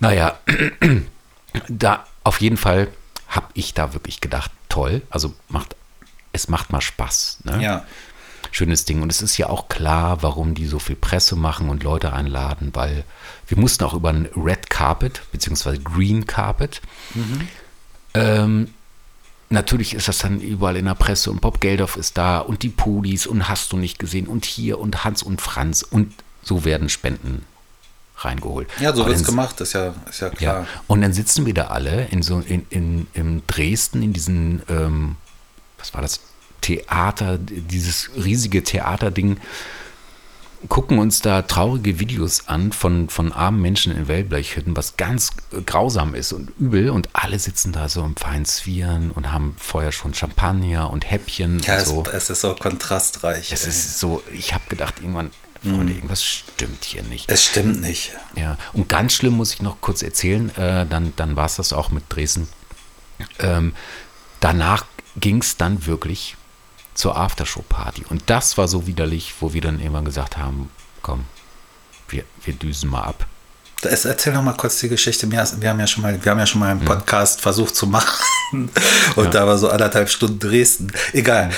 naja, 0.00 0.36
da 1.68 2.04
auf 2.24 2.40
jeden 2.40 2.56
Fall 2.56 2.88
habe 3.28 3.46
ich 3.54 3.74
da 3.74 3.94
wirklich 3.94 4.20
gedacht, 4.20 4.50
toll, 4.68 5.02
also 5.08 5.34
macht 5.48 5.76
es 6.32 6.48
macht 6.48 6.72
mal 6.72 6.80
Spaß. 6.80 7.44
Ne? 7.44 7.62
Ja. 7.62 7.84
schönes 8.50 8.84
Ding. 8.84 9.02
Und 9.02 9.12
es 9.12 9.22
ist 9.22 9.38
ja 9.38 9.48
auch 9.48 9.68
klar, 9.68 10.24
warum 10.24 10.56
die 10.56 10.66
so 10.66 10.80
viel 10.80 10.96
Presse 10.96 11.36
machen 11.36 11.68
und 11.68 11.84
Leute 11.84 12.12
einladen, 12.12 12.70
weil 12.72 13.04
wir 13.46 13.56
mussten 13.56 13.84
auch 13.84 13.94
über 13.94 14.08
ein 14.10 14.28
Red 14.34 14.68
Carpet, 14.68 15.22
beziehungsweise 15.30 15.78
Green 15.78 16.26
Carpet. 16.26 16.82
Ähm, 18.14 18.74
natürlich 19.50 19.94
ist 19.94 20.08
das 20.08 20.18
dann 20.18 20.40
überall 20.40 20.76
in 20.76 20.86
der 20.86 20.94
Presse 20.94 21.30
und 21.30 21.40
Bob 21.40 21.60
Geldof 21.60 21.96
ist 21.96 22.16
da 22.18 22.38
und 22.38 22.62
die 22.62 22.68
Pudis 22.68 23.26
und 23.26 23.48
hast 23.48 23.72
du 23.72 23.76
nicht 23.76 23.98
gesehen 23.98 24.26
und 24.26 24.44
hier 24.44 24.78
und 24.78 25.04
Hans 25.04 25.22
und 25.22 25.40
Franz 25.40 25.82
und 25.82 26.12
so 26.42 26.64
werden 26.64 26.88
Spenden 26.88 27.44
reingeholt. 28.18 28.68
Ja, 28.80 28.94
so 28.94 29.04
wird's 29.06 29.20
dann- 29.22 29.26
gemacht, 29.30 29.60
ist 29.60 29.74
ja, 29.74 29.94
ist 30.08 30.20
ja 30.20 30.30
klar. 30.30 30.60
ja, 30.62 30.66
und 30.86 31.02
dann 31.02 31.12
sitzen 31.12 31.44
wir 31.46 31.54
da 31.54 31.66
alle 31.66 32.06
in 32.06 32.22
so 32.22 32.40
in, 32.40 32.66
in, 32.70 33.06
in 33.12 33.42
Dresden 33.46 34.02
in 34.02 34.12
diesen, 34.12 34.62
ähm, 34.68 35.16
was 35.78 35.92
war 35.94 36.02
das, 36.02 36.20
Theater, 36.62 37.38
dieses 37.38 38.10
riesige 38.16 38.64
Theaterding, 38.64 39.36
gucken 40.68 40.98
uns 40.98 41.20
da 41.20 41.42
traurige 41.42 42.00
Videos 42.00 42.48
an 42.48 42.72
von, 42.72 43.08
von 43.08 43.32
armen 43.32 43.60
Menschen 43.60 43.96
in 43.96 44.08
Wellblechhütten, 44.08 44.76
was 44.76 44.96
ganz 44.96 45.30
grausam 45.64 46.14
ist 46.14 46.32
und 46.32 46.50
übel. 46.58 46.90
Und 46.90 47.08
alle 47.12 47.38
sitzen 47.38 47.72
da 47.72 47.88
so 47.88 48.04
im 48.04 48.16
feinen 48.16 48.44
Zwieren 48.44 49.10
und 49.10 49.32
haben 49.32 49.56
vorher 49.58 49.92
schon 49.92 50.14
Champagner 50.14 50.90
und 50.90 51.10
Häppchen 51.10 51.60
Ja, 51.60 51.74
und 51.74 51.80
es, 51.80 51.88
so. 51.88 52.04
es 52.12 52.30
ist 52.30 52.40
so 52.40 52.54
kontrastreich. 52.54 53.52
Es 53.52 53.64
ey. 53.64 53.68
ist 53.68 53.98
so, 53.98 54.22
ich 54.32 54.54
habe 54.54 54.64
gedacht, 54.68 54.94
irgendwann, 55.00 55.30
Freunde, 55.62 55.94
irgendwas 55.94 56.22
stimmt 56.22 56.84
hier 56.84 57.02
nicht. 57.02 57.30
es 57.30 57.44
stimmt 57.44 57.80
nicht. 57.80 58.12
Ja, 58.36 58.56
und 58.72 58.88
ganz 58.88 59.14
schlimm 59.14 59.34
muss 59.34 59.54
ich 59.54 59.62
noch 59.62 59.80
kurz 59.80 60.02
erzählen, 60.02 60.50
äh, 60.56 60.86
dann, 60.86 61.12
dann 61.16 61.34
war 61.36 61.46
es 61.46 61.56
das 61.56 61.72
auch 61.72 61.90
mit 61.90 62.04
Dresden. 62.08 62.48
Ähm, 63.38 63.74
danach 64.40 64.84
ging 65.16 65.40
es 65.40 65.56
dann 65.56 65.86
wirklich 65.86 66.35
zur 66.96 67.16
Aftershow-Party. 67.16 68.06
Und 68.08 68.24
das 68.26 68.58
war 68.58 68.66
so 68.66 68.86
widerlich, 68.86 69.34
wo 69.40 69.52
wir 69.52 69.60
dann 69.60 69.78
irgendwann 69.78 70.04
gesagt 70.04 70.36
haben, 70.36 70.70
komm, 71.02 71.24
wir, 72.08 72.24
wir 72.44 72.54
düsen 72.54 72.90
mal 72.90 73.02
ab. 73.02 73.26
Das, 73.82 74.04
erzähl 74.06 74.32
doch 74.32 74.42
mal 74.42 74.54
kurz 74.54 74.80
die 74.80 74.88
Geschichte. 74.88 75.30
Wir, 75.30 75.40
haben 75.40 75.80
ja 75.80 75.86
schon 75.86 76.02
mal, 76.02 76.18
wir 76.22 76.30
haben 76.30 76.38
ja 76.38 76.46
schon 76.46 76.60
mal 76.60 76.70
einen 76.70 76.84
Podcast 76.84 77.40
versucht 77.40 77.76
zu 77.76 77.86
machen. 77.86 78.24
Und 79.16 79.34
da 79.34 79.46
war 79.46 79.58
so 79.58 79.68
anderthalb 79.68 80.08
Stunden 80.08 80.38
Dresden. 80.38 80.90
Egal. 81.12 81.50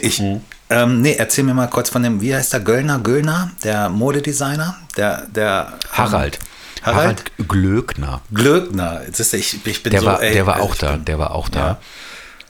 Ich, 0.00 0.22
ähm, 0.70 1.00
nee, 1.00 1.14
erzähl 1.14 1.44
mir 1.44 1.54
mal 1.54 1.68
kurz 1.68 1.88
von 1.88 2.02
dem, 2.02 2.20
wie 2.20 2.34
heißt 2.34 2.52
der 2.52 2.60
Göllner? 2.60 2.98
Göllner, 2.98 3.50
der 3.64 3.88
Modedesigner, 3.88 4.76
der, 4.96 5.26
der 5.26 5.72
Harald. 5.90 6.38
Harald? 6.82 7.24
Glöckner. 7.48 8.20
Glöckner. 8.32 9.02
Jetzt 9.06 9.20
ist, 9.20 9.32
ich, 9.34 9.66
ich 9.66 9.82
bin 9.82 9.90
Der 9.90 10.00
so, 10.00 10.06
war, 10.06 10.22
ey, 10.22 10.34
der 10.34 10.46
war 10.46 10.56
also 10.56 10.68
auch 10.68 10.74
da, 10.76 10.96
der 10.96 11.18
war 11.18 11.34
auch 11.34 11.48
da. 11.48 11.60
Ja. 11.60 11.78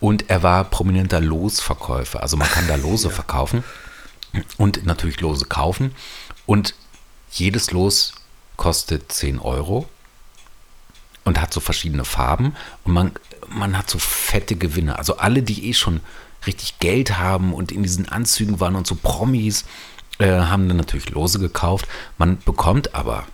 Und 0.01 0.31
er 0.31 0.43
war 0.43 0.65
prominenter 0.65 1.21
Losverkäufer. 1.21 2.23
Also 2.23 2.37
man 2.37 2.49
kann 2.49 2.69
da 2.69 2.77
Lose 2.77 3.11
verkaufen 3.11 3.65
und 4.57 4.85
natürlich 4.87 5.21
Lose 5.21 5.47
kaufen. 5.47 5.95
Und 6.47 6.75
jedes 7.31 7.73
Los 7.73 8.15
kostet 8.57 9.11
10 9.13 9.39
Euro 9.39 9.89
und 11.25 11.41
hat 11.41 11.53
so 11.53 11.61
verschiedene 11.61 12.05
Farben. 12.05 12.55
Und 12.85 12.93
man, 12.93 13.13
man 13.49 13.77
hat 13.77 13.91
so 13.91 13.99
fette 13.99 14.57
Gewinne. 14.57 14.99
Also 14.99 15.17
alle, 15.17 15.43
die 15.43 15.69
eh 15.69 15.75
schon 15.75 16.01
richtig 16.47 16.79
Geld 16.79 17.19
haben 17.19 17.53
und 17.53 17.73
in 17.73 17.83
diesen 17.83 18.09
Anzügen 18.09 18.61
waren 18.61 18.77
und 18.77 18.87
so 18.87 18.95
Promis, 18.95 19.65
äh, 20.19 20.31
haben 20.31 20.69
dann 20.69 20.77
natürlich 20.77 21.11
Lose 21.11 21.39
gekauft. 21.39 21.87
Man 22.17 22.39
bekommt 22.45 22.95
aber 22.95 23.27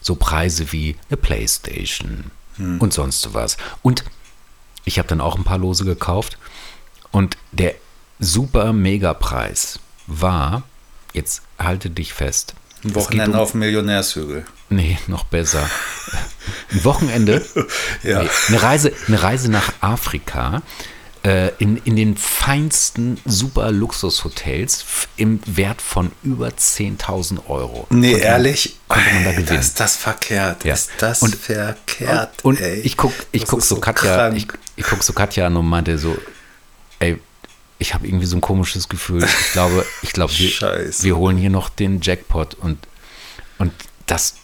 so 0.00 0.16
Preise 0.16 0.72
wie 0.72 0.96
eine 1.08 1.16
Playstation 1.16 2.30
und 2.58 2.92
sonst 2.92 3.32
was. 3.34 3.56
Und 3.82 4.04
ich 4.84 4.98
habe 4.98 5.08
dann 5.08 5.20
auch 5.20 5.36
ein 5.36 5.44
paar 5.44 5.58
Lose 5.58 5.84
gekauft 5.84 6.38
und 7.10 7.36
der 7.52 7.74
super 8.18 8.72
Megapreis 8.72 9.78
war, 10.06 10.62
jetzt 11.12 11.42
halte 11.58 11.90
dich 11.90 12.12
fest. 12.12 12.54
Ein 12.84 12.94
Wochenende 12.94 13.36
um- 13.38 13.42
auf 13.42 13.54
Millionärshügel. 13.54 14.44
Nee, 14.70 14.98
noch 15.06 15.24
besser. 15.24 15.68
Ein 16.72 16.84
Wochenende, 16.84 17.44
Ja. 18.02 18.22
nee, 18.22 18.28
eine, 18.48 18.62
Reise, 18.62 18.92
eine 19.08 19.22
Reise 19.22 19.50
nach 19.50 19.72
Afrika 19.80 20.62
äh, 21.24 21.48
in, 21.58 21.78
in 21.78 21.96
den 21.96 22.16
feinsten 22.16 23.18
super 23.24 23.72
Luxushotels 23.72 24.84
im 25.16 25.40
Wert 25.46 25.80
von 25.80 26.12
über 26.22 26.48
10.000 26.48 27.48
Euro. 27.48 27.86
Nee, 27.90 28.12
man- 28.12 28.20
ehrlich? 28.20 28.76
Man 28.88 28.98
da 29.24 29.30
Ey. 29.30 29.58
Ist 29.58 29.80
das 29.80 29.96
verkehrt? 29.96 30.64
Ja. 30.64 30.74
Ist 30.74 30.90
das 30.98 31.22
Und- 31.22 31.34
verkehrt? 31.34 32.44
Und 32.44 32.60
ey? 32.60 32.80
ich 32.80 32.96
guck, 32.96 33.12
ich 33.32 33.46
guck 33.46 33.62
so 33.62 33.76
Katja, 33.80 34.32
ich, 34.32 34.46
ich 34.76 34.84
guck 34.84 35.02
so 35.02 35.12
Katja 35.12 35.46
an 35.46 35.56
und 35.56 35.66
meinte 35.66 35.96
so, 35.98 36.16
ey, 36.98 37.18
ich 37.78 37.94
habe 37.94 38.06
irgendwie 38.06 38.26
so 38.26 38.36
ein 38.36 38.40
komisches 38.40 38.88
Gefühl. 38.88 39.24
Ich 39.24 39.52
glaube, 39.52 39.84
ich 40.02 40.12
glaube, 40.12 40.32
wir, 40.36 40.50
wir 41.00 41.16
holen 41.16 41.36
hier 41.38 41.50
noch 41.50 41.68
den 41.70 42.00
Jackpot 42.00 42.54
und, 42.54 42.78
und 43.58 43.72
das, 44.06 44.34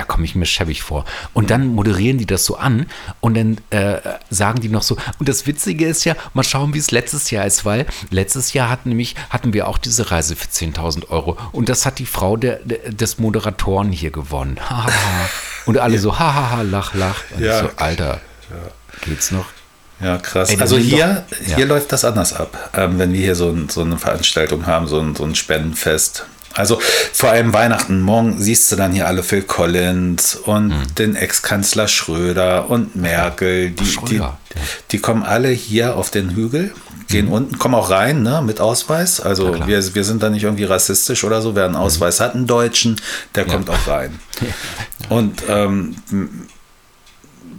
da 0.00 0.06
komme 0.06 0.24
ich 0.24 0.34
mir 0.34 0.46
schäbig 0.46 0.82
vor. 0.82 1.04
Und 1.34 1.50
dann 1.50 1.66
moderieren 1.66 2.16
die 2.16 2.24
das 2.24 2.46
so 2.46 2.56
an 2.56 2.86
und 3.20 3.36
dann 3.36 3.58
äh, 3.68 4.00
sagen 4.30 4.60
die 4.60 4.70
noch 4.70 4.82
so, 4.82 4.96
und 5.18 5.28
das 5.28 5.46
Witzige 5.46 5.86
ist 5.86 6.04
ja, 6.04 6.16
mal 6.32 6.42
schauen, 6.42 6.72
wie 6.72 6.78
es 6.78 6.90
letztes 6.90 7.30
Jahr 7.30 7.44
ist, 7.44 7.66
weil 7.66 7.84
letztes 8.08 8.54
Jahr 8.54 8.70
hatten 8.70 8.88
nämlich, 8.88 9.14
hatten 9.28 9.52
wir 9.52 9.68
auch 9.68 9.76
diese 9.76 10.10
Reise 10.10 10.36
für 10.36 10.46
10.000 10.46 11.10
Euro 11.10 11.36
und 11.52 11.68
das 11.68 11.84
hat 11.84 11.98
die 11.98 12.06
Frau 12.06 12.38
der, 12.38 12.60
der, 12.64 12.92
des 12.92 13.18
Moderatoren 13.18 13.92
hier 13.92 14.10
gewonnen. 14.10 14.58
Und 15.66 15.76
alle 15.76 15.98
so, 15.98 16.18
hahaha, 16.18 16.62
lach, 16.62 16.94
lach. 16.94 17.22
Und 17.36 17.44
Ja. 17.44 17.60
so, 17.60 17.68
Alter, 17.76 18.22
geht's 19.04 19.30
noch? 19.30 19.46
Ja, 20.00 20.16
krass. 20.16 20.58
Also 20.58 20.78
hier, 20.78 21.26
hier 21.44 21.58
ja. 21.58 21.66
läuft 21.66 21.92
das 21.92 22.06
anders 22.06 22.32
ab, 22.32 22.70
ähm, 22.74 22.98
wenn 22.98 23.12
wir 23.12 23.20
hier 23.20 23.34
so, 23.34 23.50
ein, 23.50 23.68
so 23.68 23.82
eine 23.82 23.98
Veranstaltung 23.98 24.66
haben, 24.66 24.86
so 24.86 24.98
ein, 24.98 25.14
so 25.14 25.24
ein 25.24 25.34
Spendenfest. 25.34 26.24
Also 26.54 26.80
vor 27.12 27.30
allem 27.30 27.52
Weihnachten, 27.52 28.00
morgen 28.00 28.40
siehst 28.40 28.70
du 28.72 28.76
dann 28.76 28.92
hier 28.92 29.06
alle 29.06 29.22
Phil 29.22 29.42
Collins 29.42 30.34
und 30.34 30.72
Hm. 30.72 30.94
den 30.96 31.16
Ex-Kanzler 31.16 31.86
Schröder 31.88 32.68
und 32.68 32.96
Merkel. 32.96 33.70
Die, 33.70 33.84
die, 33.84 33.86
Schröder, 33.86 34.14
ja. 34.14 34.38
die 34.90 34.98
kommen 34.98 35.22
alle 35.22 35.48
hier 35.48 35.96
auf 35.96 36.10
den 36.10 36.30
Hügel, 36.34 36.72
gehen 37.08 37.28
unten, 37.28 37.58
kommen 37.58 37.74
auch 37.74 37.90
rein 37.90 38.22
ne, 38.22 38.42
mit 38.44 38.60
Ausweis. 38.60 39.20
Also 39.20 39.54
Hm. 39.54 39.60
Hm. 39.60 39.66
wir, 39.68 39.94
wir 39.94 40.04
sind 40.04 40.22
da 40.22 40.30
nicht 40.30 40.42
irgendwie 40.42 40.64
rassistisch 40.64 41.24
oder 41.24 41.40
so. 41.40 41.54
Wer 41.54 41.66
einen 41.66 41.76
Ausweis 41.76 42.20
hat, 42.20 42.34
einen 42.34 42.46
Deutschen, 42.46 43.00
der 43.34 43.44
kommt 43.44 43.70
auch 43.70 43.86
rein. 43.86 44.18
Und 45.08 45.42
ähm, 45.48 45.96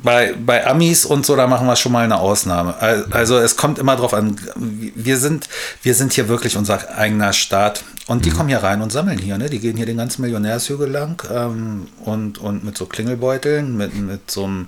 bei, 0.03 0.34
bei 0.34 0.65
Amis 0.65 1.05
und 1.05 1.25
so, 1.25 1.36
da 1.36 1.45
machen 1.47 1.67
wir 1.67 1.75
schon 1.75 1.91
mal 1.91 2.03
eine 2.03 2.19
Ausnahme. 2.19 2.75
Al- 2.79 3.05
Also 3.11 3.38
es 3.38 3.55
kommt 3.55 3.77
immer 3.77 3.95
drauf 3.95 4.13
an, 4.15 4.36
wir 4.55 5.17
sind, 5.17 5.47
wir 5.84 5.93
sind 5.93 6.13
hier 6.13 6.27
wirklich 6.27 6.57
unser 6.57 6.97
eigener 6.97 7.34
Staat 7.34 7.84
und 8.07 8.25
die 8.25 8.32
kommen 8.32 8.49
hier 8.49 8.63
rein 8.63 8.82
und 8.82 8.91
sammeln 8.91 9.19
hier, 9.19 9.38
ne? 9.38 9.49
Die 9.49 9.59
gehen 9.59 9.77
hier 9.77 9.86
den 9.86 9.97
ganzen 9.97 10.21
Millionärshügel 10.23 10.89
lang 10.89 11.21
ähm, 11.32 11.88
und, 12.03 12.39
und 12.39 12.63
mit 12.63 12.77
so 12.77 12.88
Klingelbeuteln, 12.88 13.77
mit, 13.77 13.93
mit 13.95 14.32
so 14.32 14.45
einem, 14.45 14.67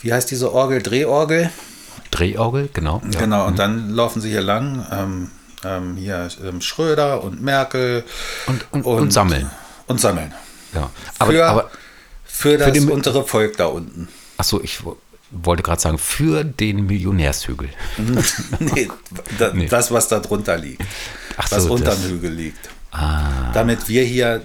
wie 0.00 0.12
heißt 0.12 0.30
diese 0.30 0.52
Orgel, 0.52 0.82
Drehorgel? 0.82 1.50
Drehorgel, 2.10 2.68
genau. 2.72 3.00
Ja. 3.10 3.18
Genau, 3.20 3.46
und 3.46 3.58
dann 3.58 3.90
laufen 3.90 4.20
sie 4.20 4.28
hier 4.30 4.42
lang. 4.42 4.86
Ähm, 4.92 5.30
ähm, 5.64 5.96
hier 5.96 6.28
ähm, 6.46 6.60
Schröder 6.60 7.24
und 7.24 7.42
Merkel. 7.42 8.04
Und- 8.46 8.66
und- 8.70 8.84
und 8.84 9.12
sammeln. 9.12 9.50
Und 9.86 9.98
sammeln. 10.00 10.32
ja. 10.74 10.90
Aber, 11.18 11.32
Für, 11.32 11.46
aber 11.46 11.70
für 12.24 12.58
das 12.58 12.72
den- 12.72 12.90
untere 12.90 13.24
Volk 13.24 13.56
da 13.56 13.66
unten. 13.66 14.08
Achso, 14.36 14.60
ich 14.62 14.84
wo- 14.84 14.96
wollte 15.30 15.62
gerade 15.62 15.80
sagen, 15.80 15.98
für 15.98 16.44
den 16.44 16.86
Millionärshügel. 16.86 17.68
nee, 18.60 18.88
da, 19.38 19.52
Nee. 19.52 19.66
das, 19.66 19.90
was 19.90 20.08
da 20.08 20.20
drunter 20.20 20.56
liegt. 20.56 20.82
Ach 21.36 21.50
was 21.50 21.64
so, 21.64 21.72
unterm 21.74 22.00
das- 22.00 22.10
Hügel 22.10 22.32
liegt. 22.32 22.68
Ah, 22.92 23.50
Damit 23.52 23.88
wir 23.88 24.04
hier, 24.04 24.42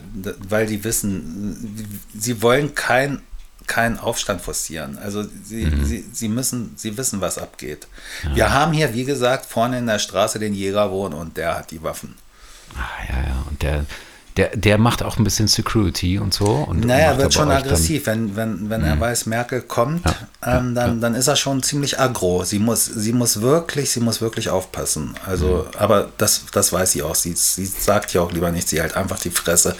weil 0.48 0.66
die 0.66 0.84
wissen, 0.84 1.94
sie 2.18 2.42
wollen 2.42 2.74
kein 2.74 3.22
keinen 3.68 4.00
Aufstand 4.00 4.42
forcieren. 4.42 4.98
Also 4.98 5.24
sie, 5.44 5.66
Mhm. 5.68 5.86
sie, 5.86 6.04
sie 6.12 6.28
müssen, 6.28 6.74
sie 6.76 6.98
wissen, 6.98 7.22
was 7.22 7.38
abgeht. 7.38 7.86
Wir 8.34 8.52
haben 8.52 8.74
hier, 8.74 8.96
wie 8.96 9.04
gesagt, 9.06 9.46
vorne 9.46 9.78
in 9.78 9.86
der 9.86 10.00
Straße 10.00 10.40
den 10.40 10.56
Jäger 10.56 10.90
wohnen 10.90 11.14
und 11.14 11.38
der 11.38 11.56
hat 11.56 11.70
die 11.70 11.84
Waffen. 11.84 12.16
ah, 12.76 13.04
ja, 13.08 13.22
ja. 13.28 13.46
Und 13.48 13.62
der, 13.62 13.86
der, 14.38 14.55
der 14.55 14.77
macht 14.77 15.03
auch 15.03 15.17
ein 15.17 15.23
bisschen 15.23 15.47
Security 15.47 16.17
und 16.19 16.34
so. 16.34 16.45
Und 16.45 16.86
Naja, 16.86 17.17
wird 17.17 17.34
schon 17.34 17.49
euch 17.49 17.55
dann- 17.55 17.63
aggressiv. 17.65 18.05
Wenn, 18.05 18.36
wenn, 18.36 18.69
wenn 18.69 18.84
er 18.84 18.99
weiß, 18.99 19.25
Merkel 19.25 19.61
kommt, 19.61 20.01
ähm, 20.46 20.74
dann, 20.74 21.02
dann 21.02 21.16
ist 21.16 21.28
er 21.28 21.36
schon 21.36 21.62
ziemlich 21.64 22.00
aggro. 22.00 22.46
Sie 22.46 22.60
muss, 22.60 22.86
sie 22.86 23.12
muss 23.12 23.42
wirklich, 23.42 23.92
sie 23.92 24.00
muss 24.00 24.22
wirklich 24.22 24.50
aufpassen. 24.50 25.14
Also, 25.26 25.68
aber 25.78 26.08
das, 26.18 26.44
das 26.54 26.72
weiß 26.72 26.94
sie 26.94 27.04
auch. 27.04 27.16
Sie, 27.16 27.34
sie 27.36 27.66
sagt 27.66 28.14
ja 28.14 28.22
auch 28.22 28.32
lieber 28.32 28.50
nicht. 28.50 28.70
Sie 28.70 28.82
hält 28.82 28.96
einfach 28.96 29.20
die 29.20 29.32
Fresse. 29.32 29.76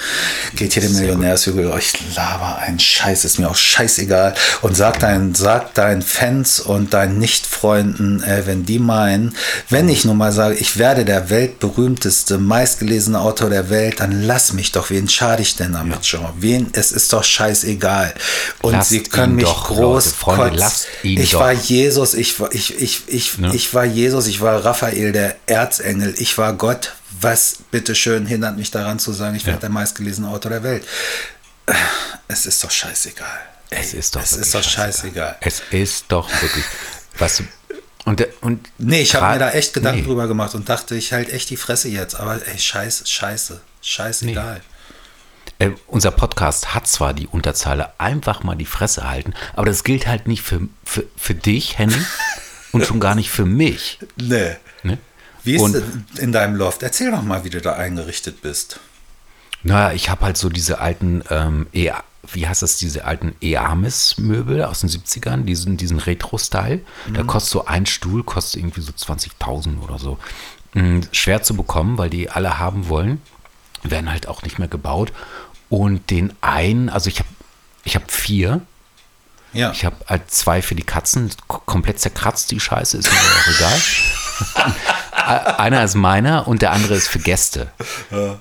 Geht 0.55 0.74
hier 0.74 0.82
den 0.82 0.97
Millionärshügel. 0.97 1.72
Oh, 1.72 1.78
ich 1.78 1.93
laber 2.14 2.57
einen 2.57 2.78
Scheiß, 2.80 3.24
ist 3.24 3.39
mir 3.39 3.49
auch 3.49 3.55
scheißegal. 3.55 4.34
Und 4.62 4.76
sag 4.76 4.99
deinen, 4.99 5.34
sag 5.34 5.74
deinen 5.76 6.01
Fans 6.01 6.60
und 6.60 6.93
deinen 6.93 7.20
Nicht-Freunden, 7.20 8.22
äh, 8.24 8.45
wenn 8.45 8.66
die 8.66 8.80
meinen, 8.80 9.36
wenn 9.70 9.88
ich 9.88 10.03
nun 10.03 10.18
mal 10.18 10.34
sage, 10.34 10.55
ich 10.55 10.78
werde 10.78 11.05
der 11.05 11.30
weltberühmteste, 11.30 12.38
meistgelesene 12.38 13.22
Autor 13.22 13.49
der 13.49 13.70
Welt, 13.70 14.01
dann 14.01 14.24
lass 14.24 14.51
mich 14.51 14.74
doch. 14.74 14.89
Wen 14.89 15.07
schade 15.07 15.41
ich 15.41 15.55
denn 15.55 15.72
damit 15.72 16.05
schon? 16.05 16.28
Wen? 16.39 16.68
Es 16.74 16.91
ist 16.91 17.14
doch 17.14 17.24
scheißegal. 17.24 18.14
Und 18.62 18.74
Lasst 18.74 18.89
sie 18.89 19.03
können 19.03 19.36
mich 19.36 19.45
doch, 19.45 19.68
groß 19.68 20.16
Leute. 20.48 20.48
Ihn 21.03 21.19
Ich 21.19 21.31
doch. 21.31 21.41
war 21.41 21.51
Jesus, 21.51 22.13
ich 22.13 22.39
war, 22.39 22.53
ich, 22.53 22.79
ich, 22.81 23.03
ich, 23.07 23.37
Ne? 23.37 23.53
ich 23.53 23.73
war 23.73 23.85
Jesus, 23.85 24.27
ich 24.27 24.41
war 24.41 24.63
Raphael, 24.63 25.11
der 25.11 25.35
Erzengel, 25.45 26.13
ich 26.17 26.37
war 26.37 26.53
Gott. 26.53 26.93
Was 27.21 27.57
bitteschön 27.71 28.25
hindert 28.25 28.57
mich 28.57 28.71
daran 28.71 28.99
zu 28.99 29.11
sagen, 29.13 29.35
ich 29.35 29.45
werde 29.45 29.59
der 29.59 29.69
meistgelesene 29.69 30.27
Autor 30.29 30.51
der 30.51 30.63
Welt? 30.63 30.83
Es 32.27 32.45
ist 32.45 32.63
doch 32.63 32.71
scheißegal. 32.71 33.39
Es 33.69 33.93
ist 33.93 34.15
doch, 34.15 34.21
es 34.21 34.33
ist 34.33 34.55
doch 34.55 34.63
scheißegal. 34.63 35.37
Es 35.41 35.61
ist 35.71 36.05
doch 36.07 36.29
wirklich. 36.41 36.65
Du, 37.17 37.43
und, 38.05 38.27
und 38.41 38.67
Nee, 38.77 39.01
ich 39.01 39.13
habe 39.15 39.33
mir 39.33 39.39
da 39.39 39.51
echt 39.51 39.73
Gedanken 39.73 40.01
nee. 40.01 40.07
drüber 40.07 40.27
gemacht 40.27 40.55
und 40.55 40.67
dachte, 40.69 40.95
ich 40.95 41.13
halte 41.13 41.31
echt 41.31 41.49
die 41.49 41.57
Fresse 41.57 41.89
jetzt. 41.89 42.15
Aber 42.19 42.35
ey, 42.47 42.57
scheiße, 42.57 43.05
scheiße, 43.05 43.61
scheißegal. 43.81 44.61
Äh, 45.60 45.72
unser 45.88 46.12
Podcast 46.12 46.74
hat 46.74 46.88
zwar 46.88 47.14
die 47.14 47.28
Unterzeile 47.28 47.91
einfach 47.99 48.43
mal 48.43 48.55
die 48.55 48.66
Fresse 48.66 49.07
halten, 49.10 49.34
aber 49.55 49.66
das 49.66 49.84
gilt 49.84 50.07
halt 50.07 50.28
nicht 50.28 50.41
für, 50.41 50.62
für, 50.86 51.05
für 51.18 51.36
dich, 51.36 51.78
Henning, 51.78 52.05
und 52.72 52.86
schon 52.86 52.99
gar 52.99 53.14
nicht 53.16 53.30
für 53.30 53.45
mich. 53.45 53.99
Nee. 54.16 54.55
Ne? 54.84 54.97
Wie 55.43 55.55
ist 55.55 55.62
Und- 55.62 55.76
es 55.76 56.20
in 56.20 56.32
deinem 56.32 56.55
Loft? 56.55 56.82
Erzähl 56.84 57.12
doch 57.12 57.22
mal, 57.22 57.43
wie 57.43 57.49
du 57.49 57.62
da 57.62 57.74
eingerichtet 57.74 58.41
bist. 58.41 58.80
Naja, 59.64 59.93
ich 59.93 60.10
habe 60.10 60.24
halt 60.26 60.38
so 60.38 60.49
diese 60.49 60.80
alten, 60.80 61.24
ähm, 61.30 61.68
e 61.74 61.91
wie 62.32 62.47
heißt 62.47 62.62
das, 62.62 62.78
diese 62.78 63.05
alten 63.05 63.36
Eames-Möbel 63.41 64.64
aus 64.64 64.82
den 64.82 64.89
70ern, 64.89 65.43
diesen, 65.43 65.78
diesen 65.78 65.99
Retro-Style. 65.99 66.82
Da 67.14 67.24
kostet 67.24 67.51
so 67.51 67.66
ein 67.66 67.86
Stuhl, 67.86 68.24
kostet 68.24 68.62
irgendwie 68.62 68.82
so 68.82 68.91
20.000 68.91 69.82
oder 69.82 69.97
so. 69.97 70.20
Mm, 70.74 70.99
Schwer 71.12 71.41
zu 71.41 71.55
bekommen, 71.55 71.97
weil 71.97 72.10
die 72.10 72.30
alle 72.30 72.60
haben 72.60 72.88
wollen. 72.88 73.22
Werden 73.84 74.12
halt 74.12 74.28
auch 74.28 74.43
nicht 74.43 74.60
mehr 74.60 74.68
gebaut. 74.68 75.12
Und 75.70 76.09
den 76.09 76.34
einen, 76.41 76.89
also 76.89 77.09
ich 77.09 77.20
habe 77.20 77.30
ich 77.84 77.95
hab 77.95 78.11
vier. 78.11 78.61
Ja. 79.53 79.72
Ich 79.72 79.84
habe 79.86 79.95
halt 80.07 80.30
zwei 80.30 80.61
für 80.61 80.76
die 80.76 80.84
Katzen, 80.84 81.32
komplett 81.47 81.99
zerkratzt, 81.99 82.51
die 82.51 82.59
Scheiße, 82.59 82.97
ist 82.97 83.11
mir 83.11 83.17
auch 83.17 83.55
egal. 83.57 84.76
Einer 85.57 85.84
ist 85.84 85.95
meiner 85.95 86.47
und 86.47 86.61
der 86.61 86.72
andere 86.72 86.95
ist 86.95 87.07
für 87.07 87.20
Gäste. 87.20 87.72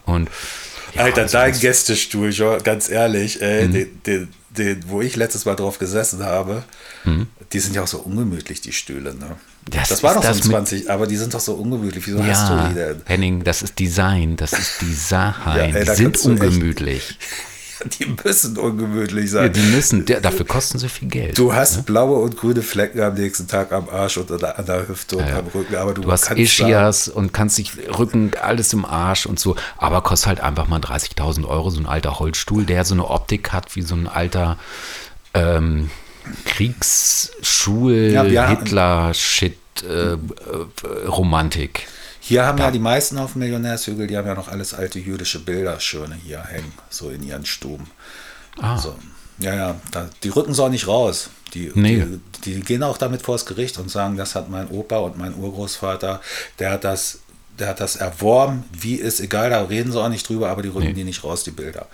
Und 0.04 0.28
ja, 0.94 1.02
Alter, 1.02 1.26
dein 1.26 1.58
Gästestuhl, 1.58 2.30
jo, 2.30 2.58
ganz 2.62 2.88
ehrlich, 2.88 3.40
ey, 3.42 3.68
Mhm. 3.68 3.72
den, 3.72 4.02
den, 4.04 4.34
den, 4.50 4.88
wo 4.88 5.00
ich 5.02 5.16
letztes 5.16 5.44
Mal 5.44 5.54
drauf 5.54 5.78
gesessen 5.78 6.24
habe, 6.24 6.64
Mhm. 7.04 7.26
die 7.52 7.60
sind 7.60 7.74
ja 7.76 7.82
auch 7.82 7.86
so 7.88 7.98
ungemütlich, 7.98 8.60
die 8.60 8.72
Stühle, 8.72 9.14
ne? 9.14 9.36
Das 9.70 9.88
Das, 9.90 10.02
war 10.02 10.14
doch 10.14 10.22
so 10.22 10.28
das 10.28 10.38
mit- 10.38 10.46
20, 10.52 10.90
aber 10.90 11.06
die 11.06 11.16
sind 11.16 11.34
doch 11.34 11.40
so 11.40 11.54
ungemütlich. 11.54 12.06
Wieso 12.06 12.24
hast 12.24 12.48
Ja, 12.48 12.62
du 12.62 12.68
die 12.68 12.74
denn? 12.74 13.02
Henning, 13.06 13.44
das 13.44 13.62
ist 13.62 13.78
Design, 13.78 14.36
das 14.36 14.52
ist 14.52 14.80
Design. 14.80 15.34
ey, 15.56 15.84
die 15.84 15.94
sind 15.94 16.16
echt- 16.16 16.24
ungemütlich. 16.26 17.18
Die 18.00 18.06
müssen 18.24 18.58
ungemütlich 18.58 19.26
Ja, 19.26 19.42
sein. 19.42 19.52
die 19.52 19.60
müssen, 19.60 20.04
dafür 20.04 20.44
kosten 20.44 20.80
sie 20.80 20.88
viel 20.88 21.06
Geld. 21.06 21.38
Du 21.38 21.52
hast 21.54 21.86
blaue 21.86 22.18
und 22.22 22.36
grüne 22.36 22.60
Flecken 22.62 23.00
am 23.00 23.14
nächsten 23.14 23.46
Tag 23.46 23.70
am 23.70 23.88
Arsch 23.88 24.16
und 24.16 24.32
an 24.32 24.38
der, 24.40 24.58
an 24.58 24.66
der 24.66 24.88
Hüfte 24.88 25.16
und 25.18 25.22
am 25.30 25.46
Rücken, 25.54 25.76
aber 25.76 25.94
du, 25.94 26.02
Du 26.02 26.10
hast 26.10 26.22
kannst 26.22 26.56
sagen, 26.56 26.68
Ischias 26.72 27.06
und 27.06 27.32
kannst 27.32 27.56
dich 27.56 27.70
Rücken, 27.96 28.32
alles 28.42 28.72
im 28.72 28.84
Arsch 28.84 29.26
und 29.26 29.38
so. 29.38 29.54
Aber 29.76 30.00
kostet 30.02 30.26
halt 30.26 30.40
einfach 30.40 30.66
mal 30.66 30.80
30.000 30.80 31.46
Euro, 31.46 31.70
so 31.70 31.78
ein 31.78 31.86
alter 31.86 32.18
Holzstuhl, 32.18 32.64
der 32.66 32.84
so 32.84 32.94
eine 32.94 33.08
Optik 33.08 33.52
hat 33.52 33.76
wie 33.76 33.82
so 33.82 33.94
ein 33.94 34.08
alter 34.08 34.58
ähm, 35.34 35.88
Kriegsschul, 36.44 38.10
Ja, 38.12 38.48
Hitler-Shit, 38.48 39.56
äh, 39.82 40.12
äh, 40.12 40.16
Romantik. 41.06 41.86
Hier 42.20 42.44
haben 42.44 42.58
ja 42.58 42.70
die 42.70 42.78
meisten 42.78 43.16
auf 43.16 43.32
dem 43.32 43.38
Millionärshügel, 43.40 44.06
die 44.06 44.16
haben 44.16 44.26
ja 44.26 44.34
noch 44.34 44.48
alles 44.48 44.74
alte 44.74 44.98
jüdische 44.98 45.38
Bilder, 45.38 45.80
schöne 45.80 46.14
hier 46.14 46.42
hängen, 46.42 46.72
so 46.90 47.08
in 47.10 47.22
ihren 47.22 47.46
Stuben. 47.46 47.90
Ah. 48.60 48.76
So. 48.76 48.94
Ja, 49.38 49.54
ja, 49.54 49.74
da, 49.92 50.10
die 50.24 50.28
rücken 50.30 50.52
sie 50.52 50.62
auch 50.62 50.68
nicht 50.68 50.88
raus. 50.88 51.30
Die, 51.54 51.70
Nee. 51.74 52.04
die, 52.44 52.54
die 52.56 52.60
gehen 52.60 52.82
auch 52.82 52.98
damit 52.98 53.22
vors 53.22 53.46
Gericht 53.46 53.78
und 53.78 53.90
sagen, 53.90 54.16
das 54.16 54.34
hat 54.34 54.50
mein 54.50 54.68
Opa 54.68 54.98
und 54.98 55.16
mein 55.16 55.34
Urgroßvater, 55.34 56.20
der 56.58 56.70
hat 56.72 56.84
das, 56.84 57.20
der 57.58 57.68
hat 57.68 57.80
das 57.80 57.96
erworben, 57.96 58.64
wie 58.72 58.94
ist 58.94 59.20
egal, 59.20 59.50
da 59.50 59.62
reden 59.62 59.92
sie 59.92 60.00
auch 60.00 60.08
nicht 60.08 60.28
drüber, 60.28 60.48
aber 60.50 60.62
die 60.62 60.68
rücken 60.68 60.94
die 60.94 61.04
nicht 61.04 61.24
raus, 61.24 61.44
die 61.44 61.50
Bilder. 61.50 61.86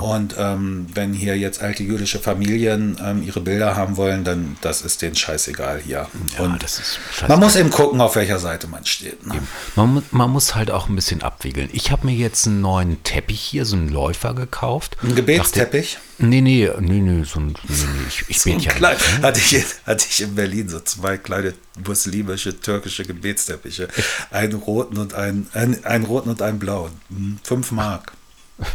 Und 0.00 0.34
ähm, 0.38 0.86
wenn 0.94 1.12
hier 1.12 1.36
jetzt 1.38 1.62
alte 1.62 1.82
jüdische 1.82 2.18
Familien 2.18 2.96
ähm, 3.02 3.22
ihre 3.22 3.40
Bilder 3.40 3.76
haben 3.76 3.96
wollen, 3.96 4.24
dann 4.24 4.56
das 4.60 4.82
ist 4.82 5.02
denen 5.02 5.16
scheißegal 5.16 5.80
hier. 5.84 6.06
Ja, 6.38 6.44
und 6.44 6.62
das 6.62 6.78
ist 6.78 6.98
scheiße. 7.12 7.28
man 7.28 7.40
muss 7.40 7.56
eben 7.56 7.70
gucken, 7.70 8.00
auf 8.00 8.16
welcher 8.16 8.38
Seite 8.38 8.66
man 8.66 8.84
steht. 8.86 9.26
Ne? 9.26 9.34
Man, 9.76 10.02
man 10.10 10.30
muss 10.30 10.54
halt 10.54 10.70
auch 10.70 10.88
ein 10.88 10.94
bisschen 10.96 11.22
abwiegeln. 11.22 11.68
Ich 11.72 11.90
habe 11.90 12.06
mir 12.06 12.14
jetzt 12.14 12.46
einen 12.46 12.60
neuen 12.60 13.02
Teppich 13.04 13.40
hier, 13.40 13.64
so 13.64 13.76
einen 13.76 13.88
Läufer 13.88 14.34
gekauft. 14.34 14.96
Ein 15.02 15.14
Gebetsteppich? 15.14 15.94
Dachte- 15.94 16.04
Nee, 16.18 16.40
nee, 16.40 16.70
nee, 16.80 17.00
nee, 17.00 17.24
so 17.24 17.40
ein, 17.40 17.48
nee, 17.48 17.54
nee, 17.68 18.06
ich, 18.08 18.24
ich 18.28 18.42
bete 18.42 18.64
ja 18.64 18.72
Klein, 18.72 18.96
nicht. 18.96 19.18
ne? 19.18 19.26
hatte, 19.26 19.40
ich, 19.40 19.64
hatte 19.86 20.06
ich 20.08 20.20
in 20.22 20.34
Berlin 20.34 20.68
so 20.68 20.80
zwei 20.80 21.18
kleine 21.18 21.54
muslimische, 21.86 22.58
türkische 22.60 23.04
Gebetsteppiche. 23.04 23.88
Einen 24.30 24.54
roten 24.54 24.98
und 24.98 25.14
einen, 25.14 25.48
einen, 25.54 25.84
einen 25.84 26.04
roten 26.04 26.30
und 26.30 26.40
einen 26.42 26.58
blauen. 26.58 26.92
Hm, 27.08 27.38
Fünf 27.42 27.72
Mark. 27.72 28.12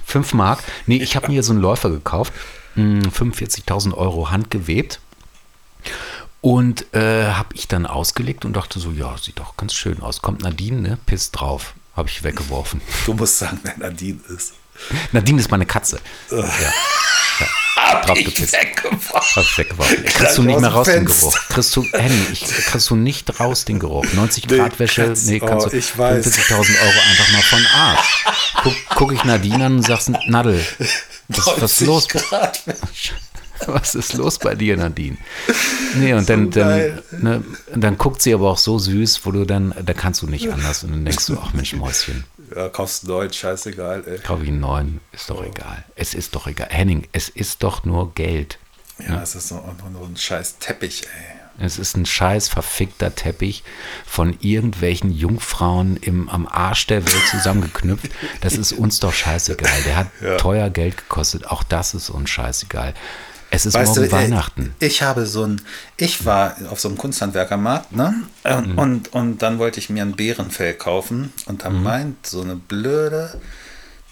Fünf 0.06 0.34
Mark. 0.34 0.62
Nee, 0.86 0.98
ich 1.02 1.16
habe 1.16 1.30
mir 1.30 1.42
so 1.44 1.54
einen 1.54 1.62
Läufer 1.62 1.90
gekauft. 1.90 2.34
mh, 2.76 3.08
45.000 3.10 3.94
Euro 3.94 4.30
handgewebt. 4.32 5.00
Und 6.42 6.94
äh, 6.94 7.26
habe 7.32 7.54
ich 7.56 7.68
dann 7.68 7.86
ausgelegt 7.86 8.46
und 8.46 8.54
dachte 8.54 8.80
so, 8.80 8.92
ja, 8.92 9.18
sieht 9.18 9.40
doch 9.40 9.58
ganz 9.58 9.74
schön 9.74 10.02
aus. 10.02 10.22
Kommt 10.22 10.42
Nadine, 10.42 10.82
ne? 10.82 10.98
Piss 11.06 11.32
drauf. 11.32 11.74
Habe 11.96 12.08
ich 12.10 12.24
weggeworfen. 12.24 12.80
Du 13.06 13.14
musst 13.14 13.40
sagen, 13.40 13.60
wer 13.64 13.78
Nadine 13.78 14.20
ist. 14.30 14.54
Nadine 15.12 15.40
ist 15.40 15.52
meine 15.52 15.66
Katze. 15.66 16.00
Ja. 16.32 16.38
ja. 16.38 16.74
Drauf 18.04 18.18
gepisst. 18.18 18.54
weggeworfen. 18.54 19.36
Hab 19.36 19.44
ich 19.44 19.58
weggeworfen. 19.58 20.06
Kriegst 20.06 20.38
du 20.38 20.44
nicht 20.44 20.60
mehr 20.60 20.70
raus 20.70 20.86
den 20.88 21.08
Fenster. 21.08 21.30
Geruch. 21.30 21.48
Kriegst 21.50 21.76
du, 21.76 21.84
Henny, 21.94 22.26
ich, 22.34 22.42
kriegst 22.42 22.90
du 22.90 22.96
nicht 22.96 23.40
raus 23.40 23.66
den 23.66 23.80
Geruch. 23.80 24.06
90 24.14 24.48
Nee, 24.48 24.58
Grad 24.58 24.80
Wäsche, 24.80 25.08
Katz, 25.08 25.26
nee, 25.26 25.40
kannst 25.40 25.68
oh, 25.68 25.70
du 25.70 25.78
ich 25.78 25.98
weiß. 25.98 26.26
45.000 26.28 26.52
Euro 26.58 27.00
einfach 27.10 27.32
mal 27.32 27.42
von 27.42 27.66
Arsch. 27.74 28.26
Guck, 28.64 28.74
guck 28.96 29.14
ich 29.14 29.24
Nadine 29.24 29.66
an 29.66 29.76
und 29.78 29.84
sagst, 29.84 30.12
Nadel, 30.28 30.64
was, 31.30 31.48
was 31.48 31.72
ist 31.74 31.82
90 31.82 31.88
los? 31.88 32.08
Grad. 32.08 32.60
Was 33.68 33.94
ist 33.94 34.14
los 34.14 34.40
bei 34.40 34.56
dir, 34.56 34.78
Nadine? 34.78 35.18
Nee, 35.96 36.14
und 36.14 36.30
dann, 36.30 36.46
So 36.46 36.62
dann, 36.62 36.70
geil. 36.70 37.04
ne, 37.12 37.44
dann 37.76 37.98
guckt 37.98 38.22
sie 38.22 38.34
aber 38.34 38.50
auch 38.50 38.58
so 38.58 38.80
süß, 38.80 39.20
wo 39.26 39.32
du 39.32 39.44
dann, 39.44 39.76
da 39.86 39.94
kannst 39.94 40.22
du 40.22 40.28
nicht 40.28 40.50
anders. 40.50 40.86
Und 40.86 40.92
dann 40.92 41.04
denkst 41.04 41.26
du, 41.26 41.38
ach 41.44 41.54
Mensch, 41.54 41.74
Mäuschen, 41.74 42.24
Ja, 42.56 42.70
kaufst 42.70 43.04
einen 43.04 43.14
neuen, 43.14 43.34
scheißegal, 43.34 44.04
ey. 44.08 44.20
kauf 44.20 44.42
ich 44.42 44.50
einen 44.50 44.60
neuen, 44.60 45.02
ist 45.12 45.30
doch 45.30 45.44
egal. 45.44 45.84
Es 45.96 46.14
ist 46.14 46.36
doch 46.36 46.48
egal. 46.48 46.68
Henning, 46.70 47.08
es 47.12 47.30
ist 47.30 47.64
doch 47.64 47.84
nur 47.86 48.14
Geld. 48.14 48.58
Ja, 49.00 49.22
es 49.22 49.36
ist 49.36 49.52
nur, 49.52 49.64
nur, 49.92 50.08
ein 50.08 50.18
scheiß 50.18 50.58
Teppich, 50.60 51.04
ey. 51.04 51.40
Es 51.62 51.78
ist 51.78 51.98
ein 51.98 52.06
scheiß 52.06 52.48
verfickter 52.48 53.14
Teppich 53.14 53.64
von 54.06 54.38
irgendwelchen 54.40 55.12
Jungfrauen 55.12 55.98
im, 55.98 56.30
am 56.30 56.48
Arsch 56.48 56.88
der 56.88 57.06
Welt 57.06 57.28
zusammengeknüpft. 57.30 58.10
Das 58.40 58.56
ist 58.56 58.72
uns 58.72 59.00
doch 59.02 59.14
scheißegal. 59.14 59.84
Der 59.86 59.98
hat 59.98 60.08
teuer 60.38 60.70
Geld 60.70 60.96
gekostet. 60.96 61.48
Auch 61.48 61.64
das 61.64 61.94
ist 61.94 62.10
uns 62.10 62.30
scheißegal. 62.30 62.94
Es 63.52 63.66
ist 63.66 63.74
morgen 63.74 64.04
ey, 64.04 64.12
Weihnachten. 64.12 64.76
Ich 64.80 65.02
habe 65.02 65.26
so 65.26 65.44
ein, 65.46 65.62
ich 65.98 66.26
war 66.26 66.56
auf 66.70 66.80
so 66.80 66.88
einem 66.88 66.98
Kunsthandwerkermarkt, 66.98 67.92
ne? 67.96 68.14
Und, 68.44 68.68
Mhm. 68.74 68.78
und, 68.78 69.14
und 69.14 69.42
dann 69.42 69.58
wollte 69.60 69.80
ich 69.80 69.90
mir 69.90 70.04
ein 70.04 70.16
Bärenfell 70.16 70.74
kaufen 70.76 71.34
und 71.46 71.64
dann 71.66 71.82
meint 71.84 72.26
so 72.28 72.42
eine 72.42 72.56
blöde 72.56 73.40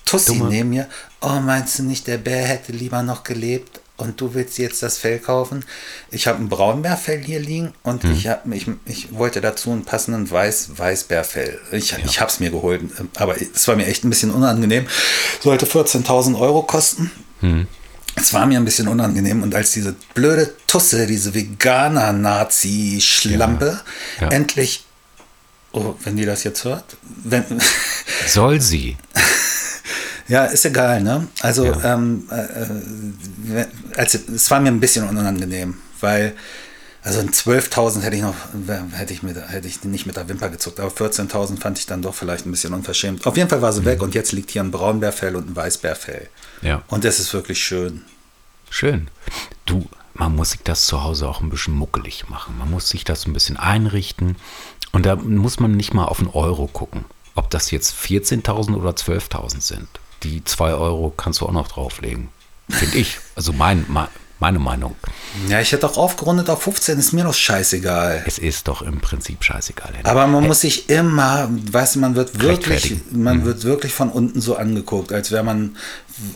Tussi 0.06 0.34
Mhm. 0.34 0.38
Dumme. 0.40 0.50
neben 0.50 0.70
mir, 0.70 0.88
oh, 1.22 1.40
meinst 1.42 1.78
du 1.80 1.84
nicht, 1.84 2.08
der 2.08 2.18
Bär 2.18 2.46
hätte 2.48 2.72
lieber 2.72 3.04
noch 3.04 3.24
gelebt? 3.24 3.82
Und 4.00 4.22
du 4.22 4.36
willst 4.36 4.60
jetzt 4.60 4.84
das 4.84 5.00
Fell 5.00 5.18
kaufen? 5.18 5.66
Ich 6.12 6.28
habe 6.28 6.38
ein 6.38 6.50
Braunbärfell 6.50 7.20
hier 7.24 7.40
liegen 7.40 7.74
und 7.82 8.04
Mhm. 8.04 8.12
ich, 8.12 8.28
hab, 8.28 8.46
ich, 8.54 8.68
ich 8.86 9.12
wollte 9.14 9.42
dazu 9.42 9.72
einen 9.72 9.86
passenden 9.86 10.30
Weiß, 10.30 10.78
Weißbärfell. 10.78 11.60
Ich, 11.72 11.96
ich 12.06 12.20
habe 12.22 12.30
es 12.32 12.40
mir 12.40 12.52
geholt, 12.52 12.82
aber 13.18 13.36
es 13.42 13.68
war 13.68 13.76
mir 13.76 13.88
echt 13.88 14.04
ein 14.04 14.12
bisschen 14.12 14.30
unangenehm. 14.32 14.86
Sollte 15.42 15.66
14.000 15.66 16.40
Euro 16.40 16.62
kosten. 16.62 17.10
Es 18.20 18.34
war 18.34 18.45
mir 18.47 18.57
ein 18.59 18.65
bisschen 18.65 18.88
unangenehm 18.88 19.43
und 19.43 19.53
als 19.55 19.72
diese 19.72 19.95
blöde 20.13 20.53
Tusse, 20.65 21.05
diese 21.07 21.34
Veganer-Nazi-Schlampe 21.34 23.80
Ja. 24.20 24.26
Ja. 24.26 24.32
endlich, 24.36 24.84
oh, 25.72 25.93
wenn 26.03 26.18
die 26.18 26.26
das 26.26 26.43
jetzt 26.43 26.63
hört, 26.65 26.97
wenn, 27.24 27.43
Soll 28.28 28.59
sie? 28.61 28.97
ja, 30.28 30.45
ist 30.45 30.65
egal, 30.65 31.01
ne? 31.03 31.28
Also, 31.41 31.65
Ja. 31.65 31.93
ähm, 31.93 32.28
äh, 32.32 33.65
also, 33.95 34.18
es 34.36 34.49
war 34.51 34.59
mir 34.59 34.70
ein 34.70 34.80
bisschen 34.80 35.07
unangenehm, 35.07 35.76
weil, 36.01 36.34
also 37.03 37.20
ein 37.20 37.30
12.000 37.30 38.01
hätte 38.01 38.15
ich 38.18 38.22
noch, 38.24 38.34
hätte 38.93 39.13
ich, 39.13 39.22
mit, 39.24 39.38
hätte 39.49 39.68
ich 39.68 39.84
nicht 39.84 40.05
mit 40.07 40.18
der 40.18 40.28
Wimper 40.28 40.49
gezuckt, 40.49 40.80
aber 40.80 40.89
14.000 40.91 41.59
fand 41.61 41.78
ich 41.80 41.86
dann 41.86 42.01
doch 42.01 42.15
vielleicht 42.15 42.45
ein 42.47 42.51
bisschen 42.51 42.74
unverschämt. 42.74 43.26
Auf 43.28 43.38
jeden 43.38 43.49
Fall 43.49 43.61
war 43.61 43.72
sie 43.72 43.86
weg 43.86 44.01
und 44.01 44.15
jetzt 44.15 44.32
liegt 44.34 44.49
hier 44.51 44.63
ein 44.63 44.72
Braunbärfell 44.72 45.36
und 45.36 45.51
ein 45.51 45.55
Weißbärfell. 45.55 46.28
Ja. 46.62 46.84
Und 46.88 47.03
das 47.03 47.20
ist 47.20 47.34
wirklich 47.34 47.64
schön. 47.64 48.03
Schön. 48.70 49.10
Du, 49.66 49.88
man 50.14 50.36
muss 50.36 50.51
sich 50.51 50.62
das 50.64 50.86
zu 50.86 51.03
Hause 51.03 51.28
auch 51.28 51.41
ein 51.41 51.49
bisschen 51.49 51.76
muckelig 51.76 52.30
machen. 52.30 52.58
Man 52.58 52.72
muss 52.72 52.89
sich 52.89 53.03
das 53.03 53.26
ein 53.26 53.34
bisschen 53.34 53.58
einrichten. 53.58 54.36
Und 54.91 55.05
da 55.05 55.16
muss 55.16 55.60
man 55.60 55.72
nicht 55.72 55.93
mal 55.93 56.05
auf 56.05 56.20
einen 56.20 56.30
Euro 56.30 56.68
gucken. 56.68 57.05
Ob 57.36 57.49
das 57.49 57.72
jetzt 57.72 57.95
14.000 57.95 58.76
oder 58.76 58.91
12.000 58.91 59.62
sind. 59.62 59.88
Die 60.24 60.43
2 60.43 60.74
Euro 60.74 61.14
kannst 61.16 61.41
du 61.41 61.45
auch 61.45 61.51
noch 61.51 61.68
drauflegen. 61.68 62.30
Finde 62.70 62.97
ich. 62.97 63.20
Also 63.36 63.53
mein, 63.53 63.86
mein, 63.88 64.08
meine 64.40 64.60
Meinung. 64.60 64.96
Ja, 65.50 65.60
ich 65.60 65.72
hätte 65.72 65.88
auch 65.88 65.98
aufgerundet 65.98 66.50
auf 66.50 66.62
15, 66.64 67.00
ist 67.00 67.14
mir 67.14 67.24
doch 67.24 67.34
scheißegal. 67.34 68.24
Es 68.26 68.38
ist 68.38 68.68
doch 68.68 68.82
im 68.82 69.00
Prinzip 69.00 69.44
scheißegal. 69.44 69.90
Henning. 69.90 70.06
Aber 70.06 70.28
man 70.28 70.46
muss 70.46 70.62
sich 70.62 70.90
immer, 70.90 71.50
weißt 71.50 71.96
du, 71.96 72.00
man 72.00 72.16
wird 72.16 72.42
wirklich, 72.42 72.96
man 73.12 73.46
wird 73.46 73.64
wirklich 73.64 73.94
von 73.94 74.10
unten 74.10 74.42
so 74.42 74.56
angeguckt, 74.56 75.12
als 75.12 75.32
wäre 75.32 75.44
man, 75.44 75.76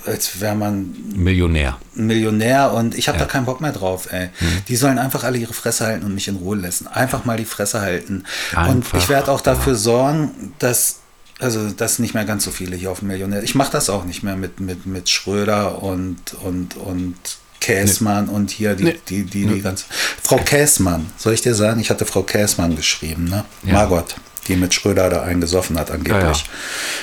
als 0.06 0.42
wäre 0.42 0.56
man 0.56 0.96
Millionär. 1.16 1.78
Millionär 1.94 2.74
und 2.74 2.98
ich 2.98 3.08
habe 3.08 3.18
da 3.18 3.26
keinen 3.26 3.46
Bock 3.46 3.62
mehr 3.62 3.72
drauf, 3.72 4.12
ey. 4.12 4.30
Mhm. 4.40 4.62
Die 4.68 4.76
sollen 4.76 4.98
einfach 4.98 5.24
alle 5.24 5.38
ihre 5.38 5.54
Fresse 5.54 5.86
halten 5.86 6.06
und 6.06 6.16
mich 6.16 6.28
in 6.28 6.38
Ruhe 6.38 6.58
lassen. 6.58 6.88
Einfach 6.88 7.26
mal 7.26 7.38
die 7.38 7.46
Fresse 7.46 7.82
halten. 7.82 8.24
und 8.54 8.58
Einfach, 8.58 8.98
ich 8.98 9.10
werde 9.10 9.32
auch 9.32 9.42
dafür 9.42 9.76
sorgen, 9.76 10.54
dass 10.60 10.98
also 11.40 11.72
dass 11.72 11.98
nicht 11.98 12.14
mehr 12.14 12.26
ganz 12.26 12.44
so 12.44 12.52
viele 12.52 12.76
hier 12.76 12.92
auf 12.92 13.00
dem 13.00 13.08
Millionär. 13.08 13.42
Ich 13.42 13.56
mache 13.56 13.72
das 13.72 13.90
auch 13.90 14.06
nicht 14.06 14.22
mehr 14.22 14.36
mit, 14.36 14.60
mit, 14.60 14.86
mit 14.86 15.10
Schröder 15.10 15.82
und, 15.82 16.36
und, 16.44 16.78
und 16.78 17.16
Käsmann 17.62 18.28
und 18.28 18.52
hier 18.52 18.76
die, 18.76 18.84
Nee. 18.84 19.00
die, 19.08 19.24
die, 19.24 19.46
die 19.46 19.62
ganze. 19.62 19.86
Frau 20.22 20.38
Käsmann, 20.38 21.10
soll 21.18 21.34
ich 21.34 21.42
dir 21.42 21.56
sagen, 21.56 21.80
ich 21.80 21.90
hatte 21.90 22.06
Frau 22.06 22.24
Käsmann 22.24 22.76
geschrieben, 22.76 23.26
ne? 23.26 23.46
Ja. 23.64 23.74
Margot. 23.74 24.16
die 24.48 24.56
mit 24.56 24.74
Schröder 24.74 25.10
da 25.10 25.22
eingesoffen 25.22 25.78
hat, 25.80 25.92
angeblich. 25.92 26.22
Ja, 26.24 26.32
ja. 26.32 26.38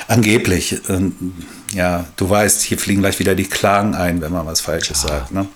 Angeblich. 0.09 0.81
ähm, 0.89 1.35
ja, 1.73 2.05
du 2.17 2.29
weißt, 2.29 2.63
hier 2.63 2.79
fliegen 2.79 3.01
gleich 3.01 3.19
wieder 3.21 3.35
die 3.35 3.45
Klagen 3.45 3.95
ein, 3.95 4.21
wenn 4.21 4.33
man 4.33 4.45
was 4.47 4.61
Falsches 4.61 5.03
sagt. 5.03 5.31
Ne? 5.33 5.47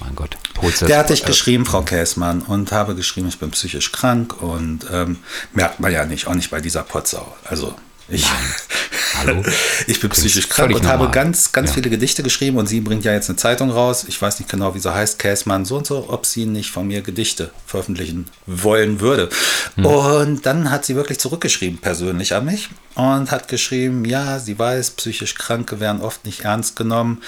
Mein 0.00 0.14
Gott. 0.16 0.36
Das- 0.60 0.80
Der 0.80 0.98
hat 0.98 1.10
dich 1.10 1.22
äh, 1.22 1.26
geschrieben, 1.26 1.64
Frau 1.64 1.82
Käßmann, 1.82 2.42
und 2.42 2.72
habe 2.72 2.94
geschrieben, 2.96 3.28
ich 3.28 3.38
bin 3.38 3.50
psychisch 3.52 3.92
krank 3.92 4.42
und 4.42 4.86
ähm, 4.92 5.18
merkt 5.54 5.78
man 5.80 5.92
ja 5.92 6.04
nicht, 6.06 6.26
auch 6.26 6.34
nicht 6.34 6.50
bei 6.50 6.60
dieser 6.60 6.82
Potsau. 6.82 7.36
Also 7.44 7.74
ich, 8.08 8.26
Hallo? 9.18 9.42
ich 9.86 10.00
bin 10.00 10.10
psychisch 10.10 10.48
krank 10.48 10.74
und 10.74 10.86
habe 10.86 11.08
ganz, 11.10 11.52
ganz 11.52 11.70
Ja. 11.70 11.74
viele 11.74 11.90
Gedichte 11.90 12.22
geschrieben 12.22 12.56
und 12.56 12.66
sie 12.66 12.80
bringt 12.80 13.04
ja 13.04 13.12
jetzt 13.12 13.28
eine 13.28 13.36
Zeitung 13.36 13.70
raus. 13.70 14.04
Ich 14.08 14.20
weiß 14.20 14.38
nicht 14.38 14.50
genau, 14.50 14.74
wie 14.74 14.78
sie 14.78 14.92
heißt, 14.94 15.18
Käßmann 15.18 15.64
so 15.64 15.76
und 15.78 15.86
so, 15.86 16.06
ob 16.08 16.24
sie 16.26 16.46
nicht 16.46 16.70
von 16.70 16.86
mir 16.86 17.02
Gedichte 17.02 17.50
veröffentlichen 17.66 18.26
wollen 18.46 19.00
würde. 19.00 19.28
Hm. 19.74 19.86
Und 19.86 20.46
dann 20.46 20.70
hat 20.70 20.84
sie 20.84 20.94
wirklich 20.94 21.18
zurückgeschrieben, 21.18 21.78
persönlich 21.78 22.34
an 22.34 22.44
mich, 22.44 22.68
und 22.94 23.30
hat 23.30 23.48
geschrieben, 23.48 24.04
ja, 24.04 24.38
sie 24.38 24.58
weiß, 24.58 24.90
psychisch 24.92 25.34
Kranke 25.34 25.80
werden 25.80 26.00
oft 26.00 26.24
nicht 26.24 26.42
ernst 26.42 26.76
genommen 26.76 27.22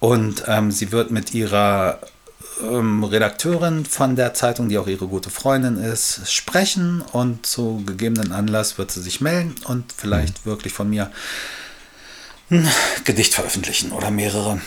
und 0.00 0.44
ähm, 0.46 0.70
sie 0.70 0.92
wird 0.92 1.10
mit 1.10 1.34
ihrer 1.34 1.98
ähm, 2.62 3.04
Redakteurin 3.04 3.84
von 3.84 4.16
der 4.16 4.34
Zeitung, 4.34 4.68
die 4.68 4.78
auch 4.78 4.86
ihre 4.86 5.06
gute 5.06 5.30
Freundin 5.30 5.76
ist, 5.76 6.30
sprechen 6.30 7.02
und 7.12 7.46
zu 7.46 7.82
gegebenen 7.86 8.32
Anlass 8.32 8.78
wird 8.78 8.90
sie 8.90 9.02
sich 9.02 9.20
melden 9.20 9.54
und 9.64 9.92
vielleicht 9.96 10.46
wirklich 10.46 10.72
von 10.72 10.88
mir 10.88 11.10
ein 12.50 12.68
Gedicht 13.04 13.34
veröffentlichen 13.34 13.92
oder 13.92 14.10
mehrere. 14.10 14.60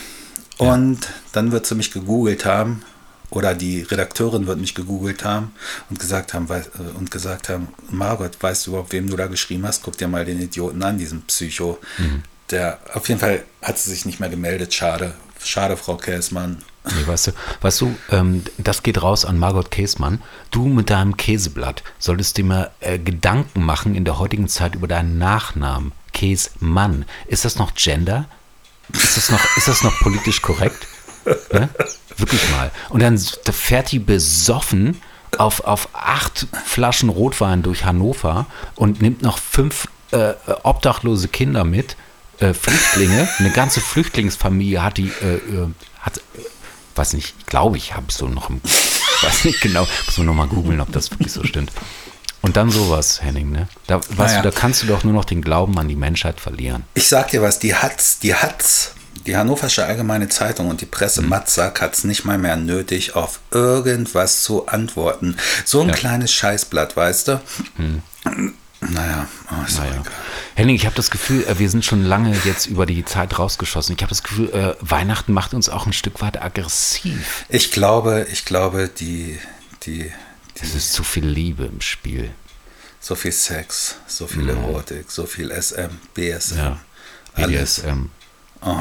Und 0.58 1.00
dann 1.32 1.52
wird 1.52 1.66
sie 1.66 1.74
mich 1.74 1.90
gegoogelt 1.92 2.44
haben 2.44 2.82
oder 3.30 3.54
die 3.54 3.82
Redakteurin 3.82 4.46
wird 4.46 4.58
mich 4.58 4.74
gegoogelt 4.74 5.24
haben 5.24 5.52
und 5.88 5.98
gesagt 5.98 6.34
haben, 6.34 6.48
wei- 6.48 6.58
äh, 6.60 6.96
und 6.98 7.10
gesagt 7.10 7.48
haben, 7.48 7.68
Margot, 7.90 8.36
weißt 8.40 8.66
du 8.66 8.70
überhaupt, 8.72 8.92
wem 8.92 9.08
du 9.08 9.16
da 9.16 9.26
geschrieben 9.26 9.66
hast? 9.66 9.82
Guck 9.82 9.96
dir 9.96 10.08
mal 10.08 10.24
den 10.24 10.40
Idioten 10.40 10.82
an, 10.82 10.98
diesen 10.98 11.22
Psycho. 11.22 11.78
Der 12.50 12.80
auf 12.92 13.08
jeden 13.08 13.20
Fall 13.20 13.44
hat 13.62 13.78
sie 13.78 13.90
sich 13.90 14.04
nicht 14.04 14.18
mehr 14.20 14.28
gemeldet. 14.28 14.74
Schade. 14.74 15.14
Schade, 15.42 15.76
Frau 15.76 15.96
Käßmann. 15.96 16.62
Nee, 16.84 17.06
weißt 17.06 17.28
du, 17.28 17.32
weißt 17.60 17.80
du 17.82 17.94
ähm, 18.10 18.42
das 18.56 18.82
geht 18.82 19.02
raus 19.02 19.24
an 19.24 19.38
Margot 19.38 19.70
Käßmann. 19.70 20.22
Du 20.50 20.66
mit 20.66 20.90
deinem 20.90 21.16
Käseblatt 21.16 21.82
solltest 21.98 22.38
dir 22.38 22.44
mal 22.44 22.70
äh, 22.80 22.98
Gedanken 22.98 23.62
machen 23.64 23.94
in 23.94 24.04
der 24.04 24.18
heutigen 24.18 24.48
Zeit 24.48 24.74
über 24.74 24.88
deinen 24.88 25.18
Nachnamen. 25.18 25.92
Käsmann. 26.12 27.04
Ist 27.26 27.44
das 27.44 27.56
noch 27.56 27.74
Gender? 27.74 28.26
Ist 28.92 29.16
das 29.16 29.30
noch, 29.30 29.40
ist 29.56 29.68
das 29.68 29.82
noch 29.82 29.98
politisch 30.00 30.42
korrekt? 30.42 30.86
Ne? 31.52 31.68
Wirklich 32.16 32.50
mal. 32.50 32.70
Und 32.88 33.02
dann 33.02 33.18
fährt 33.18 33.92
die 33.92 33.98
besoffen 33.98 35.00
auf, 35.38 35.60
auf 35.60 35.88
acht 35.92 36.46
Flaschen 36.64 37.08
Rotwein 37.08 37.62
durch 37.62 37.84
Hannover 37.84 38.46
und 38.74 39.00
nimmt 39.02 39.22
noch 39.22 39.38
fünf 39.38 39.86
äh, 40.10 40.32
obdachlose 40.62 41.28
Kinder 41.28 41.64
mit, 41.64 41.96
äh, 42.40 42.54
Flüchtlinge, 42.54 43.28
eine 43.38 43.50
ganze 43.50 43.80
Flüchtlingsfamilie 43.80 44.82
hat 44.82 44.96
die, 44.96 45.12
äh, 45.22 45.34
äh, 45.34 45.68
hat, 46.00 46.20
weiß 47.00 47.14
nicht, 47.14 47.46
glaube 47.46 47.78
ich, 47.78 47.94
habe 47.96 48.06
ich 48.10 48.14
so 48.16 48.28
noch 48.28 48.50
im, 48.50 48.60
weiß 49.22 49.44
nicht 49.46 49.60
genau, 49.62 49.86
muss 50.06 50.18
man 50.18 50.26
nochmal 50.26 50.48
googeln, 50.48 50.80
ob 50.80 50.92
das 50.92 51.10
wirklich 51.10 51.32
so 51.32 51.42
stimmt. 51.44 51.72
Und 52.42 52.56
dann 52.56 52.70
sowas, 52.70 53.22
Henning, 53.22 53.50
ne? 53.50 53.68
Da, 53.86 53.96
weißt 54.00 54.16
Naja. 54.18 54.42
du, 54.42 54.50
da 54.50 54.58
kannst 54.58 54.82
du 54.82 54.86
doch 54.86 55.02
nur 55.04 55.12
noch 55.12 55.24
den 55.24 55.42
Glauben 55.42 55.78
an 55.78 55.88
die 55.88 55.96
Menschheit 55.96 56.40
verlieren. 56.40 56.84
Ich 56.94 57.08
sag 57.08 57.28
dir 57.30 57.42
was, 57.42 57.58
die 57.58 57.74
hat's, 57.74 58.18
die 58.18 58.34
hat's. 58.34 58.92
Die 59.26 59.36
Hannoversche 59.36 59.84
Allgemeine 59.84 60.30
Zeitung 60.30 60.68
und 60.68 60.80
die 60.80 60.86
Presse 60.86 61.20
Matzak 61.20 61.82
hat's 61.82 62.04
nicht 62.04 62.24
mal 62.24 62.38
mehr 62.38 62.56
nötig, 62.56 63.14
auf 63.14 63.40
irgendwas 63.50 64.42
zu 64.42 64.66
antworten. 64.68 65.36
So 65.66 65.82
ein 65.82 65.88
Ja. 65.88 65.94
kleines 65.94 66.32
Scheißblatt, 66.32 66.96
weißt 66.96 67.28
du? 67.28 67.40
Naja, 68.80 69.28
oh, 69.50 69.62
ist 69.66 69.78
Naja. 69.78 70.02
Henning, 70.54 70.74
ich 70.74 70.86
habe 70.86 70.96
das 70.96 71.10
Gefühl, 71.10 71.44
äh, 71.46 71.58
wir 71.58 71.68
sind 71.68 71.84
schon 71.84 72.02
lange 72.04 72.34
jetzt 72.44 72.66
über 72.66 72.86
die 72.86 73.04
Zeit 73.04 73.38
rausgeschossen. 73.38 73.94
Ich 73.94 74.02
habe 74.02 74.08
das 74.08 74.22
Gefühl, 74.22 74.50
äh, 74.50 74.74
Weihnachten 74.80 75.32
macht 75.34 75.52
uns 75.52 75.68
auch 75.68 75.86
ein 75.86 75.92
Stück 75.92 76.20
weit 76.22 76.40
aggressiv. 76.42 77.44
Ich 77.50 77.72
glaube, 77.72 78.26
ich 78.32 78.44
glaube, 78.46 78.88
die, 78.88 79.38
die, 79.82 80.10
Es 80.60 80.74
ist 80.74 80.92
zu 80.94 81.04
viel 81.04 81.26
Liebe 81.26 81.64
im 81.66 81.80
Spiel. 81.82 82.30
so 83.00 83.14
viel 83.14 83.32
Sex, 83.32 83.96
so 84.06 84.26
viel 84.26 84.48
Erotik, 84.48 85.10
so 85.10 85.26
viel 85.26 85.50
SM, 85.50 85.90
BSM. 86.14 86.56
Ja. 86.58 86.78
Alles. 87.34 87.80
BDSM. 87.82 88.06
Oh, 88.62 88.76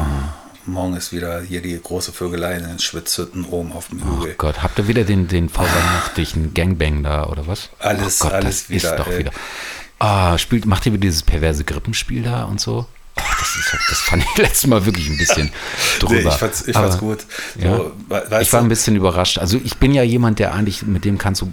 morgen 0.66 0.96
ist 0.96 1.12
wieder 1.14 1.42
hier 1.42 1.62
die 1.62 1.80
große 1.82 2.12
Vögelei 2.14 2.56
in 2.56 2.64
den 2.64 2.80
Schwitzhütten 2.80 3.46
oben 3.46 3.72
auf 3.74 3.88
dem 3.90 4.02
Oh 4.04 4.22
Hügel. 4.22 4.36
Gott, 4.38 4.62
habt 4.64 4.78
ihr 4.80 4.88
wieder 4.88 5.04
den, 5.04 5.28
den 5.28 5.50
vorweihnachtlichen 5.50 6.54
Gangbang 6.54 7.04
da 7.04 7.26
oder 7.28 7.48
was? 7.48 7.70
Alles- 7.80 8.22
oh 8.22 8.26
Gott, 8.26 8.34
alles 8.34 8.70
wieder, 8.70 8.92
Ist 8.92 9.00
doch 9.00 9.08
ey. 9.08 9.20
wieder. 9.20 9.32
Ah, 10.00 10.38
spielt, 10.38 10.66
macht 10.66 10.86
ihr 10.86 10.94
wieder 10.94 11.02
dieses 11.02 11.24
perverse 11.24 11.64
Grippenspiel 11.64 12.24
da 12.24 12.46
und 12.46 12.60
so? 12.62 12.88
Oh, 13.18 13.22
das, 13.38 13.56
ist, 13.56 13.78
das 13.90 14.00
fand 14.00 14.24
ich 14.24 14.38
letztes 14.38 14.68
Mal 14.68 14.86
wirklich 14.86 15.10
ein 15.10 15.18
bisschen 15.18 15.52
drüber. 16.00 16.14
Nee, 16.22 16.28
ich 16.30 16.34
fand's, 16.36 16.66
ich 16.68 16.74
fand's 16.74 16.96
Aber- 16.96 17.06
gut. 17.06 17.26
Ja. 17.60 17.76
So, 17.78 17.92
weißt 18.08 18.42
ich 18.42 18.54
war 18.54 18.62
ein 18.62 18.70
bisschen 18.70 18.96
überrascht. 18.96 19.38
Also 19.40 19.60
ich 19.62 19.76
bin 19.78 19.94
ja 19.94 20.04
jemand, 20.04 20.40
der 20.40 20.54
eigentlich, 20.54 20.84
mit 20.84 21.04
dem 21.04 21.18
kannst 21.18 21.42
du, 21.42 21.52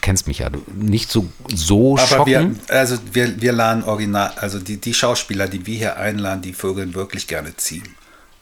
kennst 0.00 0.28
mich 0.28 0.38
ja, 0.38 0.50
nicht 0.76 1.10
so, 1.10 1.26
so 1.52 1.98
Aber 1.98 2.24
wir, 2.26 2.40
schocken. 2.40 2.60
also 2.68 2.98
wir, 3.12 3.40
wir 3.40 3.52
laden 3.52 3.82
original, 3.82 4.32
also 4.36 4.60
die, 4.60 4.76
die 4.80 4.94
Schauspieler, 4.94 5.48
die 5.48 5.66
wir 5.66 5.76
hier 5.76 5.96
einladen, 5.96 6.42
die 6.42 6.52
Vögeln 6.52 6.94
wirklich 6.94 7.26
gerne 7.26 7.56
ziehen. 7.56 7.82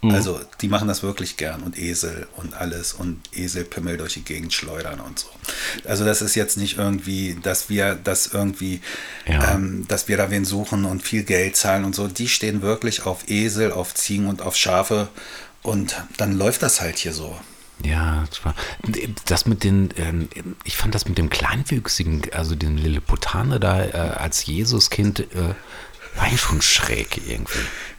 Mhm. 0.05 0.11
Also 0.15 0.39
die 0.61 0.69
machen 0.69 0.87
das 0.89 1.03
wirklich 1.03 1.37
gern 1.39 1.63
und 1.63 1.79
Esel 1.79 2.27
und 2.37 2.53
alles 2.55 2.93
und 2.93 3.21
Eselpimmel 3.33 3.97
durch 3.97 4.15
die 4.15 4.23
Gegend 4.23 4.53
schleudern 4.53 5.01
und 5.01 5.19
so. 5.19 5.29
Also 5.87 6.05
das 6.05 6.21
ist 6.21 6.35
jetzt 6.35 6.59
nicht 6.59 6.77
irgendwie, 6.77 7.39
dass 7.43 7.71
wir 7.71 7.95
das 7.95 8.27
irgendwie, 8.27 8.81
Ja. 9.27 9.55
ähm, 9.55 9.87
dass 9.89 10.07
wir 10.09 10.17
da 10.19 10.31
wen 10.31 10.45
suchen 10.45 10.85
und 10.85 11.03
viel 11.03 11.25
Geld 11.25 11.57
zahlen 11.57 11.85
und 11.85 11.95
so. 11.95 12.07
Die 12.07 12.29
stehen 12.29 12.61
wirklich 12.61 13.07
auf 13.07 13.29
Esel, 13.29 13.73
auf 13.73 13.95
Ziegen 13.95 14.27
und 14.27 14.43
auf 14.43 14.57
Schafe 14.57 15.09
und 15.63 15.97
dann 16.19 16.37
läuft 16.37 16.63
das 16.63 16.81
halt 16.83 16.99
hier 16.99 17.15
so. 17.15 17.35
Ja, 17.83 18.25
das 18.31 18.45
war, 18.45 18.55
das 19.25 19.47
mit 19.47 19.65
den, 19.65 19.89
ähm, 19.97 20.29
ich 20.65 20.77
fand 20.77 20.95
das 20.95 21.09
mit 21.09 21.19
dem 21.19 21.29
Kleinwüchsigen, 21.31 22.23
also 22.33 22.55
den 22.55 22.77
Lilliputaner 22.79 23.59
da 23.59 23.85
äh, 23.85 23.91
als 23.93 24.47
Jesuskind, 24.47 25.21
äh, 25.21 25.55
war 26.17 26.31
ja 26.31 26.37
schon 26.39 26.63
schräg 26.63 27.21
irgendwie. 27.29 27.59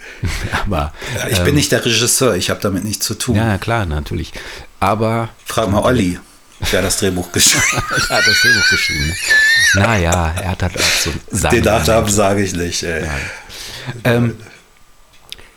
Aber 0.63 0.93
Ja, 1.17 1.27
ich 1.27 1.39
bin 1.41 1.55
nicht 1.55 1.71
der 1.71 1.83
Regisseur, 1.83 2.35
ich 2.35 2.49
habe 2.49 2.59
damit 2.61 2.83
nichts 2.83 3.05
zu 3.05 3.15
tun. 3.15 3.35
Ähm, 3.35 3.41
ja, 3.43 3.57
klar, 3.57 3.85
natürlich. 3.85 4.31
Aber 4.79 5.29
Frag 5.45 5.69
mal 5.69 5.81
Olli, 5.81 6.19
der 6.71 6.79
hat 6.79 6.85
das 6.85 6.97
Drehbuch 6.97 7.31
geschrieben. 7.31 7.63
er 8.09 8.17
hat 8.17 8.27
das 8.27 8.41
Drehbuch 8.41 8.69
geschrieben. 8.69 9.07
Ne? 9.07 9.81
Naja, 9.81 10.33
er 10.41 10.51
hat 10.51 10.63
halt 10.63 10.77
auch 10.77 11.01
so 11.03 11.11
seine 11.31 11.55
Den 11.55 11.65
Nachnamen 11.65 12.09
sage 12.09 12.43
ich 12.43 12.53
nicht. 12.53 12.83
Ey. 12.83 13.07
Ähm, 14.03 14.37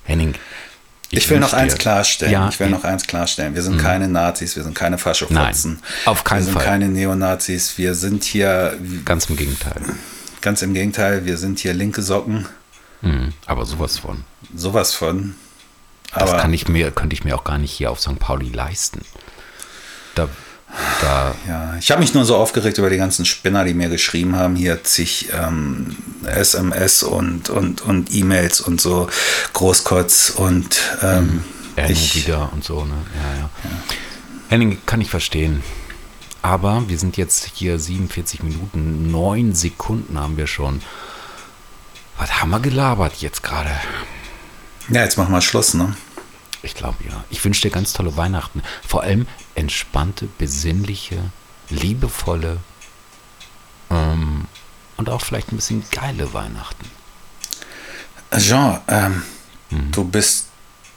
Henning. 0.04 0.34
Ich, 1.10 1.30
will 1.30 1.40
noch 1.40 1.54
eins 1.54 1.76
klarstellen. 1.76 2.32
Ja, 2.32 2.48
ich 2.50 2.60
will 2.60 2.68
noch 2.68 2.84
eins 2.84 3.06
klarstellen. 3.06 3.54
Wir 3.54 3.62
sind 3.62 3.80
keine 3.80 4.08
Nazis, 4.08 4.56
wir 4.56 4.62
sind 4.62 4.74
keine 4.74 4.98
Faschofotzen. 4.98 5.72
Nein, 5.80 5.82
auf 6.04 6.22
keinen 6.24 6.40
Wir 6.40 6.44
sind 6.44 6.54
Fall. 6.54 6.64
keine 6.64 6.88
Neonazis. 6.88 7.78
Wir 7.78 7.94
sind 7.94 8.24
hier, 8.24 8.78
Ganz 9.06 9.26
im 9.26 9.36
Gegenteil. 9.36 9.80
Ganz 10.40 10.62
im 10.62 10.74
Gegenteil, 10.74 11.24
wir 11.24 11.36
sind 11.36 11.58
hier 11.58 11.74
linke 11.74 12.02
Socken. 12.02 12.46
Mhm, 13.00 13.32
aber 13.46 13.64
sowas 13.64 13.98
von. 13.98 14.24
Sowas 14.54 14.94
von. 14.94 15.34
Das 16.12 16.30
Aber 16.30 16.40
kann 16.40 16.54
ich 16.54 16.68
mir, 16.68 16.90
könnte 16.90 17.14
ich 17.14 17.24
mir 17.24 17.36
auch 17.36 17.44
gar 17.44 17.58
nicht 17.58 17.72
hier 17.72 17.90
auf 17.90 18.00
St. 18.00 18.18
Pauli 18.18 18.48
leisten. 18.48 19.02
Da, 20.14 20.28
da, 21.00 21.34
ja, 21.46 21.76
ich 21.78 21.90
habe 21.90 22.00
mich 22.00 22.14
nur 22.14 22.24
so 22.24 22.36
aufgeregt 22.36 22.78
über 22.78 22.90
die 22.90 22.96
ganzen 22.96 23.24
Spinner, 23.24 23.64
die 23.64 23.74
mir 23.74 23.88
geschrieben 23.88 24.36
haben, 24.36 24.56
hier 24.56 24.82
zig 24.84 25.28
ähm, 25.32 25.96
SMS 26.24 27.02
und, 27.02 27.50
und, 27.50 27.82
und 27.82 28.14
E-Mails 28.14 28.60
und 28.60 28.80
so, 28.80 29.08
Großkotz 29.52 30.30
und 30.30 30.80
ähm, 31.02 31.44
er 31.76 31.90
ich, 31.90 32.16
wieder 32.16 32.52
und 32.52 32.64
so, 32.64 32.84
ne? 32.84 32.94
Ja, 33.14 33.40
ja. 33.40 33.50
Henning, 34.48 34.78
kann 34.86 35.00
ich 35.00 35.10
verstehen. 35.10 35.62
Aber 36.48 36.88
wir 36.88 36.96
sind 36.98 37.18
jetzt 37.18 37.50
hier 37.56 37.78
47 37.78 38.42
Minuten, 38.42 39.10
9 39.10 39.54
Sekunden 39.54 40.18
haben 40.18 40.38
wir 40.38 40.46
schon. 40.46 40.80
Was 42.16 42.40
haben 42.40 42.48
wir 42.48 42.60
gelabert 42.60 43.16
jetzt 43.20 43.42
gerade? 43.42 43.70
ja, 44.88 45.02
jetzt 45.02 45.18
machen 45.18 45.34
wir 45.34 45.42
Schluss, 45.42 45.74
ne? 45.74 45.94
Ich 46.62 46.74
glaube 46.74 46.96
ja. 47.06 47.22
Ich 47.28 47.44
wünsche 47.44 47.60
dir 47.60 47.70
ganz 47.70 47.92
tolle 47.92 48.16
Weihnachten. 48.16 48.62
Vor 48.86 49.02
allem 49.02 49.26
entspannte, 49.56 50.26
besinnliche, 50.38 51.18
liebevolle 51.68 52.56
ähm, 53.90 54.46
und 54.96 55.10
auch 55.10 55.20
vielleicht 55.20 55.52
ein 55.52 55.56
bisschen 55.56 55.84
geile 55.90 56.32
Weihnachten. 56.32 56.90
Jean, 58.38 58.80
ähm, 58.88 59.22
Mhm. 59.70 59.92
du 59.92 60.02
bist, 60.04 60.46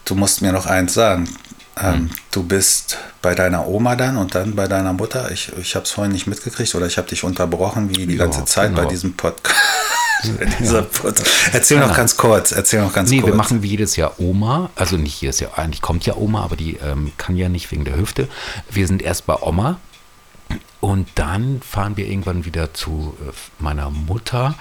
du 0.06 0.16
musst 0.16 0.42
mir 0.42 0.54
noch 0.54 0.66
eins 0.66 0.94
sagen. 0.94 1.28
Ähm, 1.78 1.94
Mhm. 2.04 2.10
Du 2.32 2.44
bist 2.44 2.98
bei 3.22 3.36
deiner 3.36 3.68
Oma 3.68 3.96
dann 3.96 4.18
und 4.18 4.36
dann 4.36 4.56
bei 4.56 4.68
deiner 4.68 4.94
Mutter. 4.94 5.32
Ich, 5.32 5.52
ich 5.58 5.76
habe 5.76 5.86
es 5.86 5.92
vorhin 5.92 6.12
nicht 6.12 6.28
mitgekriegt 6.28 6.74
oder 6.76 6.86
ich 6.86 6.98
habe 6.98 7.08
dich 7.08 7.24
unterbrochen, 7.24 7.90
wie 7.90 8.06
die 8.08 8.16
Ja, 8.16 8.26
ganze 8.26 8.46
Zeit 8.46 8.72
bei 8.74 8.80
genau. 8.82 8.90
diesem 8.90 9.14
Podcast. 9.14 9.56
Pod 10.94 11.16
erzähl 11.52 11.80
noch 11.80 11.96
ganz 11.96 12.16
kurz, 12.16 12.52
erzähl 12.52 12.80
noch 12.82 12.94
ganz 12.94 13.10
Nee, 13.10 13.22
kurz. 13.22 13.32
wir 13.32 13.36
machen 13.36 13.64
wie 13.64 13.70
jedes 13.70 13.96
Jahr 13.96 14.20
Oma. 14.20 14.70
Also 14.76 14.96
nicht 14.98 15.20
jedes 15.20 15.40
Jahr, 15.40 15.58
eigentlich 15.58 15.82
kommt 15.82 16.06
ja 16.06 16.16
Oma, 16.16 16.44
aber 16.44 16.56
die 16.56 16.76
ähm, 16.78 17.12
kann 17.18 17.36
ja 17.36 17.50
nicht 17.50 17.72
wegen 17.72 17.86
der 17.86 17.96
Hüfte. 17.98 18.28
Wir 18.70 18.86
sind 18.86 19.02
erst 19.02 19.26
bei 19.26 19.36
Oma. 19.42 19.78
Und 20.80 21.08
dann 21.16 21.62
fahren 21.68 21.98
wir 21.98 22.08
irgendwann 22.08 22.46
wieder 22.46 22.74
zu 22.74 23.16
äh, 23.28 23.32
meiner 23.60 23.90
Mutter. 23.90 24.56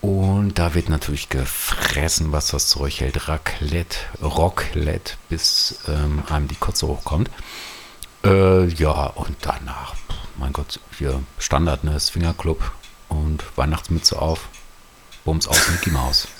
Und 0.00 0.58
da 0.58 0.74
wird 0.74 0.88
natürlich 0.88 1.28
gefressen, 1.28 2.30
was 2.30 2.48
das 2.48 2.68
Zeug 2.68 3.00
hält. 3.00 3.28
Raclette, 3.28 3.98
Rocklette, 4.22 5.14
bis 5.28 5.80
ähm, 5.88 6.22
einem 6.28 6.46
die 6.46 6.54
Kotze 6.54 6.86
hochkommt. 6.86 7.30
Äh, 8.24 8.66
ja, 8.66 9.06
und 9.06 9.36
danach, 9.42 9.94
mein 10.36 10.52
Gott, 10.52 10.80
hier 10.96 11.22
Standard, 11.38 11.84
ne, 11.84 11.98
Swingerclub 11.98 12.70
und 13.08 13.44
Weihnachtsmütze 13.56 14.20
auf. 14.20 14.48
Bums 15.24 15.48
aus 15.48 15.68
Mickey 15.70 15.90
Maus. 15.90 16.28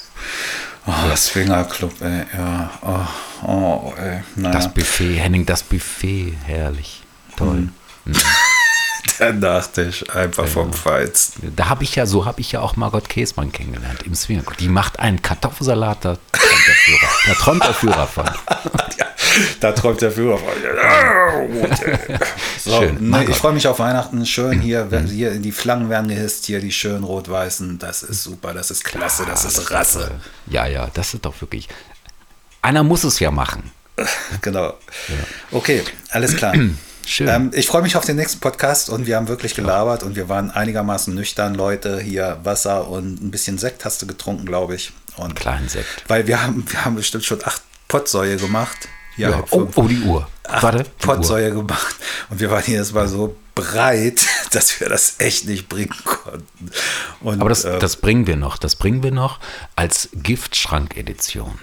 Oh, 0.90 1.14
Swingerclub, 1.14 2.00
ey, 2.00 2.24
ja. 2.32 2.70
Oh, 2.80 3.46
oh 3.46 3.94
ey, 3.98 4.22
naja. 4.36 4.54
Das 4.54 4.72
Buffet, 4.72 5.16
Henning, 5.16 5.44
das 5.44 5.62
Buffet, 5.62 6.32
herrlich. 6.46 7.02
Toll. 7.36 7.68
Mhm. 8.06 8.14
Der 9.18 9.32
Nachtisch, 9.32 10.08
einfach 10.10 10.44
ja. 10.44 10.50
vom 10.50 10.72
Feinsten. 10.72 11.54
Da 11.56 11.68
habe 11.68 11.84
ich 11.84 11.96
ja, 11.96 12.06
so 12.06 12.24
habe 12.24 12.40
ich 12.40 12.52
ja 12.52 12.60
auch 12.60 12.76
Margot 12.76 13.08
Käsmann 13.08 13.52
kennengelernt 13.52 14.02
im 14.04 14.14
Swingerclub. 14.14 14.56
Die 14.58 14.68
macht 14.68 15.00
einen 15.00 15.20
Kartoffelsalat, 15.22 16.04
da 16.04 16.18
träumt 16.32 16.66
der 16.66 16.74
Führer, 16.74 17.10
da 17.26 17.34
träumt 17.34 17.64
der 17.64 17.74
Führer 17.74 18.06
von. 18.06 18.24
ja, 18.98 19.06
da 19.60 19.72
träumt 19.72 20.00
der 20.00 20.12
Führer 20.12 20.38
von. 20.38 20.48
so, 22.58 22.78
Schön. 22.78 22.96
Nee, 23.00 23.24
ich 23.28 23.36
freue 23.36 23.52
mich 23.52 23.66
auf 23.66 23.78
Weihnachten. 23.78 24.24
Schön 24.24 24.60
hier, 24.60 24.84
mhm. 24.84 25.06
hier 25.06 25.30
die 25.38 25.52
Flaggen 25.52 25.90
werden 25.90 26.08
gehisst, 26.08 26.46
hier 26.46 26.60
die 26.60 26.72
schönen 26.72 27.04
rot-weißen. 27.04 27.78
Das 27.78 28.02
ist 28.02 28.22
super, 28.22 28.54
das 28.54 28.70
ist 28.70 28.84
klasse, 28.84 29.24
das 29.26 29.44
ist 29.44 29.70
Rasse. 29.70 30.12
Ja, 30.46 30.66
ja, 30.66 30.88
das 30.94 31.14
ist 31.14 31.24
doch 31.24 31.40
wirklich. 31.40 31.68
Einer 32.62 32.82
muss 32.82 33.04
es 33.04 33.18
ja 33.18 33.30
machen. 33.30 33.70
genau. 34.42 34.66
Ja. 35.08 35.14
Okay, 35.50 35.82
alles 36.10 36.36
klar. 36.36 36.54
Schön. 37.08 37.26
Ähm, 37.26 37.50
ich 37.54 37.66
freue 37.66 37.80
mich 37.80 37.96
auf 37.96 38.04
den 38.04 38.16
nächsten 38.16 38.38
Podcast 38.38 38.90
und 38.90 39.06
wir 39.06 39.16
haben 39.16 39.28
wirklich 39.28 39.54
gelabert 39.54 40.02
und 40.02 40.14
wir 40.14 40.28
waren 40.28 40.50
einigermaßen 40.50 41.14
nüchtern, 41.14 41.54
Leute. 41.54 42.00
Hier 42.00 42.38
Wasser 42.44 42.86
und 42.86 43.22
ein 43.22 43.30
bisschen 43.30 43.56
Sekt 43.56 43.86
hast 43.86 44.02
du 44.02 44.06
getrunken, 44.06 44.44
glaube 44.44 44.74
ich. 44.74 44.92
Und 45.16 45.34
Kleinen 45.34 45.70
Sekt. 45.70 46.04
Weil 46.06 46.26
wir 46.26 46.42
haben, 46.42 46.66
wir 46.68 46.84
haben 46.84 46.96
bestimmt 46.96 47.24
schon 47.24 47.42
acht 47.44 47.62
Potsäue 47.88 48.36
gemacht. 48.36 48.88
Ja, 49.16 49.30
ja. 49.30 49.44
Oh, 49.50 49.66
oh, 49.74 49.88
die 49.88 50.02
Uhr. 50.02 50.28
Warte. 50.44 50.84
Potsäue 50.98 51.50
gemacht. 51.50 51.96
Und 52.28 52.40
wir 52.40 52.50
waren 52.50 52.62
hier, 52.62 52.82
es 52.82 52.92
war 52.92 53.08
so 53.08 53.34
breit, 53.54 54.26
dass 54.50 54.78
wir 54.78 54.90
das 54.90 55.14
echt 55.16 55.46
nicht 55.46 55.66
bringen 55.70 55.96
konnten. 56.04 56.70
Und, 57.22 57.40
Aber 57.40 57.48
das, 57.48 57.64
äh, 57.64 57.78
das 57.78 57.96
bringen 57.96 58.26
wir 58.26 58.36
noch. 58.36 58.58
Das 58.58 58.76
bringen 58.76 59.02
wir 59.02 59.12
noch 59.12 59.40
als 59.76 60.10
Giftschrank-Edition. 60.12 61.58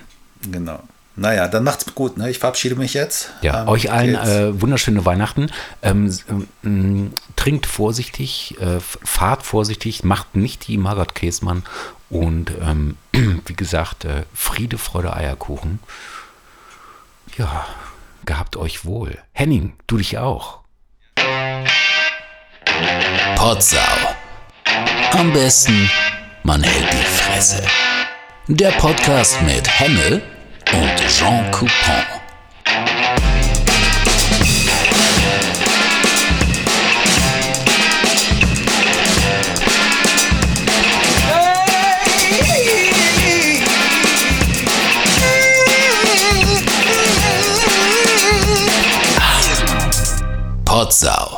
Genau. 0.51 0.81
Naja, 1.17 1.47
dann 1.47 1.63
macht's 1.63 1.85
gut. 1.95 2.17
Ne? 2.17 2.29
Ich 2.29 2.39
verabschiede 2.39 2.75
mich 2.75 2.93
jetzt. 2.93 3.31
Ja, 3.41 3.61
ähm, 3.61 3.67
euch 3.69 3.91
allen 3.91 4.15
äh, 4.15 4.61
wunderschöne 4.61 5.05
Weihnachten. 5.05 5.49
Ähm, 5.81 6.13
ähm, 6.63 7.13
trinkt 7.35 7.65
vorsichtig, 7.65 8.55
äh, 8.59 8.79
fahrt 8.79 9.43
vorsichtig, 9.43 10.03
macht 10.03 10.35
nicht 10.35 10.67
die 10.67 10.77
Margot 10.77 11.15
Käsmann 11.15 11.63
und 12.09 12.51
ähm, 12.61 12.97
wie 13.13 13.53
gesagt, 13.53 14.03
äh, 14.03 14.23
Friede, 14.33 14.77
Freude, 14.77 15.15
Eierkuchen. 15.15 15.79
Ja, 17.37 17.65
gehabt 18.25 18.57
euch 18.57 18.83
wohl. 18.85 19.17
Henning, 19.31 19.73
du 19.87 19.97
dich 19.97 20.17
auch. 20.17 20.59
Potsau. 23.37 23.79
Am 25.11 25.31
besten, 25.31 25.89
man 26.43 26.61
hält 26.61 26.91
die 26.91 27.05
Fresse. 27.05 27.63
Der 28.47 28.71
Podcast 28.71 29.41
mit 29.43 29.67
Hemmel 29.79 30.21
Jean 31.07 31.43
Coupon. 31.51 31.69
Potsau. 50.65 51.34